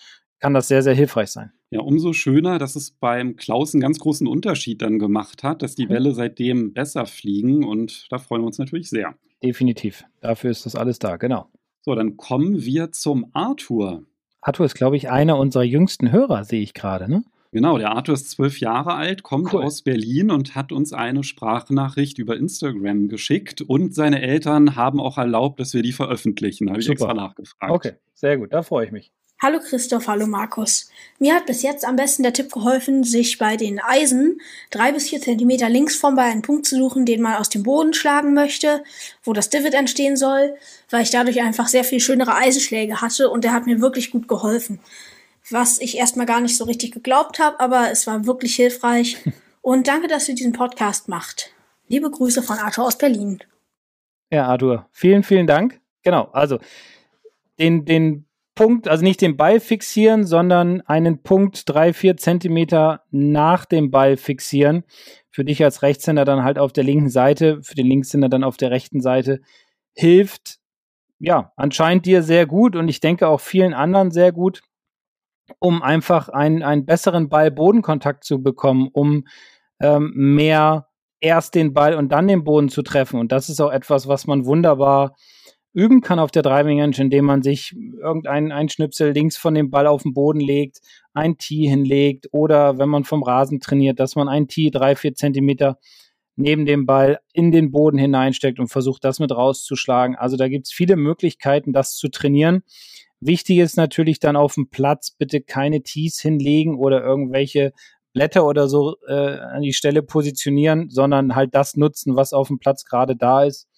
kann 0.41 0.55
das 0.55 0.69
sehr, 0.69 0.83
sehr 0.83 0.95
hilfreich 0.95 1.31
sein. 1.31 1.53
Ja, 1.71 1.81
umso 1.81 2.13
schöner, 2.13 2.59
dass 2.59 2.77
es 2.77 2.91
beim 2.91 3.37
Klaus 3.37 3.75
einen 3.75 3.81
ganz 3.81 3.99
großen 3.99 4.27
Unterschied 4.27 4.83
dann 4.83 4.99
gemacht 4.99 5.43
hat, 5.43 5.63
dass 5.63 5.75
die 5.77 5.87
Bälle 5.87 6.15
seitdem 6.15 6.73
besser 6.73 7.07
fliegen 7.07 7.65
und 7.65 8.07
da 8.11 8.19
freuen 8.19 8.43
wir 8.43 8.47
uns 8.47 8.59
natürlich 8.59 8.91
sehr. 8.91 9.15
Definitiv. 9.43 10.05
Dafür 10.21 10.51
ist 10.51 10.67
das 10.67 10.75
alles 10.77 10.99
da, 10.99 11.17
genau. 11.17 11.49
So, 11.83 11.95
dann 11.95 12.17
kommen 12.17 12.65
wir 12.65 12.93
zum 12.93 13.31
Arthur. 13.33 14.05
Arthur 14.41 14.67
ist, 14.67 14.75
glaube 14.75 14.97
ich, 14.97 15.11
einer 15.11 15.39
unserer 15.39 15.65
jüngsten 15.65 16.11
Hörer, 16.11 16.45
sehe 16.45 16.63
ich 16.63 16.75
gerade, 16.75 17.09
ne? 17.11 17.25
Genau, 17.53 17.79
der 17.79 17.93
Arthur 17.93 18.15
ist 18.15 18.31
zwölf 18.31 18.61
Jahre 18.61 18.95
alt, 18.95 19.23
kommt 19.23 19.53
Cool. 19.53 19.63
aus 19.65 19.83
Berlin 19.83 20.31
und 20.31 20.55
hat 20.55 20.73
uns 20.73 20.93
eine 20.93 21.25
Sprachnachricht 21.25 22.19
über 22.19 22.37
Instagram 22.37 23.09
geschickt 23.09 23.63
und 23.63 23.95
seine 23.95 24.21
Eltern 24.21 24.77
haben 24.77 25.01
auch 25.01 25.19
erlaubt, 25.19 25.61
dass 25.61 25.73
wir 25.73 25.83
die 25.83 25.93
veröffentlichen. 25.93 26.67
Da 26.67 26.73
habe 26.73 26.83
ich 26.83 26.89
extra 26.89 27.15
nachgefragt. 27.15 27.73
Okay, 27.73 27.93
sehr 28.15 28.37
gut, 28.37 28.53
da 28.53 28.63
freue 28.63 28.87
ich 28.87 28.93
mich. 28.93 29.13
Hallo 29.43 29.59
Christoph, 29.61 30.09
hallo 30.09 30.27
Markus. 30.27 30.89
Mir 31.19 31.35
hat 31.35 31.45
bis 31.45 31.61
jetzt 31.63 31.87
am 31.87 31.97
besten 31.97 32.23
der 32.23 32.33
Tipp 32.33 32.51
geholfen, 32.51 33.05
sich 33.05 33.37
bei 33.37 33.59
den 33.59 33.79
Eisen 33.81 34.41
drei 34.71 34.93
bis 34.93 35.11
vier 35.11 35.21
Zentimeter 35.21 35.69
links 35.69 35.95
vom 35.95 36.15
Ball 36.15 36.31
einen 36.31 36.41
Punkt 36.41 36.65
zu 36.65 36.75
suchen, 36.77 37.05
den 37.05 37.21
man 37.21 37.35
aus 37.35 37.51
dem 37.51 37.63
Boden 37.63 37.93
schlagen 37.93 38.33
möchte, 38.33 38.83
wo 39.25 39.35
das 39.35 39.51
Divot 39.51 39.75
entstehen 39.75 40.17
soll, 40.17 40.55
weil 40.89 41.03
ich 41.03 41.11
dadurch 41.11 41.43
einfach 41.43 41.69
sehr 41.69 41.85
viel 41.85 42.01
schönere 42.01 42.35
Eisenschläge 42.35 43.03
hatte 43.03 43.29
und 43.29 43.45
der 43.45 43.53
hat 43.53 43.67
mir 43.67 43.83
wirklich 43.83 44.11
gut 44.11 44.27
geholfen. 44.27 44.81
Was 45.51 45.81
ich 45.81 45.97
erstmal 45.97 46.27
gar 46.27 46.41
nicht 46.41 46.57
so 46.57 46.65
richtig 46.65 46.93
geglaubt 46.93 47.39
habe, 47.39 47.61
aber 47.61 47.91
es 47.91 48.07
war 48.07 48.27
wirklich 48.27 48.57
hilfreich. 48.57 49.17
Und 49.63 49.89
danke, 49.89 50.09
dass 50.09 50.29
ihr 50.29 50.35
diesen 50.35 50.53
Podcast 50.53 51.09
macht. 51.09 51.53
Liebe 51.89 52.11
Grüße 52.11 52.43
von 52.43 52.59
Arthur 52.59 52.87
aus 52.87 52.99
Berlin. 52.99 53.39
Ja, 54.31 54.47
Arthur, 54.47 54.89
vielen, 54.93 55.23
vielen 55.23 55.47
Dank. 55.47 55.81
Genau, 56.03 56.29
also 56.33 56.59
den, 57.59 57.85
den 57.85 58.27
Punkt, 58.57 58.89
also 58.89 59.05
nicht 59.05 59.21
den 59.21 59.37
Ball 59.37 59.61
fixieren, 59.61 60.25
sondern 60.25 60.81
einen 60.83 61.23
Punkt 61.23 61.69
drei, 61.69 61.93
vier 61.93 62.17
Zentimeter 62.17 63.03
nach 63.11 63.67
dem 63.67 63.91
Ball 63.91 64.17
fixieren. 64.17 64.85
Für 65.31 65.45
dich 65.45 65.63
als 65.63 65.83
Rechtshänder 65.83 66.25
dann 66.25 66.43
halt 66.43 66.59
auf 66.59 66.73
der 66.73 66.85
linken 66.85 67.11
Seite, 67.11 67.63
für 67.63 67.75
den 67.75 67.87
Linkshänder 67.87 68.29
dann 68.29 68.45
auf 68.45 68.57
der 68.57 68.71
rechten 68.71 69.01
Seite, 69.01 69.41
hilft 69.93 70.59
ja 71.19 71.53
anscheinend 71.57 72.07
dir 72.07 72.23
sehr 72.23 72.47
gut 72.47 72.77
und 72.77 72.89
ich 72.89 73.01
denke 73.01 73.29
auch 73.29 73.41
vielen 73.41 73.75
anderen 73.75 74.11
sehr 74.11 74.33
gut, 74.33 74.63
um 75.59 75.83
einfach 75.83 76.29
einen, 76.29 76.63
einen 76.63 76.87
besseren 76.87 77.29
Ball-Bodenkontakt 77.29 78.25
zu 78.25 78.43
bekommen, 78.43 78.89
um 78.93 79.27
ähm, 79.81 80.13
mehr 80.15 80.89
erst 81.21 81.55
den 81.55 81.73
Ball 81.73 81.95
und 81.95 82.11
dann 82.11 82.29
den 82.29 82.45
Boden 82.45 82.69
zu 82.69 82.83
treffen. 82.83 83.19
Und 83.19 83.33
das 83.33 83.49
ist 83.49 83.61
auch 83.61 83.73
etwas, 83.73 84.09
was 84.09 84.27
man 84.27 84.45
wunderbar 84.45 85.17
üben 85.73 86.01
kann 86.01 86.19
auf 86.19 86.31
der 86.31 86.43
Driving 86.43 86.81
Range, 86.81 86.97
indem 86.97 87.27
man 87.27 87.43
sich 87.43 87.77
irgendeinen 88.01 88.51
einen 88.51 88.71
Schnipsel 88.71 89.13
links 89.13 89.37
von 89.37 89.55
dem 89.55 89.71
Ball 89.71 89.87
auf 89.87 90.05
den 90.05 90.15
Boden 90.15 90.41
legt, 90.41 90.81
ein 91.13 91.37
Tee 91.37 91.69
hinlegt 91.69 92.29
oder 92.33 92.79
wenn 92.79 92.89
man 92.89 93.05
vom 93.05 93.23
Rasen 93.23 93.61
trainiert, 93.61 94.01
dass 94.01 94.17
man 94.17 94.29
ein 94.29 94.49
Tee 94.49 94.71
drei, 94.71 94.97
vier 94.97 95.15
Zentimeter 95.15 95.79
neben 96.35 96.65
dem 96.65 96.87
Ball 96.87 97.19
in 97.35 97.51
den 97.51 97.73
Boden 97.73 97.99
hineinsteckt 97.99 98.59
und 98.59 98.69
versucht, 98.69 99.05
das 99.05 99.19
mit 99.19 99.33
rauszuschlagen. 99.33 100.17
Also 100.17 100.39
da 100.39 100.49
gibt 100.49 100.67
es 100.67 100.73
viele 100.73 100.97
Möglichkeiten, 100.97 101.75
das 101.75 101.95
zu 101.97 102.09
trainieren. 102.09 102.63
Wichtig 103.21 103.59
ist 103.59 103.77
natürlich 103.77 104.21
dann 104.21 104.37
auf 104.37 104.55
dem 104.55 104.69
Platz 104.69 105.11
bitte 105.11 105.41
keine 105.41 105.83
Tees 105.83 106.21
hinlegen 106.21 106.79
oder 106.79 107.03
irgendwelche 107.03 107.73
Blätter 108.13 108.47
oder 108.47 108.69
so 108.69 108.97
äh, 109.09 109.39
an 109.39 109.63
die 109.63 109.73
Stelle 109.73 110.03
positionieren, 110.03 110.89
sondern 110.91 111.35
halt 111.35 111.55
das 111.55 111.77
nutzen, 111.77 112.17
was 112.17 112.33
auf 112.33 112.49
dem 112.49 112.59
Platz 112.59 112.85
gerade 112.85 113.17
da 113.17 113.45
ist. 113.45 113.69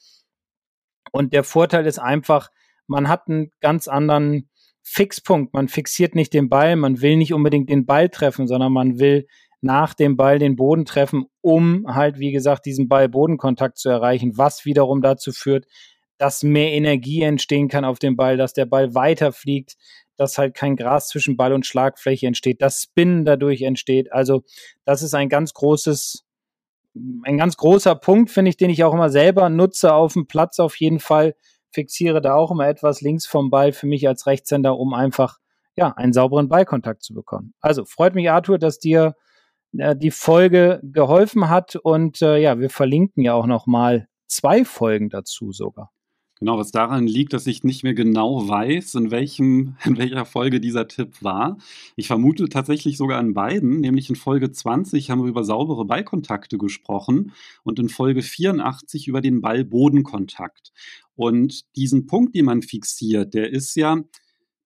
Und 1.13 1.33
der 1.33 1.45
Vorteil 1.45 1.87
ist 1.87 1.99
einfach, 1.99 2.51
man 2.87 3.09
hat 3.09 3.29
einen 3.29 3.51
ganz 3.61 3.89
anderen 3.89 4.49
Fixpunkt. 4.83 5.53
Man 5.55 5.69
fixiert 5.69 6.15
nicht 6.15 6.33
den 6.33 6.49
Ball, 6.49 6.77
man 6.77 7.01
will 7.01 7.17
nicht 7.17 7.35
unbedingt 7.35 7.69
den 7.69 7.85
Ball 7.85 8.09
treffen, 8.09 8.49
sondern 8.49 8.73
man 8.73 8.99
will 8.99 9.27
nach 9.61 9.93
dem 9.93 10.17
Ball 10.17 10.39
den 10.39 10.57
Boden 10.57 10.85
treffen, 10.85 11.27
um 11.41 11.85
halt, 11.89 12.19
wie 12.19 12.33
gesagt, 12.33 12.65
diesen 12.65 12.89
Ball-Bodenkontakt 12.89 13.77
zu 13.77 13.89
erreichen, 13.89 14.39
was 14.39 14.65
wiederum 14.65 15.03
dazu 15.03 15.33
führt, 15.33 15.67
dass 16.19 16.43
mehr 16.43 16.73
Energie 16.73 17.23
entstehen 17.23 17.69
kann 17.69 17.85
auf 17.85 17.99
dem 17.99 18.17
Ball, 18.17 18.37
dass 18.37 18.53
der 18.53 18.67
Ball 18.67 18.95
weiter 18.95 19.33
fliegt, 19.33 19.77
dass 20.17 20.37
halt 20.37 20.55
kein 20.55 20.77
Gras 20.77 21.09
zwischen 21.09 21.37
Ball 21.37 21.53
und 21.53 21.65
Schlagfläche 21.65 22.27
entsteht, 22.27 22.61
dass 22.61 22.83
Spin 22.83 23.25
dadurch 23.25 23.63
entsteht. 23.63 24.13
Also 24.13 24.43
das 24.85 25.03
ist 25.03 25.15
ein 25.15 25.29
ganz 25.29 25.55
großes, 25.55 26.25
ein 27.23 27.39
ganz 27.39 27.57
großer 27.57 27.95
Punkt, 27.95 28.31
finde 28.31 28.51
ich, 28.51 28.57
den 28.57 28.71
ich 28.71 28.83
auch 28.83 28.93
immer 28.93 29.11
selber 29.11 29.49
nutze 29.49 29.95
auf 29.95 30.15
dem 30.15 30.27
Platz 30.27 30.59
auf 30.59 30.77
jeden 30.77 30.99
Fall. 30.99 31.35
Fixiere 31.71 32.21
da 32.21 32.35
auch 32.35 32.51
immer 32.51 32.67
etwas 32.67 33.01
links 33.01 33.27
vom 33.27 33.51
Ball 33.51 33.73
für 33.73 33.87
mich 33.87 34.09
als 34.09 34.27
Rechtshänder, 34.27 34.77
um 34.77 34.93
einfach 34.93 35.39
ja 35.77 35.93
einen 35.97 36.13
sauberen 36.13 36.49
Ballkontakt 36.49 37.03
zu 37.05 37.15
bekommen. 37.15 37.55
Also 37.61 37.85
freut 37.85 38.17
mich, 38.17 38.29
Arthur, 38.29 38.59
dass 38.59 38.81
dir 38.81 39.15
äh, 39.77 39.95
die 39.95 40.11
Folge 40.11 40.81
geholfen 40.83 41.49
hat 41.49 41.77
und 41.77 42.23
äh, 42.23 42.39
ja, 42.39 42.59
wir 42.59 42.71
verlinken 42.71 43.23
ja 43.23 43.35
auch 43.35 43.47
noch 43.47 43.67
mal 43.67 44.09
zwei 44.27 44.65
Folgen 44.65 45.11
dazu 45.11 45.53
sogar. 45.53 45.93
Genau, 46.39 46.57
was 46.57 46.71
daran 46.71 47.07
liegt, 47.07 47.33
dass 47.33 47.49
ich 47.49 47.65
nicht 47.65 47.83
mehr 47.83 47.95
genau 47.95 48.49
weiß, 48.49 48.95
in, 48.95 49.11
welchem, 49.11 49.77
in 49.85 49.99
welcher 49.99 50.25
Folge 50.25 50.61
dieser 50.61 50.87
Tipp 50.87 51.23
war. 51.23 51.59
Ich 51.97 52.07
vermute 52.07 52.49
tatsächlich 52.49 52.97
sogar 52.97 53.21
in 53.21 53.35
beiden, 53.35 53.81
nämlich 53.81 54.09
in 54.09 54.17
Folge 54.17 54.53
20 54.53 55.11
haben 55.11 55.23
wir 55.23 55.29
über 55.29 55.43
saubere 55.43 55.85
Ballkontakte 55.85 56.57
gesprochen 56.57 57.33
und 57.65 57.79
in 57.79 57.89
Folge 57.89 58.23
84 58.23 59.09
über 59.09 59.21
den 59.21 59.41
Ball-Bodenkontakt. 59.41 60.73
Und 61.17 61.65
diesen 61.75 62.07
Punkt, 62.07 62.37
den 62.37 62.45
man 62.45 62.63
fixiert, 62.63 63.35
der 63.35 63.51
ist 63.51 63.75
ja, 63.75 63.99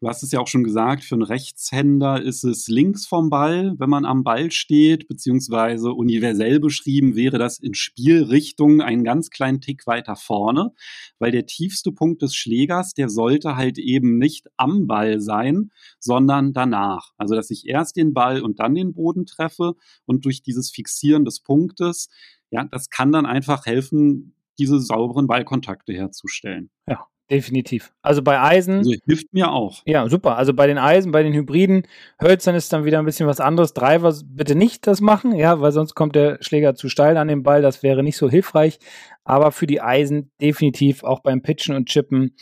du 0.02 0.08
hast 0.08 0.24
es 0.24 0.32
ja 0.32 0.40
auch 0.40 0.48
schon 0.48 0.64
gesagt, 0.64 1.04
für 1.04 1.14
einen 1.14 1.22
Rechtshänder 1.22 2.20
ist 2.20 2.42
es 2.42 2.66
links 2.66 3.06
vom 3.06 3.30
Ball, 3.30 3.74
wenn 3.78 3.88
man 3.88 4.04
am 4.04 4.24
Ball 4.24 4.50
steht, 4.50 5.06
beziehungsweise 5.06 5.92
universell 5.92 6.58
beschrieben 6.58 7.14
wäre 7.14 7.38
das 7.38 7.60
in 7.60 7.74
Spielrichtung 7.74 8.80
einen 8.80 9.04
ganz 9.04 9.30
kleinen 9.30 9.60
Tick 9.60 9.86
weiter 9.86 10.16
vorne, 10.16 10.72
weil 11.20 11.30
der 11.30 11.46
tiefste 11.46 11.92
Punkt 11.92 12.20
des 12.20 12.34
Schlägers, 12.34 12.94
der 12.94 13.08
sollte 13.08 13.54
halt 13.54 13.78
eben 13.78 14.18
nicht 14.18 14.48
am 14.56 14.88
Ball 14.88 15.20
sein, 15.20 15.70
sondern 16.00 16.52
danach. 16.52 17.12
Also, 17.16 17.36
dass 17.36 17.50
ich 17.50 17.68
erst 17.68 17.94
den 17.94 18.12
Ball 18.12 18.42
und 18.42 18.58
dann 18.58 18.74
den 18.74 18.94
Boden 18.94 19.24
treffe 19.24 19.74
und 20.04 20.24
durch 20.24 20.42
dieses 20.42 20.72
Fixieren 20.72 21.24
des 21.24 21.38
Punktes, 21.38 22.08
ja, 22.50 22.64
das 22.64 22.90
kann 22.90 23.12
dann 23.12 23.24
einfach 23.24 23.66
helfen, 23.66 24.34
diese 24.58 24.80
sauberen 24.80 25.28
Ballkontakte 25.28 25.92
herzustellen. 25.92 26.70
Ja, 26.88 27.06
definitiv. 27.32 27.92
Also 28.02 28.22
bei 28.22 28.40
Eisen. 28.40 28.78
Also 28.78 28.94
hilft 29.06 29.32
mir 29.32 29.50
auch. 29.50 29.82
Ja, 29.86 30.08
super. 30.08 30.36
Also 30.36 30.52
bei 30.52 30.66
den 30.66 30.78
Eisen, 30.78 31.10
bei 31.10 31.22
den 31.22 31.32
Hybriden, 31.32 31.86
Hölzern 32.20 32.54
ist 32.54 32.72
dann 32.72 32.84
wieder 32.84 32.98
ein 32.98 33.06
bisschen 33.06 33.26
was 33.26 33.40
anderes. 33.40 33.72
Driver 33.72 34.14
bitte 34.24 34.54
nicht 34.54 34.86
das 34.86 35.00
machen, 35.00 35.34
ja, 35.34 35.60
weil 35.60 35.72
sonst 35.72 35.94
kommt 35.94 36.14
der 36.14 36.38
Schläger 36.42 36.74
zu 36.74 36.88
steil 36.88 37.16
an 37.16 37.28
den 37.28 37.42
Ball. 37.42 37.62
Das 37.62 37.82
wäre 37.82 38.02
nicht 38.02 38.18
so 38.18 38.28
hilfreich. 38.28 38.78
Aber 39.24 39.50
für 39.50 39.66
die 39.66 39.80
Eisen 39.80 40.30
definitiv 40.40 41.02
auch 41.02 41.20
beim 41.20 41.42
Pitchen 41.42 41.74
und 41.74 41.88
Chippen 41.88 42.36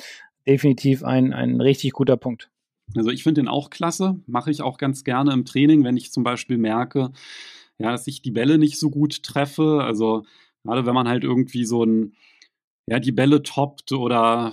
definitiv 0.47 1.05
ein, 1.05 1.33
ein 1.33 1.61
richtig 1.61 1.93
guter 1.93 2.17
Punkt. 2.17 2.51
Also 2.97 3.11
ich 3.11 3.23
finde 3.23 3.43
den 3.43 3.49
auch 3.49 3.71
klasse, 3.71 4.19
mache 4.27 4.51
ich 4.51 4.63
auch 4.63 4.77
ganz 4.77 5.05
gerne 5.05 5.33
im 5.33 5.45
Training, 5.45 5.85
wenn 5.85 5.97
ich 5.97 6.11
zum 6.11 6.25
Beispiel 6.25 6.59
merke, 6.59 7.13
ja, 7.79 7.93
dass 7.93 8.09
ich 8.09 8.23
die 8.23 8.33
Bälle 8.33 8.59
nicht 8.59 8.81
so 8.81 8.91
gut 8.91 9.23
treffe. 9.23 9.83
Also 9.85 10.25
gerade 10.65 10.85
wenn 10.85 10.95
man 10.95 11.09
halt 11.09 11.23
irgendwie 11.23 11.65
so 11.65 11.85
ein, 11.85 12.15
ja, 12.91 12.99
die 12.99 13.13
Bälle 13.13 13.45
toppt 13.45 13.93
oder, 13.93 14.53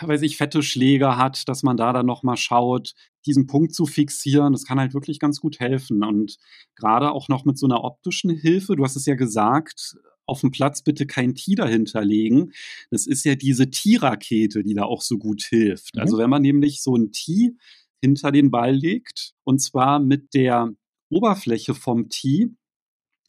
weiß 0.00 0.22
ich, 0.22 0.38
fette 0.38 0.62
Schläger 0.62 1.18
hat, 1.18 1.46
dass 1.48 1.62
man 1.62 1.76
da 1.76 1.92
dann 1.92 2.06
nochmal 2.06 2.38
schaut, 2.38 2.94
diesen 3.26 3.46
Punkt 3.46 3.74
zu 3.74 3.84
fixieren. 3.84 4.54
Das 4.54 4.64
kann 4.64 4.80
halt 4.80 4.94
wirklich 4.94 5.18
ganz 5.18 5.38
gut 5.38 5.60
helfen. 5.60 6.02
Und 6.02 6.38
gerade 6.76 7.12
auch 7.12 7.28
noch 7.28 7.44
mit 7.44 7.58
so 7.58 7.66
einer 7.66 7.84
optischen 7.84 8.30
Hilfe, 8.30 8.74
du 8.74 8.84
hast 8.84 8.96
es 8.96 9.04
ja 9.04 9.16
gesagt, 9.16 9.98
auf 10.24 10.40
dem 10.40 10.50
Platz 10.50 10.80
bitte 10.80 11.06
kein 11.06 11.34
Tee 11.34 11.56
dahinter 11.56 12.02
legen. 12.02 12.52
Das 12.90 13.06
ist 13.06 13.22
ja 13.24 13.34
diese 13.34 13.70
Tee-Rakete, 13.70 14.62
die 14.62 14.72
da 14.72 14.84
auch 14.84 15.02
so 15.02 15.18
gut 15.18 15.42
hilft. 15.42 15.94
Mhm. 15.94 16.00
Also 16.00 16.16
wenn 16.16 16.30
man 16.30 16.40
nämlich 16.40 16.82
so 16.82 16.96
ein 16.96 17.12
Tee 17.12 17.58
hinter 18.00 18.32
den 18.32 18.50
Ball 18.50 18.74
legt 18.74 19.34
und 19.44 19.60
zwar 19.60 20.00
mit 20.00 20.32
der 20.32 20.72
Oberfläche 21.10 21.74
vom 21.74 22.08
Tee 22.08 22.48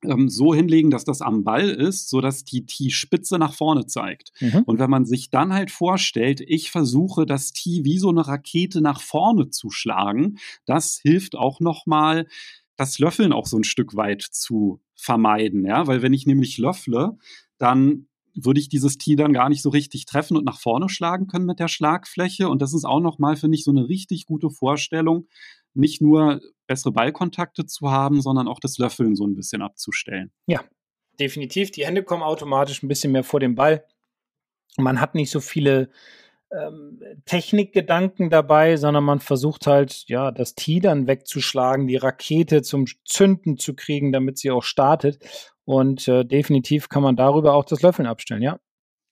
ähm, 0.09 0.29
so 0.29 0.53
hinlegen, 0.53 0.89
dass 0.91 1.03
das 1.03 1.21
am 1.21 1.43
Ball 1.43 1.69
ist, 1.69 2.09
sodass 2.09 2.43
die 2.43 2.65
Tee-Spitze 2.65 3.37
nach 3.37 3.53
vorne 3.53 3.85
zeigt. 3.85 4.31
Mhm. 4.39 4.63
Und 4.65 4.79
wenn 4.79 4.89
man 4.89 5.05
sich 5.05 5.29
dann 5.29 5.53
halt 5.53 5.71
vorstellt, 5.71 6.41
ich 6.41 6.71
versuche 6.71 7.25
das 7.25 7.51
Tee 7.51 7.83
wie 7.83 7.97
so 7.97 8.09
eine 8.09 8.27
Rakete 8.27 8.81
nach 8.81 9.01
vorne 9.01 9.49
zu 9.49 9.69
schlagen, 9.69 10.37
das 10.65 10.99
hilft 11.01 11.35
auch 11.35 11.59
nochmal, 11.59 12.27
das 12.77 12.99
Löffeln 12.99 13.31
auch 13.31 13.47
so 13.47 13.57
ein 13.57 13.63
Stück 13.63 13.95
weit 13.95 14.21
zu 14.21 14.81
vermeiden. 14.95 15.65
Ja? 15.65 15.87
Weil 15.87 16.01
wenn 16.01 16.13
ich 16.13 16.25
nämlich 16.25 16.57
löffle, 16.57 17.17
dann 17.57 18.07
würde 18.35 18.59
ich 18.59 18.69
dieses 18.69 18.97
Tee 18.97 19.15
dann 19.15 19.33
gar 19.33 19.49
nicht 19.49 19.61
so 19.61 19.69
richtig 19.69 20.05
treffen 20.05 20.35
und 20.35 20.45
nach 20.45 20.59
vorne 20.59 20.89
schlagen 20.89 21.27
können 21.27 21.45
mit 21.45 21.59
der 21.59 21.69
Schlagfläche. 21.69 22.49
Und 22.49 22.61
das 22.61 22.73
ist 22.73 22.85
auch 22.85 22.99
nochmal, 22.99 23.37
finde 23.37 23.55
ich, 23.55 23.63
so 23.63 23.71
eine 23.71 23.87
richtig 23.87 24.25
gute 24.25 24.49
Vorstellung, 24.49 25.27
nicht 25.75 26.01
nur 26.01 26.41
bessere 26.67 26.91
Ballkontakte 26.91 27.65
zu 27.65 27.91
haben, 27.91 28.21
sondern 28.21 28.47
auch 28.47 28.59
das 28.59 28.77
Löffeln 28.77 29.15
so 29.15 29.25
ein 29.25 29.35
bisschen 29.35 29.61
abzustellen. 29.61 30.31
Ja, 30.47 30.63
definitiv. 31.19 31.71
Die 31.71 31.85
Hände 31.85 32.03
kommen 32.03 32.23
automatisch 32.23 32.81
ein 32.81 32.87
bisschen 32.87 33.11
mehr 33.11 33.23
vor 33.23 33.39
den 33.39 33.55
Ball. 33.55 33.85
Man 34.77 34.99
hat 34.99 35.15
nicht 35.15 35.29
so 35.29 35.39
viele 35.39 35.89
ähm, 36.51 36.99
Technikgedanken 37.25 38.29
dabei, 38.29 38.77
sondern 38.77 39.03
man 39.03 39.19
versucht 39.19 39.67
halt, 39.67 40.05
ja, 40.07 40.31
das 40.31 40.55
Tee 40.55 40.79
dann 40.79 41.07
wegzuschlagen, 41.07 41.87
die 41.87 41.95
Rakete 41.95 42.61
zum 42.61 42.85
Zünden 43.05 43.57
zu 43.57 43.73
kriegen, 43.73 44.11
damit 44.11 44.37
sie 44.37 44.51
auch 44.51 44.63
startet. 44.63 45.19
Und 45.65 46.07
äh, 46.07 46.23
definitiv 46.23 46.89
kann 46.89 47.03
man 47.03 47.15
darüber 47.15 47.53
auch 47.53 47.65
das 47.65 47.81
Löffeln 47.81 48.07
abstellen, 48.07 48.41
ja. 48.41 48.59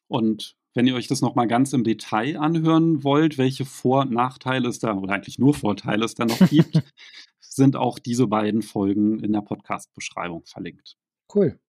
Und 0.07 0.55
wenn 0.73 0.87
ihr 0.87 0.95
euch 0.95 1.07
das 1.07 1.21
nochmal 1.21 1.47
ganz 1.47 1.73
im 1.73 1.83
Detail 1.83 2.37
anhören 2.37 3.03
wollt, 3.03 3.37
welche 3.37 3.65
Vor- 3.65 4.01
und 4.01 4.11
Nachteile 4.11 4.67
es 4.69 4.79
da, 4.79 4.95
oder 4.95 5.13
eigentlich 5.13 5.39
nur 5.39 5.53
Vorteile 5.53 6.05
es 6.05 6.15
da 6.15 6.25
noch 6.25 6.39
gibt, 6.49 6.81
sind 7.39 7.75
auch 7.75 7.99
diese 7.99 8.27
beiden 8.27 8.61
Folgen 8.61 9.19
in 9.19 9.33
der 9.33 9.41
Podcast-Beschreibung 9.41 10.45
verlinkt. 10.45 10.97
Cool. 11.33 11.59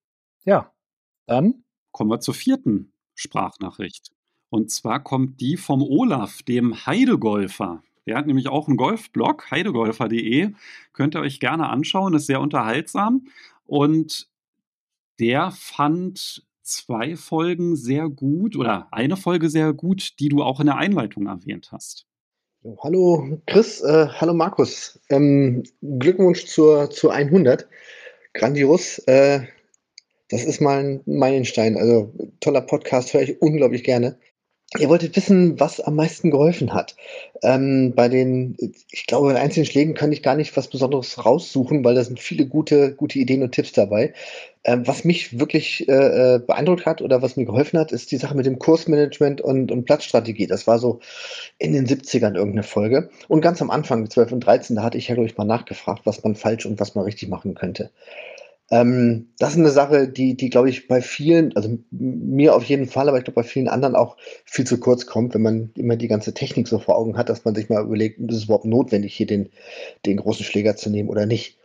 Ja, 0.43 0.71
dann 1.27 1.63
kommen 1.91 2.09
wir 2.09 2.19
zur 2.19 2.33
vierten 2.33 2.91
Sprachnachricht. 3.13 4.11
Und 4.49 4.71
zwar 4.71 5.03
kommt 5.03 5.41
die 5.41 5.57
vom 5.57 5.81
Olaf, 5.81 6.41
dem 6.43 6.85
Heidegolfer. 6.85 7.83
Der 8.05 8.17
hat 8.17 8.27
nämlich 8.27 8.47
auch 8.47 8.67
einen 8.67 8.77
Golfblog, 8.77 9.49
heidegolfer.de. 9.49 10.53
Könnt 10.93 11.15
ihr 11.15 11.21
euch 11.21 11.39
gerne 11.39 11.69
anschauen, 11.69 12.13
ist 12.13 12.27
sehr 12.27 12.41
unterhaltsam. 12.41 13.27
Und 13.65 14.29
der 15.19 15.51
fand 15.51 16.44
zwei 16.65 17.15
Folgen 17.15 17.75
sehr 17.75 18.09
gut 18.09 18.55
oder 18.57 18.87
eine 18.91 19.15
Folge 19.15 19.49
sehr 19.49 19.71
gut, 19.73 20.19
die 20.19 20.29
du 20.29 20.43
auch 20.43 20.59
in 20.59 20.65
der 20.65 20.77
Einleitung 20.77 21.27
erwähnt 21.27 21.69
hast. 21.71 22.07
Hallo 22.79 23.39
Chris, 23.45 23.81
äh, 23.81 24.07
hallo 24.07 24.33
Markus. 24.33 24.99
Ähm, 25.09 25.63
Glückwunsch 25.81 26.45
zur, 26.45 26.89
zur 26.89 27.13
100. 27.13 27.67
Grandios. 28.33 28.97
Äh, 29.07 29.41
das 30.29 30.43
ist 30.43 30.61
mal 30.61 30.83
ein 30.83 31.01
Meilenstein. 31.05 31.77
Also 31.77 32.11
toller 32.39 32.61
Podcast, 32.61 33.13
höre 33.13 33.21
ich 33.21 33.41
unglaublich 33.41 33.83
gerne. 33.83 34.17
Ihr 34.79 34.89
wolltet 34.89 35.15
wissen, 35.15 35.59
was 35.59 35.79
am 35.79 35.95
meisten 35.95 36.31
geholfen 36.31 36.73
hat. 36.73 36.95
Ähm, 37.43 37.93
bei 37.95 38.09
den, 38.09 38.57
ich 38.91 39.05
glaube, 39.07 39.33
bei 39.33 39.39
einzelnen 39.39 39.65
Schlägen 39.65 39.93
kann 39.93 40.11
ich 40.11 40.23
gar 40.23 40.35
nicht 40.35 40.55
was 40.57 40.67
Besonderes 40.67 41.25
raussuchen, 41.25 41.83
weil 41.83 41.95
da 41.95 42.03
sind 42.03 42.19
viele 42.19 42.45
gute, 42.45 42.93
gute 42.93 43.19
Ideen 43.19 43.43
und 43.43 43.51
Tipps 43.51 43.71
dabei. 43.71 44.13
Ähm, 44.63 44.87
was 44.87 45.03
mich 45.03 45.39
wirklich 45.39 45.87
äh, 45.87 46.35
äh 46.35 46.39
beeindruckt 46.39 46.85
hat 46.85 47.01
oder 47.01 47.21
was 47.21 47.37
mir 47.37 47.45
geholfen 47.45 47.79
hat, 47.79 47.91
ist 47.91 48.11
die 48.11 48.17
Sache 48.17 48.35
mit 48.35 48.45
dem 48.45 48.59
Kursmanagement 48.59 49.41
und, 49.41 49.71
und 49.71 49.85
Platzstrategie. 49.85 50.47
Das 50.47 50.67
war 50.67 50.79
so 50.79 50.99
in 51.57 51.73
den 51.73 51.87
70ern 51.87 52.35
irgendeine 52.35 52.63
Folge. 52.63 53.09
Und 53.27 53.41
ganz 53.41 53.61
am 53.61 53.69
Anfang, 53.69 54.09
12 54.09 54.31
und 54.31 54.39
13, 54.41 54.75
da 54.75 54.83
hatte 54.83 54.97
ich 54.97 55.07
ja, 55.07 55.15
glaube 55.15 55.29
ich, 55.29 55.37
mal 55.37 55.45
nachgefragt, 55.45 56.01
was 56.05 56.23
man 56.23 56.35
falsch 56.35 56.65
und 56.65 56.79
was 56.79 56.95
man 56.95 57.05
richtig 57.05 57.29
machen 57.29 57.53
könnte. 57.53 57.91
Ähm, 58.71 59.29
das 59.37 59.51
ist 59.51 59.59
eine 59.59 59.69
Sache, 59.69 60.07
die, 60.07 60.35
die 60.35 60.49
glaube 60.49 60.69
ich, 60.69 60.87
bei 60.87 61.01
vielen, 61.01 61.55
also 61.55 61.77
mir 61.91 62.55
auf 62.55 62.63
jeden 62.63 62.87
Fall, 62.87 63.07
aber 63.07 63.17
ich 63.19 63.23
glaube 63.23 63.41
bei 63.41 63.47
vielen 63.47 63.67
anderen 63.67 63.95
auch 63.95 64.17
viel 64.43 64.65
zu 64.65 64.79
kurz 64.79 65.05
kommt, 65.05 65.35
wenn 65.35 65.43
man 65.43 65.71
immer 65.75 65.95
die 65.95 66.07
ganze 66.07 66.33
Technik 66.33 66.67
so 66.67 66.79
vor 66.79 66.97
Augen 66.97 67.17
hat, 67.17 67.29
dass 67.29 67.45
man 67.45 67.53
sich 67.53 67.69
mal 67.69 67.83
überlegt, 67.83 68.19
ist 68.19 68.35
es 68.35 68.43
überhaupt 68.45 68.65
notwendig, 68.65 69.15
hier 69.15 69.27
den, 69.27 69.49
den 70.05 70.17
großen 70.17 70.45
Schläger 70.45 70.75
zu 70.75 70.89
nehmen 70.89 71.09
oder 71.09 71.25
nicht. 71.27 71.59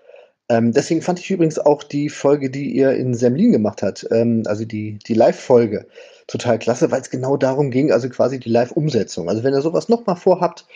Ähm, 0.50 0.72
deswegen 0.72 1.00
fand 1.00 1.20
ich 1.20 1.30
übrigens 1.30 1.58
auch 1.58 1.84
die 1.84 2.10
Folge, 2.10 2.50
die 2.50 2.72
ihr 2.74 2.92
in 2.92 3.14
Semlin 3.14 3.52
gemacht 3.52 3.82
habt, 3.82 4.06
ähm, 4.10 4.42
also 4.46 4.64
die, 4.64 4.98
die 5.06 5.14
Live-Folge, 5.14 5.86
total 6.26 6.58
klasse, 6.58 6.90
weil 6.90 7.00
es 7.00 7.10
genau 7.10 7.36
darum 7.36 7.70
ging, 7.70 7.92
also 7.92 8.08
quasi 8.08 8.40
die 8.40 8.50
Live-Umsetzung. 8.50 9.28
Also 9.28 9.44
wenn 9.44 9.54
ihr 9.54 9.62
sowas 9.62 9.88
nochmal 9.88 10.16
vorhabt, 10.16 10.66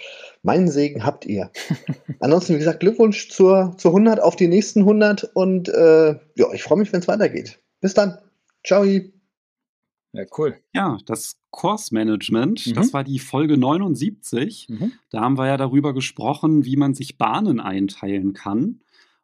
meinen 0.44 0.68
Segen 0.68 1.04
habt 1.04 1.26
ihr. 1.26 1.50
Ansonsten, 2.20 2.54
wie 2.54 2.58
gesagt, 2.58 2.80
Glückwunsch 2.80 3.30
zur, 3.30 3.74
zur 3.78 3.90
100 3.90 4.20
auf 4.20 4.36
die 4.36 4.48
nächsten 4.48 4.80
100 4.80 5.24
und 5.34 5.68
äh, 5.68 6.10
ja, 6.36 6.52
ich 6.52 6.62
freue 6.62 6.78
mich, 6.78 6.92
wenn 6.92 7.00
es 7.00 7.08
weitergeht. 7.08 7.58
Bis 7.80 7.94
dann. 7.94 8.18
Ciao. 8.64 8.84
Ja, 8.84 10.24
cool. 10.38 10.56
Ja, 10.72 10.98
das 11.06 11.36
Kursmanagement, 11.50 12.68
mhm. 12.68 12.74
das 12.74 12.92
war 12.92 13.04
die 13.04 13.18
Folge 13.18 13.56
79. 13.56 14.68
Mhm. 14.68 14.92
Da 15.10 15.20
haben 15.20 15.38
wir 15.38 15.46
ja 15.46 15.56
darüber 15.56 15.92
gesprochen, 15.92 16.64
wie 16.64 16.76
man 16.76 16.94
sich 16.94 17.18
Bahnen 17.18 17.58
einteilen 17.58 18.32
kann. 18.32 18.80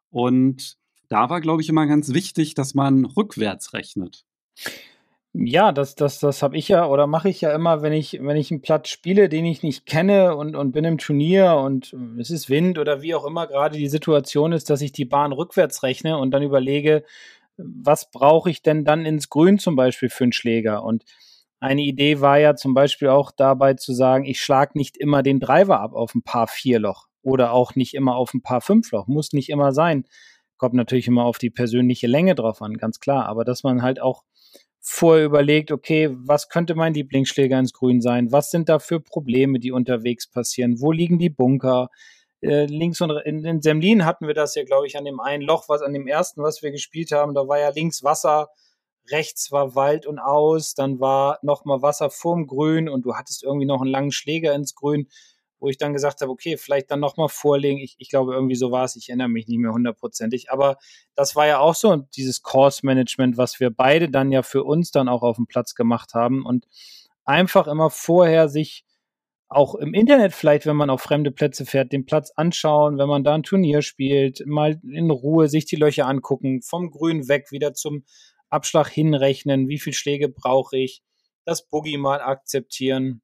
Und 0.09 0.77
da 1.07 1.29
war, 1.29 1.41
glaube 1.41 1.61
ich, 1.61 1.69
immer 1.69 1.87
ganz 1.87 2.13
wichtig, 2.13 2.55
dass 2.55 2.73
man 2.73 3.05
rückwärts 3.05 3.73
rechnet. 3.73 4.25
Ja, 5.33 5.71
das, 5.71 5.95
das, 5.95 6.19
das 6.19 6.43
habe 6.43 6.57
ich 6.57 6.67
ja 6.67 6.85
oder 6.87 7.07
mache 7.07 7.29
ich 7.29 7.39
ja 7.39 7.53
immer, 7.55 7.81
wenn 7.81 7.93
ich, 7.93 8.19
wenn 8.21 8.35
ich 8.35 8.51
einen 8.51 8.61
Platz 8.61 8.89
spiele, 8.89 9.29
den 9.29 9.45
ich 9.45 9.63
nicht 9.63 9.85
kenne 9.85 10.35
und, 10.35 10.57
und 10.57 10.73
bin 10.73 10.83
im 10.83 10.97
Turnier 10.97 11.55
und 11.55 11.95
es 12.19 12.29
ist 12.31 12.49
Wind 12.49 12.77
oder 12.77 13.01
wie 13.01 13.15
auch 13.15 13.25
immer 13.25 13.47
gerade 13.47 13.77
die 13.77 13.87
Situation 13.87 14.51
ist, 14.51 14.69
dass 14.69 14.81
ich 14.81 14.91
die 14.91 15.05
Bahn 15.05 15.31
rückwärts 15.31 15.83
rechne 15.83 16.17
und 16.17 16.31
dann 16.31 16.43
überlege, 16.43 17.05
was 17.57 18.11
brauche 18.11 18.49
ich 18.49 18.61
denn 18.61 18.83
dann 18.83 19.05
ins 19.05 19.29
Grün 19.29 19.57
zum 19.57 19.77
Beispiel 19.77 20.09
für 20.09 20.25
einen 20.25 20.33
Schläger? 20.33 20.83
Und 20.83 21.05
eine 21.61 21.81
Idee 21.83 22.19
war 22.19 22.37
ja 22.37 22.55
zum 22.55 22.73
Beispiel 22.73 23.07
auch 23.07 23.31
dabei 23.31 23.75
zu 23.75 23.93
sagen, 23.93 24.25
ich 24.25 24.41
schlage 24.41 24.77
nicht 24.77 24.97
immer 24.97 25.23
den 25.23 25.39
Driver 25.39 25.79
ab 25.79 25.93
auf 25.93 26.13
ein 26.13 26.23
paar 26.23 26.47
Vierloch 26.47 27.07
oder 27.21 27.53
auch 27.53 27.75
nicht 27.75 27.93
immer 27.93 28.15
auf 28.17 28.33
ein 28.33 28.41
paar 28.41 28.59
Fünfloch, 28.61 29.07
muss 29.07 29.31
nicht 29.31 29.49
immer 29.49 29.71
sein. 29.71 30.05
Kommt 30.57 30.73
natürlich 30.73 31.07
immer 31.07 31.23
auf 31.23 31.37
die 31.37 31.49
persönliche 31.49 32.07
Länge 32.07 32.35
drauf 32.35 32.61
an, 32.61 32.73
ganz 32.77 32.99
klar. 32.99 33.27
Aber 33.27 33.45
dass 33.45 33.63
man 33.63 33.81
halt 33.81 34.01
auch 34.01 34.23
vorher 34.81 35.25
überlegt, 35.25 35.71
okay, 35.71 36.09
was 36.11 36.49
könnte 36.49 36.73
mein 36.75 36.93
Lieblingsschläger 36.93 37.57
ins 37.57 37.71
Grün 37.71 38.01
sein? 38.01 38.31
Was 38.31 38.49
sind 38.49 38.67
da 38.67 38.79
für 38.79 38.99
Probleme, 38.99 39.59
die 39.59 39.71
unterwegs 39.71 40.27
passieren? 40.27 40.81
Wo 40.81 40.91
liegen 40.91 41.19
die 41.19 41.29
Bunker? 41.29 41.89
Äh, 42.41 42.65
links 42.65 42.99
und 43.01 43.11
in, 43.23 43.45
in 43.45 43.61
Semlin 43.61 44.03
hatten 44.03 44.25
wir 44.25 44.33
das 44.33 44.55
ja, 44.55 44.63
glaube 44.63 44.87
ich, 44.87 44.97
an 44.97 45.05
dem 45.05 45.19
einen 45.19 45.43
Loch, 45.43 45.69
was 45.69 45.83
an 45.83 45.93
dem 45.93 46.07
ersten, 46.07 46.41
was 46.41 46.63
wir 46.63 46.71
gespielt 46.71 47.11
haben, 47.11 47.35
da 47.35 47.47
war 47.47 47.59
ja 47.59 47.69
links 47.69 48.03
Wasser, 48.03 48.49
rechts 49.11 49.51
war 49.51 49.75
Wald 49.75 50.07
und 50.07 50.17
aus, 50.17 50.73
dann 50.73 50.99
war 50.99 51.37
nochmal 51.43 51.83
Wasser 51.83 52.09
vorm 52.09 52.47
Grün 52.47 52.89
und 52.89 53.05
du 53.05 53.13
hattest 53.15 53.43
irgendwie 53.43 53.67
noch 53.67 53.81
einen 53.81 53.91
langen 53.91 54.11
Schläger 54.11 54.55
ins 54.55 54.73
Grün 54.73 55.07
wo 55.61 55.69
ich 55.69 55.77
dann 55.77 55.93
gesagt 55.93 56.21
habe, 56.21 56.31
okay, 56.31 56.57
vielleicht 56.57 56.91
dann 56.91 56.99
nochmal 56.99 57.29
vorlegen. 57.29 57.77
Ich, 57.79 57.95
ich 57.99 58.09
glaube, 58.09 58.33
irgendwie 58.33 58.55
so 58.55 58.71
war 58.71 58.83
es. 58.83 58.95
Ich 58.95 59.09
erinnere 59.09 59.29
mich 59.29 59.47
nicht 59.47 59.59
mehr 59.59 59.71
hundertprozentig. 59.71 60.51
Aber 60.51 60.77
das 61.15 61.35
war 61.35 61.47
ja 61.47 61.59
auch 61.59 61.75
so 61.75 61.95
dieses 61.95 62.41
Course-Management, 62.41 63.37
was 63.37 63.59
wir 63.59 63.69
beide 63.69 64.09
dann 64.09 64.31
ja 64.31 64.41
für 64.41 64.63
uns 64.63 64.91
dann 64.91 65.07
auch 65.07 65.21
auf 65.21 65.35
dem 65.37 65.45
Platz 65.47 65.75
gemacht 65.75 66.15
haben. 66.15 66.45
Und 66.45 66.67
einfach 67.23 67.67
immer 67.67 67.91
vorher 67.91 68.49
sich 68.49 68.85
auch 69.49 69.75
im 69.75 69.93
Internet 69.93 70.33
vielleicht, 70.33 70.65
wenn 70.65 70.77
man 70.77 70.89
auf 70.89 71.01
fremde 71.01 71.29
Plätze 71.29 71.65
fährt, 71.65 71.91
den 71.91 72.05
Platz 72.05 72.31
anschauen, 72.35 72.97
wenn 72.97 73.09
man 73.09 73.23
da 73.23 73.35
ein 73.35 73.43
Turnier 73.43 73.81
spielt, 73.81 74.43
mal 74.45 74.79
in 74.89 75.11
Ruhe 75.11 75.47
sich 75.47 75.65
die 75.65 75.75
Löcher 75.75 76.07
angucken, 76.07 76.61
vom 76.61 76.89
Grün 76.89 77.27
weg 77.27 77.51
wieder 77.51 77.73
zum 77.73 78.05
Abschlag 78.49 78.87
hinrechnen, 78.87 79.67
wie 79.67 79.79
viele 79.79 79.93
Schläge 79.93 80.29
brauche 80.29 80.77
ich, 80.77 81.03
das 81.45 81.67
Boogie 81.67 81.97
mal 81.97 82.21
akzeptieren 82.21 83.21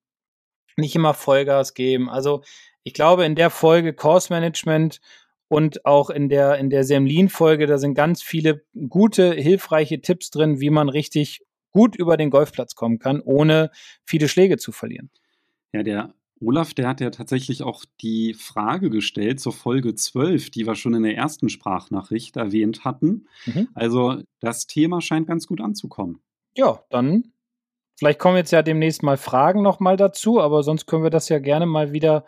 nicht 0.78 0.96
immer 0.96 1.14
Vollgas 1.14 1.74
geben. 1.74 2.10
Also 2.10 2.44
ich 2.84 2.94
glaube, 2.94 3.26
in 3.26 3.36
der 3.36 3.50
Folge 3.50 3.94
Course 3.94 4.32
Management 4.32 5.02
und 5.50 5.86
auch 5.86 6.10
in 6.10 6.30
der, 6.30 6.58
in 6.58 6.70
der 6.70 6.84
Semlin-Folge, 6.84 7.68
da 7.68 7.78
sind 7.78 7.94
ganz 7.94 8.22
viele 8.22 8.64
gute, 8.90 9.34
hilfreiche 9.34 10.02
Tipps 10.02 10.30
drin, 10.30 10.60
wie 10.60 10.70
man 10.70 10.90
richtig 10.90 11.42
gut 11.72 11.96
über 11.96 12.18
den 12.18 12.30
Golfplatz 12.30 12.76
kommen 12.76 13.00
kann, 13.00 13.22
ohne 13.22 13.72
viele 14.04 14.28
Schläge 14.28 14.58
zu 14.58 14.72
verlieren. 14.72 15.10
Ja, 15.74 15.84
der 15.84 16.14
Olaf, 16.40 16.74
der 16.74 16.88
hat 16.88 17.02
ja 17.02 17.10
tatsächlich 17.10 17.64
auch 17.64 17.84
die 18.02 18.34
Frage 18.34 18.90
gestellt 18.90 19.40
zur 19.40 19.54
Folge 19.54 19.96
12, 19.96 20.52
die 20.52 20.68
wir 20.68 20.76
schon 20.76 20.94
in 20.94 21.04
der 21.04 21.16
ersten 21.16 21.50
Sprachnachricht 21.50 22.38
erwähnt 22.38 22.86
hatten. 22.86 23.28
Mhm. 23.46 23.70
Also 23.74 24.22
das 24.40 24.68
Thema 24.68 25.02
scheint 25.02 25.28
ganz 25.28 25.48
gut 25.48 25.62
anzukommen. 25.62 26.20
Ja, 26.56 26.84
dann 26.90 27.32
Vielleicht 27.98 28.20
kommen 28.20 28.38
jetzt 28.38 28.52
ja 28.52 28.62
demnächst 28.62 29.02
mal 29.02 29.18
Fragen 29.18 29.64
nochmal 29.64 29.98
dazu, 29.98 30.40
aber 30.40 30.62
sonst 30.62 30.86
können 30.86 31.04
wir 31.04 31.10
das 31.10 31.30
ja 31.30 31.40
gerne 31.40 31.66
mal 31.66 31.94
wieder 31.94 32.26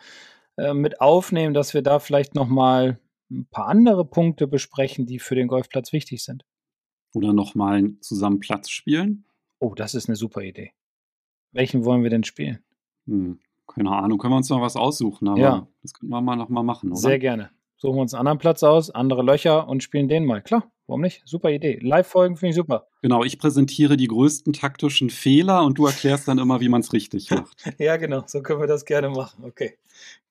äh, 0.58 0.74
mit 0.74 1.00
aufnehmen, 1.00 1.54
dass 1.54 1.74
wir 1.74 1.84
da 1.84 2.00
vielleicht 2.00 2.34
nochmal 2.34 3.00
ein 3.30 3.48
paar 3.52 3.68
andere 3.68 4.04
Punkte 4.04 4.48
besprechen, 4.48 5.06
die 5.06 5.20
für 5.20 5.36
den 5.36 5.48
Golfplatz 5.48 5.94
wichtig 5.94 6.24
sind. 6.24 6.44
Oder 7.14 7.34
nochmal 7.34 7.94
zusammen 8.02 8.40
Platz 8.40 8.70
spielen. 8.70 9.26
Oh, 9.60 9.76
das 9.76 9.94
ist 9.94 10.10
eine 10.10 10.16
super 10.16 10.42
Idee. 10.42 10.72
Welchen 11.52 11.86
wollen 11.86 12.02
wir 12.02 12.10
denn 12.10 12.24
spielen? 12.24 12.60
Hm, 13.06 13.40
keine 13.68 13.92
Ahnung, 13.92 14.18
können 14.18 14.34
wir 14.34 14.38
uns 14.38 14.50
noch 14.50 14.62
was 14.62 14.76
aussuchen, 14.76 15.28
aber 15.28 15.40
ja. 15.40 15.68
das 15.84 15.94
können 15.94 16.10
wir 16.10 16.22
mal 16.22 16.36
nochmal 16.36 16.64
machen, 16.64 16.92
oder? 16.92 17.00
Sehr 17.00 17.20
gerne. 17.20 17.52
Suchen 17.78 17.96
wir 17.96 18.02
uns 18.02 18.14
einen 18.14 18.22
anderen 18.22 18.40
Platz 18.40 18.64
aus, 18.64 18.90
andere 18.90 19.22
Löcher 19.22 19.68
und 19.68 19.84
spielen 19.84 20.08
den 20.08 20.26
mal. 20.26 20.42
Klar. 20.42 20.72
Warum 20.90 21.02
nicht? 21.02 21.22
Super 21.26 21.52
Idee. 21.52 21.78
Live-Folgen 21.84 22.36
finde 22.36 22.50
ich 22.50 22.56
super. 22.56 22.88
Genau, 23.04 23.24
ich 23.24 23.38
präsentiere 23.38 23.96
die 23.96 24.08
größten 24.08 24.54
taktischen 24.54 25.12
Fehler 25.12 25.64
und 25.64 25.78
du 25.78 25.86
erklärst 25.86 26.28
dann 26.28 26.40
immer, 26.40 26.60
wie 26.62 26.68
man 26.68 26.82
es 26.82 26.92
richtig 26.94 27.30
macht. 27.30 27.64
ja, 27.78 27.96
genau, 27.98 28.24
so 28.26 28.42
können 28.42 28.60
wir 28.60 28.66
das 28.68 28.86
gerne 28.86 29.10
machen. 29.10 29.44
Okay, 29.46 29.76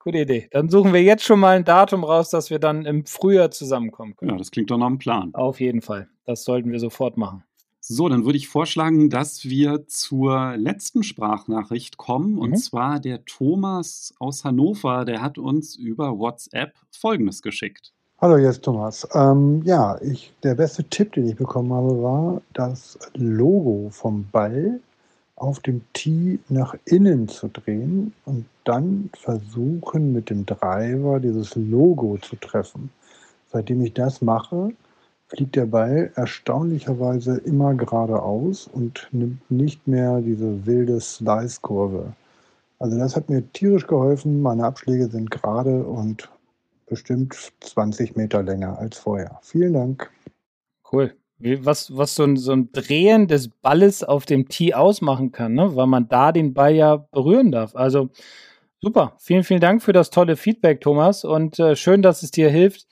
gute 0.00 0.18
Idee. 0.18 0.48
Dann 0.50 0.68
suchen 0.68 0.92
wir 0.92 1.00
jetzt 1.02 1.22
schon 1.22 1.38
mal 1.38 1.56
ein 1.56 1.64
Datum 1.64 2.02
raus, 2.02 2.30
dass 2.30 2.50
wir 2.50 2.58
dann 2.58 2.84
im 2.86 3.06
Frühjahr 3.06 3.52
zusammenkommen 3.52 4.16
können. 4.16 4.32
Ja, 4.32 4.36
das 4.36 4.50
klingt 4.50 4.70
doch 4.72 4.78
nach 4.78 4.86
einem 4.88 4.98
Plan. 4.98 5.32
Auf 5.34 5.60
jeden 5.60 5.80
Fall. 5.80 6.08
Das 6.24 6.42
sollten 6.42 6.72
wir 6.72 6.80
sofort 6.80 7.16
machen. 7.16 7.44
So, 7.80 8.08
dann 8.08 8.24
würde 8.24 8.36
ich 8.36 8.48
vorschlagen, 8.48 9.08
dass 9.10 9.44
wir 9.44 9.86
zur 9.86 10.56
letzten 10.56 11.04
Sprachnachricht 11.04 11.96
kommen. 11.96 12.36
Und 12.36 12.50
Mhm. 12.50 12.56
zwar 12.56 12.98
der 13.00 13.24
Thomas 13.24 14.12
aus 14.18 14.44
Hannover, 14.44 15.04
der 15.04 15.22
hat 15.22 15.38
uns 15.38 15.76
über 15.76 16.18
WhatsApp 16.18 16.74
Folgendes 16.90 17.42
geschickt. 17.42 17.92
Hallo, 18.20 18.36
hier 18.36 18.50
ist 18.50 18.64
Thomas. 18.64 19.06
Ähm, 19.14 19.62
ja, 19.64 19.96
ich, 20.02 20.32
der 20.42 20.56
beste 20.56 20.82
Tipp, 20.82 21.12
den 21.12 21.28
ich 21.28 21.36
bekommen 21.36 21.72
habe, 21.72 22.02
war, 22.02 22.42
das 22.52 22.98
Logo 23.14 23.90
vom 23.92 24.26
Ball 24.32 24.80
auf 25.36 25.60
dem 25.60 25.82
Tee 25.92 26.40
nach 26.48 26.74
innen 26.84 27.28
zu 27.28 27.46
drehen 27.46 28.12
und 28.24 28.44
dann 28.64 29.10
versuchen, 29.16 30.12
mit 30.12 30.30
dem 30.30 30.44
Driver 30.46 31.20
dieses 31.20 31.54
Logo 31.54 32.18
zu 32.20 32.34
treffen. 32.34 32.90
Seitdem 33.52 33.82
ich 33.82 33.94
das 33.94 34.20
mache, 34.20 34.70
fliegt 35.28 35.54
der 35.54 35.66
Ball 35.66 36.10
erstaunlicherweise 36.16 37.36
immer 37.36 37.74
geradeaus 37.74 38.66
und 38.72 39.06
nimmt 39.12 39.48
nicht 39.48 39.86
mehr 39.86 40.20
diese 40.22 40.66
wilde 40.66 41.00
Slice-Kurve. 41.00 42.14
Also 42.80 42.98
das 42.98 43.14
hat 43.14 43.30
mir 43.30 43.44
tierisch 43.52 43.86
geholfen. 43.86 44.42
Meine 44.42 44.64
Abschläge 44.64 45.06
sind 45.06 45.30
gerade 45.30 45.84
und 45.84 46.28
bestimmt 46.88 47.52
20 47.60 48.16
Meter 48.16 48.42
länger 48.42 48.78
als 48.78 48.98
vorher. 48.98 49.38
Vielen 49.42 49.74
Dank. 49.74 50.10
Cool. 50.90 51.14
Was, 51.38 51.96
was 51.96 52.16
so 52.16 52.24
ein, 52.24 52.36
so 52.36 52.52
ein 52.52 52.72
Drehen 52.72 53.28
des 53.28 53.48
Balles 53.48 54.02
auf 54.02 54.26
dem 54.26 54.48
Tee 54.48 54.74
ausmachen 54.74 55.30
kann, 55.30 55.54
ne? 55.54 55.76
weil 55.76 55.86
man 55.86 56.08
da 56.08 56.32
den 56.32 56.52
Ball 56.52 56.74
ja 56.74 56.96
berühren 56.96 57.52
darf. 57.52 57.76
Also 57.76 58.10
super. 58.80 59.14
Vielen, 59.18 59.44
vielen 59.44 59.60
Dank 59.60 59.82
für 59.82 59.92
das 59.92 60.10
tolle 60.10 60.36
Feedback, 60.36 60.80
Thomas. 60.80 61.24
Und 61.24 61.60
äh, 61.60 61.76
schön, 61.76 62.02
dass 62.02 62.24
es 62.24 62.32
dir 62.32 62.50
hilft. 62.50 62.88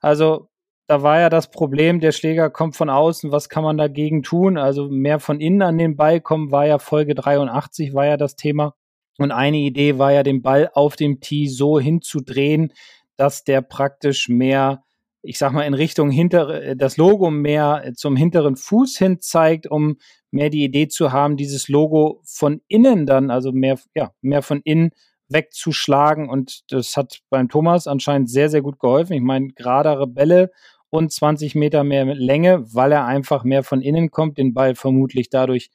Also 0.00 0.50
da 0.86 1.02
war 1.02 1.20
ja 1.20 1.30
das 1.30 1.50
Problem, 1.50 2.00
der 2.00 2.10
Schläger 2.10 2.50
kommt 2.50 2.74
von 2.76 2.90
außen, 2.90 3.30
was 3.30 3.48
kann 3.48 3.62
man 3.62 3.78
dagegen 3.78 4.24
tun? 4.24 4.58
Also 4.58 4.88
mehr 4.88 5.20
von 5.20 5.40
innen 5.40 5.62
an 5.62 5.78
den 5.78 5.96
Ball 5.96 6.20
kommen, 6.20 6.50
war 6.50 6.66
ja 6.66 6.80
Folge 6.80 7.14
83, 7.14 7.94
war 7.94 8.06
ja 8.06 8.16
das 8.16 8.34
Thema. 8.34 8.74
Und 9.16 9.30
eine 9.32 9.58
Idee 9.58 9.98
war 9.98 10.12
ja, 10.12 10.22
den 10.22 10.42
Ball 10.42 10.70
auf 10.72 10.96
dem 10.96 11.20
Tee 11.20 11.46
so 11.46 11.78
hinzudrehen, 11.78 12.72
dass 13.20 13.44
der 13.44 13.60
praktisch 13.60 14.30
mehr, 14.30 14.82
ich 15.20 15.36
sag 15.36 15.52
mal, 15.52 15.64
in 15.64 15.74
Richtung 15.74 16.10
hinter, 16.10 16.74
das 16.74 16.96
Logo 16.96 17.30
mehr 17.30 17.92
zum 17.94 18.16
hinteren 18.16 18.56
Fuß 18.56 18.96
hin 18.96 19.20
zeigt, 19.20 19.66
um 19.66 19.98
mehr 20.30 20.48
die 20.48 20.64
Idee 20.64 20.88
zu 20.88 21.12
haben, 21.12 21.36
dieses 21.36 21.68
Logo 21.68 22.22
von 22.24 22.62
innen 22.66 23.04
dann, 23.04 23.30
also 23.30 23.52
mehr, 23.52 23.78
ja, 23.94 24.12
mehr 24.22 24.40
von 24.40 24.62
innen 24.64 24.92
wegzuschlagen. 25.28 26.30
Und 26.30 26.62
das 26.72 26.96
hat 26.96 27.20
beim 27.28 27.50
Thomas 27.50 27.86
anscheinend 27.86 28.30
sehr, 28.30 28.48
sehr 28.48 28.62
gut 28.62 28.78
geholfen. 28.80 29.12
Ich 29.12 29.20
meine, 29.20 29.48
geradere 29.48 30.06
Bälle 30.06 30.50
und 30.88 31.12
20 31.12 31.54
Meter 31.54 31.84
mehr 31.84 32.06
Länge, 32.06 32.64
weil 32.74 32.90
er 32.90 33.04
einfach 33.04 33.44
mehr 33.44 33.64
von 33.64 33.82
innen 33.82 34.10
kommt, 34.10 34.38
den 34.38 34.54
Ball 34.54 34.74
vermutlich 34.74 35.28
dadurch 35.28 35.70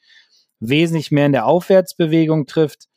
wesentlich 0.60 1.12
mehr 1.12 1.28
in 1.28 1.32
der 1.32 1.46
Aufwärtsbewegung 1.46 2.48
trifft. 2.48 2.88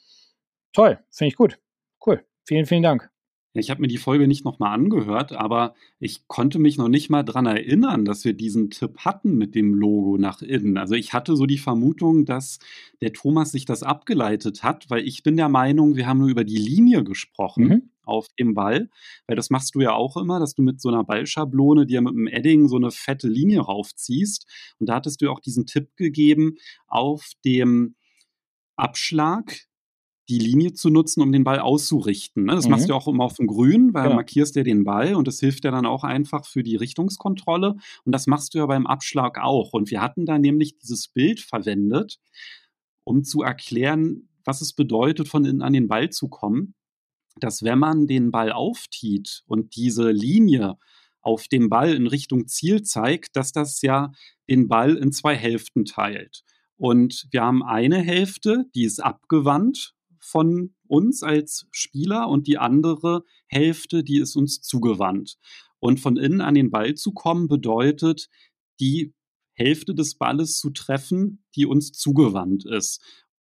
Toll, 0.73 0.99
finde 1.11 1.29
ich 1.29 1.37
gut. 1.37 1.59
Cool. 2.05 2.25
Vielen, 2.45 2.65
vielen 2.65 2.83
Dank. 2.83 3.11
Ich 3.55 3.71
habe 3.71 3.81
mir 3.81 3.89
die 3.89 3.99
Folge 3.99 4.29
nicht 4.29 4.45
nochmal 4.45 4.73
angehört, 4.75 5.33
aber 5.33 5.75
ich 5.99 6.29
konnte 6.29 6.59
mich 6.59 6.79
noch 6.79 6.89
nicht 6.89 7.11
mal 7.11 7.23
dran 7.25 7.47
erinnern, 7.47 8.05
dass 8.05 8.25
wir 8.25 8.35
diesen 8.35 8.71
Tipp 8.71 8.99
hatten 8.99 9.37
mit 9.37 9.55
dem 9.55 9.75
Logo 9.75 10.17
nach 10.19 10.43
innen. 10.43 10.77
Also 10.77 10.95
ich 10.95 11.13
hatte 11.13 11.35
so 11.35 11.47
die 11.47 11.59
Vermutung, 11.59 12.25
dass 12.25 12.59
der 13.01 13.13
Thomas 13.13 13.51
sich 13.51 13.65
das 13.65 13.83
abgeleitet 13.83 14.63
hat, 14.63 14.89
weil 14.91 15.07
ich 15.07 15.23
bin 15.23 15.37
der 15.37 15.49
Meinung, 15.49 15.97
wir 15.97 16.07
haben 16.07 16.19
nur 16.19 16.29
über 16.29 16.45
die 16.45 16.57
Linie 16.59 17.03
gesprochen 17.03 17.65
Mhm. 17.69 17.91
auf 18.05 18.29
dem 18.39 18.55
Ball, 18.55 18.91
weil 19.27 19.37
das 19.37 19.51
machst 19.51 19.75
du 19.75 19.81
ja 19.81 19.93
auch 19.93 20.17
immer, 20.17 20.39
dass 20.39 20.55
du 20.55 20.63
mit 20.63 20.81
so 20.81 20.89
einer 20.91 21.03
Ballschablone 21.05 21.85
dir 21.87 22.01
mit 22.01 22.13
einem 22.15 22.27
Edding 22.29 22.69
so 22.69 22.77
eine 22.77 22.91
fette 22.91 23.29
Linie 23.29 23.61
raufziehst. 23.61 24.47
Und 24.79 24.89
da 24.89 24.95
hattest 24.97 25.21
du 25.21 25.25
ja 25.27 25.31
auch 25.33 25.41
diesen 25.41 25.67
Tipp 25.67 25.97
gegeben, 25.97 26.57
auf 26.87 27.33
dem 27.45 27.97
Abschlag 28.77 29.68
die 30.29 30.39
Linie 30.39 30.75
zu 30.75 30.91
nutzen, 30.91 31.23
um 31.23 31.33
den 31.33 31.45
Ball 31.45 31.59
auszurichten. 31.59 32.45
Ne? 32.45 32.55
Das 32.55 32.67
Mhm. 32.67 32.71
machst 32.73 32.89
du 32.89 32.95
auch 32.95 33.09
immer 33.09 33.25
auf 33.25 33.35
dem 33.37 33.47
Grün, 33.47 33.95
weil 33.95 34.05
Genau. 34.05 34.17
markierst 34.17 34.57
ja 34.57 34.63
den 34.63 34.85
Ball 34.85 35.15
und 35.15 35.27
das 35.27 35.41
hilft 35.41 35.65
ja 35.65 35.71
dann 35.71 35.87
auch 35.87 36.05
einfach 36.05 36.45
für 36.47 36.63
die 36.63 36.77
Richtungskontrolle. 36.77 37.77
Und 38.05 38.13
das 38.13 38.27
machst 38.27 38.53
du 38.55 38.59
ja 38.59 38.67
beim 38.67 38.87
Abschlag 38.87 39.39
auch. 39.39 39.73
Und 39.73 39.91
wir 39.91 40.01
hatten 40.03 40.27
da 40.27 40.39
nämlich 40.39 40.77
dieses 40.79 41.09
Bild 41.09 41.41
verwendet, 41.41 42.19
um 43.05 43.25
zu 43.25 43.43
erklären, 43.43 44.29
was 44.45 44.61
es 44.61 44.75
bedeutet, 44.75 45.29
von 45.29 45.45
innen 45.45 45.63
an 45.63 45.73
den 45.73 45.89
Ball 45.89 46.11
zu 46.11 46.29
kommen. 46.29 46.75
Dass 47.41 47.63
wenn 47.63 47.79
man 47.79 48.07
den 48.07 48.31
Ball 48.31 48.53
auftiet 48.53 49.43
und 49.47 49.77
diese 49.77 50.11
Linie 50.11 50.77
auf 51.21 51.49
dem 51.49 51.69
Ball 51.69 51.95
in 51.95 52.07
Richtung 52.07 52.47
Ziel 52.49 52.83
zeigt, 52.83 53.37
dass 53.37 53.53
das 53.53 53.81
ja 53.83 54.13
den 54.49 54.69
Ball 54.69 54.97
in 54.97 55.13
zwei 55.13 55.37
Hälften 55.37 55.85
teilt. 55.85 56.43
Und 56.77 57.27
wir 57.31 57.43
haben 57.43 57.63
eine 57.63 57.99
Hälfte, 57.99 58.67
die 58.75 58.85
ist 58.85 59.01
abgewandt 59.03 59.95
von 60.31 60.75
uns 60.87 61.23
als 61.23 61.67
Spieler 61.71 62.29
und 62.29 62.47
die 62.47 62.59
andere 62.59 63.25
Hälfte, 63.47 64.05
die 64.05 64.19
ist 64.19 64.37
uns 64.37 64.61
zugewandt. 64.61 65.39
Und 65.81 66.01
von 66.01 66.17
innen 66.17 66.41
an 66.41 66.55
den 66.55 66.71
Ball 66.71 66.95
zu 66.95 67.13
kommen, 67.13 67.49
bedeutet, 67.49 68.29
die 68.81 69.15
Hälfte 69.55 69.95
des 69.95 70.17
Balles 70.17 70.59
zu 70.59 70.71
treffen, 70.71 71.43
die 71.57 71.67
uns 71.67 71.93
zugewandt 71.93 72.65
ist. 72.67 73.03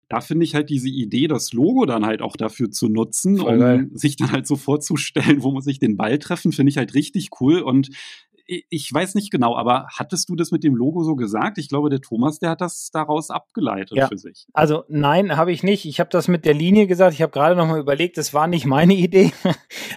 Da 0.09 0.21
finde 0.21 0.45
ich 0.45 0.55
halt 0.55 0.69
diese 0.69 0.89
Idee, 0.91 1.29
das 1.29 1.53
Logo 1.53 1.87
dann 1.87 2.05
halt 2.05 2.21
auch 2.21 2.37
dafür 2.37 2.71
zu 2.71 2.89
nutzen, 2.89 3.39
Voll 3.39 3.55
um 3.55 3.61
geil. 3.61 3.91
sich 3.95 4.17
dann 4.17 4.33
halt 4.33 4.47
so 4.47 4.57
vorzustellen, 4.57 5.43
wo 5.43 5.53
muss 5.53 5.67
ich 5.67 5.79
den 5.79 5.97
Ball 5.97 6.19
treffen, 6.19 6.53
finde 6.53 6.71
ich 6.71 6.77
halt 6.77 6.95
richtig 6.95 7.31
cool. 7.41 7.61
Und 7.61 7.91
ich 8.47 8.93
weiß 8.93 9.15
nicht 9.15 9.31
genau, 9.31 9.57
aber 9.57 9.87
hattest 9.93 10.29
du 10.29 10.37
das 10.37 10.51
mit 10.51 10.65
dem 10.65 10.75
Logo 10.75 11.03
so 11.03 11.17
gesagt? 11.17 11.59
Ich 11.59 11.69
glaube, 11.69 11.91
der 11.91 12.01
Thomas, 12.01 12.39
der 12.39 12.51
hat 12.51 12.61
das 12.61 12.91
daraus 12.93 13.31
abgeleitet 13.31 13.97
Ja. 13.97 14.09
für 14.09 14.19
sich. 14.19 14.47
Also 14.53 14.85
nein, 14.89 15.37
habe 15.37 15.53
ich 15.53 15.63
nicht. 15.63 15.85
Ich 15.87 16.01
habe 16.01 16.11
das 16.11 16.29
mit 16.29 16.45
der 16.45 16.55
Linie 16.55 16.87
gesagt. 16.87 17.15
Ich 17.15 17.23
habe 17.23 17.33
gerade 17.33 17.57
noch 17.57 17.67
mal 17.67 17.81
überlegt, 17.81 18.19
das 18.19 18.35
war 18.35 18.47
nicht 18.47 18.67
meine 18.67 18.95
Idee. 18.95 19.33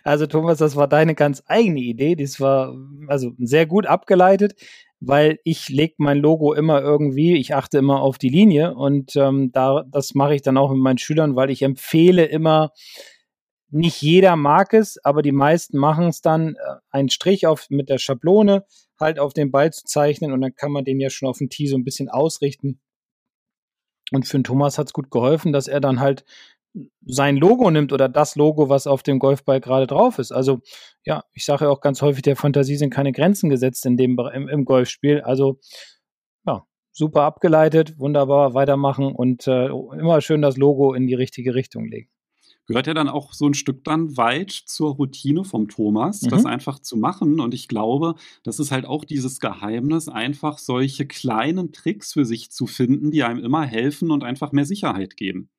Also 0.04 0.28
Thomas, 0.28 0.58
das 0.58 0.76
war 0.76 0.88
deine 0.88 1.16
ganz 1.16 1.44
eigene 1.48 1.80
Idee. 1.82 2.16
Das 2.16 2.40
war 2.40 2.76
also 3.08 3.32
sehr 3.38 3.66
gut 3.66 3.86
abgeleitet, 3.86 4.56
weil 5.00 5.40
ich 5.44 5.70
leg 5.70 5.96
mein 5.98 6.18
Logo 6.18 6.54
immer 6.54 6.82
irgendwie, 6.82 7.36
ich 7.36 7.54
achte 7.54 7.78
immer 7.78 8.02
auf 8.02 8.18
die 8.18 8.30
Linie 8.30 8.76
und 8.76 9.16
ähm, 9.16 9.52
da 9.52 9.84
das 9.92 10.16
mache 10.16 10.36
ich 10.36 10.42
dann 10.42 10.58
auch 10.58 10.72
mit 10.72 10.80
meinen 10.80 10.98
Schülern, 10.98 11.36
weil 11.36 11.50
ich 11.52 11.62
empfehle 11.62 12.26
immer 12.26 12.72
nicht 13.70 14.02
jeder 14.02 14.36
mag 14.36 14.74
es, 14.74 15.04
aber 15.04 15.22
die 15.22 15.32
meisten 15.32 15.78
machen 15.78 16.08
es 16.08 16.22
dann, 16.22 16.56
äh, 16.56 16.76
einen 16.90 17.10
Strich 17.10 17.48
auf 17.48 17.70
mit 17.70 17.90
der 17.90 17.98
Schablone 17.98 18.66
halt 19.00 19.20
auf 19.20 19.34
den 19.34 19.52
Ball 19.52 19.72
zu 19.72 19.84
zeichnen 19.86 20.32
und 20.32 20.42
dann 20.42 20.56
kann 20.56 20.72
man 20.72 20.86
den 20.86 21.00
ja 21.00 21.10
schon 21.10 21.30
auf 21.30 21.38
dem 21.38 21.50
Tee 21.50 21.68
so 21.68 21.78
ein 21.78 21.84
bisschen 21.84 22.10
ausrichten. 22.10 22.80
Und 24.12 24.26
für 24.26 24.38
den 24.38 24.44
Thomas 24.44 24.78
hat 24.78 24.88
es 24.88 24.94
gut 24.94 25.12
geholfen, 25.12 25.52
dass 25.52 25.68
er 25.68 25.82
dann 25.82 26.00
halt 26.00 26.24
sein 27.06 27.38
Logo 27.38 27.70
nimmt 27.72 27.92
oder 27.92 28.08
das 28.10 28.36
Logo, 28.36 28.70
was 28.70 28.88
auf 28.88 29.04
dem 29.04 29.20
Golfball 29.20 29.60
gerade 29.60 29.88
drauf 29.88 30.20
ist. 30.20 30.32
Also 30.32 30.62
ja, 31.04 31.24
ich 31.34 31.46
sage 31.46 31.66
ja 31.66 31.72
auch 31.72 31.82
ganz 31.82 32.02
häufig, 32.02 32.22
der 32.22 32.36
Fantasie 32.36 32.78
sind 32.78 32.94
keine 32.94 33.12
Grenzen 33.12 33.50
gesetzt 33.50 33.86
in 33.86 33.98
dem 33.98 34.18
im, 34.34 34.48
im 34.48 34.66
Golfspiel. 34.66 35.22
Also 35.22 35.60
ja, 36.46 36.66
super 36.92 37.24
abgeleitet, 37.24 38.00
wunderbar 38.00 38.54
weitermachen 38.54 39.14
und 39.14 39.48
äh, 39.48 39.68
immer 39.68 40.22
schön 40.22 40.42
das 40.42 40.58
Logo 40.58 40.94
in 40.94 41.08
die 41.08 41.16
richtige 41.16 41.56
Richtung 41.56 41.86
legen. 41.86 42.10
Gehört 42.68 42.88
ja 42.88 42.94
dann 42.94 43.08
auch 43.08 43.34
so 43.34 43.48
ein 43.48 43.54
Stück 43.54 43.84
dann 43.86 44.18
weit 44.18 44.52
zur 44.52 44.96
Routine 44.96 45.46
vom 45.46 45.70
Thomas, 45.70 46.22
Mhm. 46.22 46.30
das 46.30 46.46
einfach 46.46 46.80
zu 46.80 46.98
machen. 46.98 47.40
Und 47.40 47.54
ich 47.54 47.68
glaube, 47.68 48.16
das 48.44 48.60
ist 48.60 48.72
halt 48.72 48.86
auch 48.86 49.06
dieses 49.06 49.40
Geheimnis, 49.40 50.10
einfach 50.10 50.58
solche 50.58 51.06
kleinen 51.08 51.72
Tricks 51.72 52.14
für 52.14 52.26
sich 52.26 52.52
zu 52.52 52.68
finden, 52.68 53.10
die 53.12 53.24
einem 53.24 53.44
immer 53.44 53.64
helfen 53.64 54.12
und 54.12 54.24
einfach 54.24 54.52
mehr 54.52 54.66
Sicherheit 54.66 55.16
geben. 55.16 55.50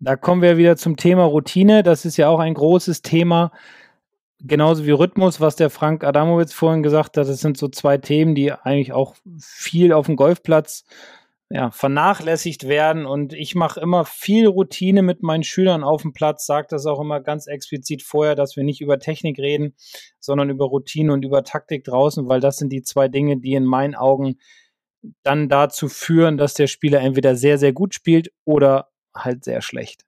Da 0.00 0.16
kommen 0.16 0.42
wir 0.42 0.56
wieder 0.56 0.76
zum 0.76 0.96
Thema 0.96 1.22
Routine. 1.24 1.84
Das 1.84 2.04
ist 2.04 2.16
ja 2.16 2.28
auch 2.28 2.40
ein 2.40 2.54
großes 2.54 3.02
Thema. 3.02 3.52
Genauso 4.40 4.84
wie 4.84 4.90
Rhythmus, 4.90 5.40
was 5.40 5.54
der 5.54 5.70
Frank 5.70 6.02
Adamowitz 6.02 6.52
vorhin 6.52 6.82
gesagt 6.82 7.16
hat. 7.16 7.28
Das 7.28 7.40
sind 7.40 7.56
so 7.56 7.68
zwei 7.68 7.98
Themen, 7.98 8.34
die 8.34 8.50
eigentlich 8.50 8.92
auch 8.92 9.14
viel 9.38 9.92
auf 9.92 10.06
dem 10.06 10.16
Golfplatz 10.16 10.84
ja, 11.52 11.70
vernachlässigt 11.70 12.66
werden. 12.66 13.04
Und 13.04 13.34
ich 13.34 13.54
mache 13.54 13.78
immer 13.78 14.06
viel 14.06 14.46
Routine 14.46 15.02
mit 15.02 15.22
meinen 15.22 15.44
Schülern 15.44 15.84
auf 15.84 16.00
dem 16.00 16.14
Platz, 16.14 16.46
sage 16.46 16.68
das 16.70 16.86
auch 16.86 16.98
immer 16.98 17.20
ganz 17.20 17.46
explizit 17.46 18.02
vorher, 18.02 18.34
dass 18.34 18.56
wir 18.56 18.64
nicht 18.64 18.80
über 18.80 18.98
Technik 18.98 19.38
reden, 19.38 19.74
sondern 20.18 20.48
über 20.48 20.64
Routine 20.64 21.12
und 21.12 21.24
über 21.24 21.44
Taktik 21.44 21.84
draußen, 21.84 22.26
weil 22.26 22.40
das 22.40 22.56
sind 22.56 22.72
die 22.72 22.82
zwei 22.82 23.08
Dinge, 23.08 23.36
die 23.36 23.52
in 23.52 23.66
meinen 23.66 23.94
Augen 23.94 24.38
dann 25.22 25.50
dazu 25.50 25.88
führen, 25.88 26.38
dass 26.38 26.54
der 26.54 26.68
Spieler 26.68 27.00
entweder 27.00 27.36
sehr, 27.36 27.58
sehr 27.58 27.74
gut 27.74 27.92
spielt 27.92 28.32
oder 28.46 28.88
halt 29.14 29.44
sehr 29.44 29.60
schlecht. 29.60 30.06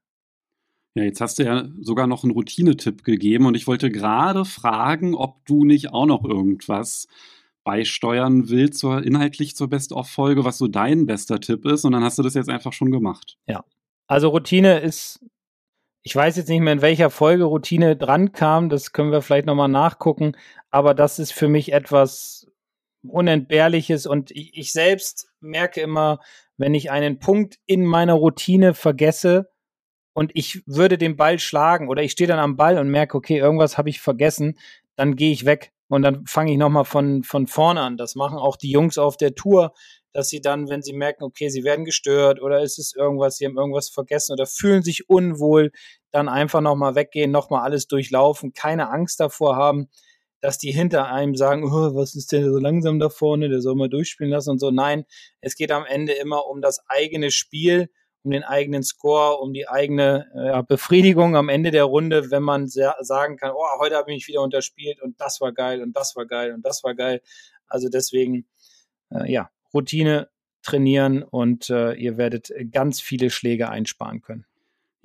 Ja, 0.96 1.02
jetzt 1.02 1.20
hast 1.20 1.38
du 1.38 1.42
ja 1.42 1.68
sogar 1.80 2.06
noch 2.06 2.22
einen 2.22 2.32
Routine-Tipp 2.32 3.04
gegeben 3.04 3.46
und 3.46 3.54
ich 3.56 3.66
wollte 3.66 3.90
gerade 3.90 4.46
fragen, 4.46 5.14
ob 5.14 5.44
du 5.44 5.64
nicht 5.64 5.92
auch 5.92 6.06
noch 6.06 6.24
irgendwas 6.24 7.06
beisteuern 7.64 8.48
willst, 8.48 8.78
zur, 8.78 9.02
inhaltlich 9.02 9.56
zur 9.56 9.68
Best-of-Folge, 9.68 10.44
was 10.44 10.58
so 10.58 10.68
dein 10.68 11.06
bester 11.06 11.40
Tipp 11.40 11.64
ist. 11.64 11.84
Und 11.84 11.92
dann 11.92 12.04
hast 12.04 12.18
du 12.18 12.22
das 12.22 12.34
jetzt 12.34 12.50
einfach 12.50 12.72
schon 12.72 12.90
gemacht. 12.90 13.36
Ja. 13.46 13.64
Also 14.06 14.28
Routine 14.28 14.80
ist, 14.80 15.24
ich 16.02 16.14
weiß 16.14 16.36
jetzt 16.36 16.48
nicht 16.48 16.60
mehr, 16.60 16.74
in 16.74 16.82
welcher 16.82 17.10
Folge 17.10 17.44
Routine 17.44 17.96
dran 17.96 18.32
kam, 18.32 18.68
das 18.68 18.92
können 18.92 19.10
wir 19.10 19.22
vielleicht 19.22 19.46
nochmal 19.46 19.68
nachgucken, 19.68 20.36
aber 20.70 20.94
das 20.94 21.18
ist 21.18 21.32
für 21.32 21.48
mich 21.48 21.72
etwas 21.72 22.46
Unentbehrliches 23.02 24.06
und 24.06 24.30
ich, 24.30 24.56
ich 24.56 24.72
selbst 24.72 25.28
merke 25.40 25.80
immer, 25.80 26.20
wenn 26.56 26.74
ich 26.74 26.90
einen 26.90 27.18
Punkt 27.18 27.58
in 27.66 27.84
meiner 27.84 28.14
Routine 28.14 28.74
vergesse 28.74 29.50
und 30.12 30.30
ich 30.34 30.62
würde 30.66 30.98
den 30.98 31.16
Ball 31.16 31.38
schlagen 31.38 31.88
oder 31.88 32.02
ich 32.02 32.12
stehe 32.12 32.28
dann 32.28 32.38
am 32.38 32.56
Ball 32.56 32.78
und 32.78 32.88
merke, 32.88 33.16
okay, 33.16 33.38
irgendwas 33.38 33.78
habe 33.78 33.88
ich 33.88 34.00
vergessen, 34.00 34.58
dann 34.96 35.16
gehe 35.16 35.32
ich 35.32 35.44
weg 35.44 35.73
und 35.88 36.02
dann 36.02 36.26
fange 36.26 36.52
ich 36.52 36.58
nochmal 36.58 36.84
von, 36.84 37.22
von 37.22 37.46
vorne 37.46 37.80
an. 37.80 37.96
Das 37.96 38.14
machen 38.14 38.38
auch 38.38 38.56
die 38.56 38.70
Jungs 38.70 38.98
auf 38.98 39.16
der 39.16 39.34
Tour, 39.34 39.72
dass 40.12 40.28
sie 40.28 40.40
dann, 40.40 40.68
wenn 40.68 40.82
sie 40.82 40.92
merken, 40.92 41.24
okay, 41.24 41.48
sie 41.48 41.64
werden 41.64 41.84
gestört 41.84 42.40
oder 42.40 42.62
ist 42.62 42.78
es 42.78 42.94
irgendwas, 42.94 43.36
sie 43.36 43.46
haben 43.46 43.58
irgendwas 43.58 43.90
vergessen 43.90 44.32
oder 44.32 44.46
fühlen 44.46 44.82
sich 44.82 45.08
unwohl, 45.08 45.72
dann 46.12 46.28
einfach 46.28 46.60
nochmal 46.60 46.94
weggehen, 46.94 47.30
nochmal 47.30 47.62
alles 47.62 47.88
durchlaufen, 47.88 48.52
keine 48.52 48.90
Angst 48.90 49.18
davor 49.20 49.56
haben, 49.56 49.88
dass 50.40 50.58
die 50.58 50.70
hinter 50.72 51.10
einem 51.10 51.34
sagen, 51.34 51.64
oh, 51.64 51.94
was 51.94 52.14
ist 52.14 52.30
denn 52.30 52.44
so 52.44 52.58
langsam 52.58 52.98
da 53.00 53.08
vorne, 53.08 53.48
der 53.48 53.60
soll 53.60 53.74
mal 53.74 53.88
durchspielen 53.88 54.30
lassen 54.30 54.50
und 54.50 54.60
so. 54.60 54.70
Nein, 54.70 55.04
es 55.40 55.56
geht 55.56 55.72
am 55.72 55.84
Ende 55.84 56.12
immer 56.12 56.46
um 56.46 56.60
das 56.60 56.80
eigene 56.86 57.30
Spiel, 57.30 57.90
um 58.24 58.30
den 58.30 58.42
eigenen 58.42 58.82
Score, 58.82 59.38
um 59.38 59.52
die 59.52 59.68
eigene 59.68 60.26
äh, 60.34 60.62
Befriedigung 60.62 61.36
am 61.36 61.50
Ende 61.50 61.70
der 61.70 61.84
Runde, 61.84 62.30
wenn 62.30 62.42
man 62.42 62.66
sagen 62.68 63.36
kann, 63.36 63.52
oh, 63.54 63.78
heute 63.78 63.96
habe 63.96 64.10
ich 64.10 64.16
mich 64.16 64.28
wieder 64.28 64.40
unterspielt 64.40 65.00
und 65.02 65.20
das 65.20 65.40
war 65.40 65.52
geil 65.52 65.82
und 65.82 65.94
das 65.94 66.16
war 66.16 66.24
geil 66.24 66.52
und 66.54 66.64
das 66.64 66.82
war 66.82 66.94
geil. 66.94 67.20
Also 67.68 67.88
deswegen, 67.88 68.46
äh, 69.10 69.30
ja, 69.30 69.50
Routine 69.74 70.30
trainieren 70.62 71.22
und 71.22 71.68
äh, 71.68 71.92
ihr 71.92 72.16
werdet 72.16 72.50
ganz 72.72 73.00
viele 73.00 73.28
Schläge 73.28 73.68
einsparen 73.68 74.22
können. 74.22 74.46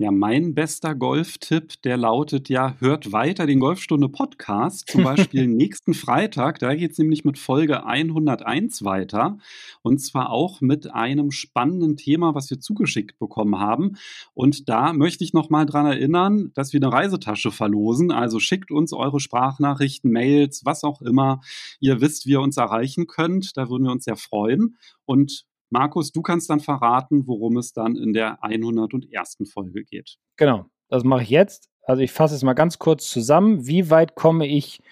Ja, 0.00 0.10
mein 0.10 0.54
bester 0.54 0.94
Golftipp, 0.94 1.82
der 1.82 1.98
lautet 1.98 2.48
ja, 2.48 2.74
hört 2.78 3.12
weiter 3.12 3.44
den 3.44 3.60
Golfstunde 3.60 4.08
Podcast, 4.08 4.88
zum 4.90 5.04
Beispiel 5.04 5.46
nächsten 5.46 5.92
Freitag. 5.92 6.58
Da 6.58 6.74
geht 6.74 6.92
es 6.92 6.98
nämlich 6.98 7.26
mit 7.26 7.36
Folge 7.36 7.84
101 7.84 8.82
weiter. 8.82 9.36
Und 9.82 9.98
zwar 9.98 10.30
auch 10.30 10.62
mit 10.62 10.90
einem 10.90 11.30
spannenden 11.30 11.98
Thema, 11.98 12.34
was 12.34 12.48
wir 12.48 12.58
zugeschickt 12.60 13.18
bekommen 13.18 13.58
haben. 13.58 13.98
Und 14.32 14.70
da 14.70 14.94
möchte 14.94 15.22
ich 15.22 15.34
nochmal 15.34 15.66
dran 15.66 15.84
erinnern, 15.84 16.50
dass 16.54 16.72
wir 16.72 16.80
eine 16.80 16.90
Reisetasche 16.90 17.50
verlosen. 17.50 18.10
Also 18.10 18.40
schickt 18.40 18.70
uns 18.70 18.94
eure 18.94 19.20
Sprachnachrichten, 19.20 20.10
Mails, 20.10 20.62
was 20.64 20.82
auch 20.82 21.02
immer. 21.02 21.42
Ihr 21.78 22.00
wisst, 22.00 22.24
wie 22.24 22.30
ihr 22.30 22.40
uns 22.40 22.56
erreichen 22.56 23.06
könnt. 23.06 23.54
Da 23.58 23.68
würden 23.68 23.84
wir 23.84 23.92
uns 23.92 24.04
sehr 24.04 24.16
freuen. 24.16 24.78
Und 25.04 25.44
Markus, 25.70 26.12
du 26.12 26.20
kannst 26.20 26.50
dann 26.50 26.60
verraten, 26.60 27.26
worum 27.26 27.56
es 27.56 27.72
dann 27.72 27.96
in 27.96 28.12
der 28.12 28.42
101. 28.42 29.38
Folge 29.52 29.84
geht. 29.84 30.16
Genau, 30.36 30.66
das 30.88 31.04
mache 31.04 31.22
ich 31.22 31.30
jetzt. 31.30 31.68
Also 31.84 32.02
ich 32.02 32.12
fasse 32.12 32.34
es 32.34 32.42
mal 32.42 32.54
ganz 32.54 32.78
kurz 32.78 33.08
zusammen. 33.08 33.66
Wie 33.66 33.90
weit 33.90 34.14
komme 34.14 34.46
ich 34.46 34.82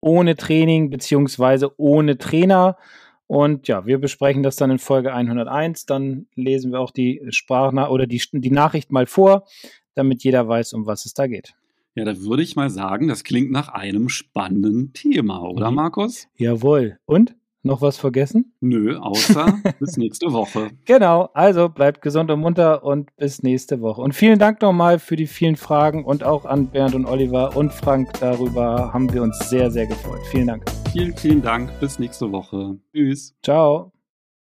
ohne 0.00 0.36
Training 0.36 0.90
beziehungsweise 0.90 1.78
ohne 1.78 2.18
Trainer? 2.18 2.76
Und 3.26 3.68
ja, 3.68 3.84
wir 3.84 3.98
besprechen 3.98 4.42
das 4.42 4.56
dann 4.56 4.70
in 4.70 4.78
Folge 4.78 5.12
101. 5.12 5.86
Dann 5.86 6.26
lesen 6.34 6.72
wir 6.72 6.80
auch 6.80 6.92
die 6.92 7.20
Sprachnachricht 7.28 7.92
oder 7.92 8.06
die, 8.06 8.22
die 8.32 8.50
Nachricht 8.50 8.90
mal 8.90 9.06
vor, 9.06 9.44
damit 9.94 10.24
jeder 10.24 10.48
weiß, 10.48 10.72
um 10.72 10.86
was 10.86 11.04
es 11.04 11.14
da 11.14 11.26
geht. 11.26 11.54
Ja, 11.94 12.04
da 12.04 12.20
würde 12.20 12.44
ich 12.44 12.54
mal 12.54 12.70
sagen, 12.70 13.08
das 13.08 13.24
klingt 13.24 13.50
nach 13.50 13.68
einem 13.68 14.08
spannenden 14.08 14.92
Thema, 14.92 15.42
oder 15.42 15.70
mhm. 15.70 15.76
Markus? 15.76 16.28
Jawohl. 16.36 16.98
Und? 17.06 17.34
Noch 17.62 17.82
was 17.82 17.98
vergessen? 17.98 18.54
Nö, 18.60 18.96
außer 18.98 19.58
bis 19.80 19.96
nächste 19.96 20.32
Woche. 20.32 20.70
Genau, 20.84 21.28
also 21.34 21.68
bleibt 21.68 22.02
gesund 22.02 22.30
und 22.30 22.40
munter 22.40 22.84
und 22.84 23.14
bis 23.16 23.42
nächste 23.42 23.80
Woche. 23.80 24.00
Und 24.00 24.14
vielen 24.14 24.38
Dank 24.38 24.62
nochmal 24.62 24.98
für 24.98 25.16
die 25.16 25.26
vielen 25.26 25.56
Fragen 25.56 26.04
und 26.04 26.22
auch 26.22 26.44
an 26.44 26.68
Bernd 26.68 26.94
und 26.94 27.06
Oliver 27.06 27.56
und 27.56 27.72
Frank. 27.72 28.12
Darüber 28.20 28.92
haben 28.92 29.12
wir 29.12 29.22
uns 29.22 29.38
sehr, 29.50 29.70
sehr 29.70 29.86
gefreut. 29.86 30.20
Vielen 30.30 30.46
Dank. 30.46 30.64
Vielen, 30.92 31.16
vielen 31.16 31.42
Dank. 31.42 31.70
Bis 31.80 31.98
nächste 31.98 32.30
Woche. 32.30 32.78
Tschüss. 32.92 33.34
Ciao. 33.42 33.92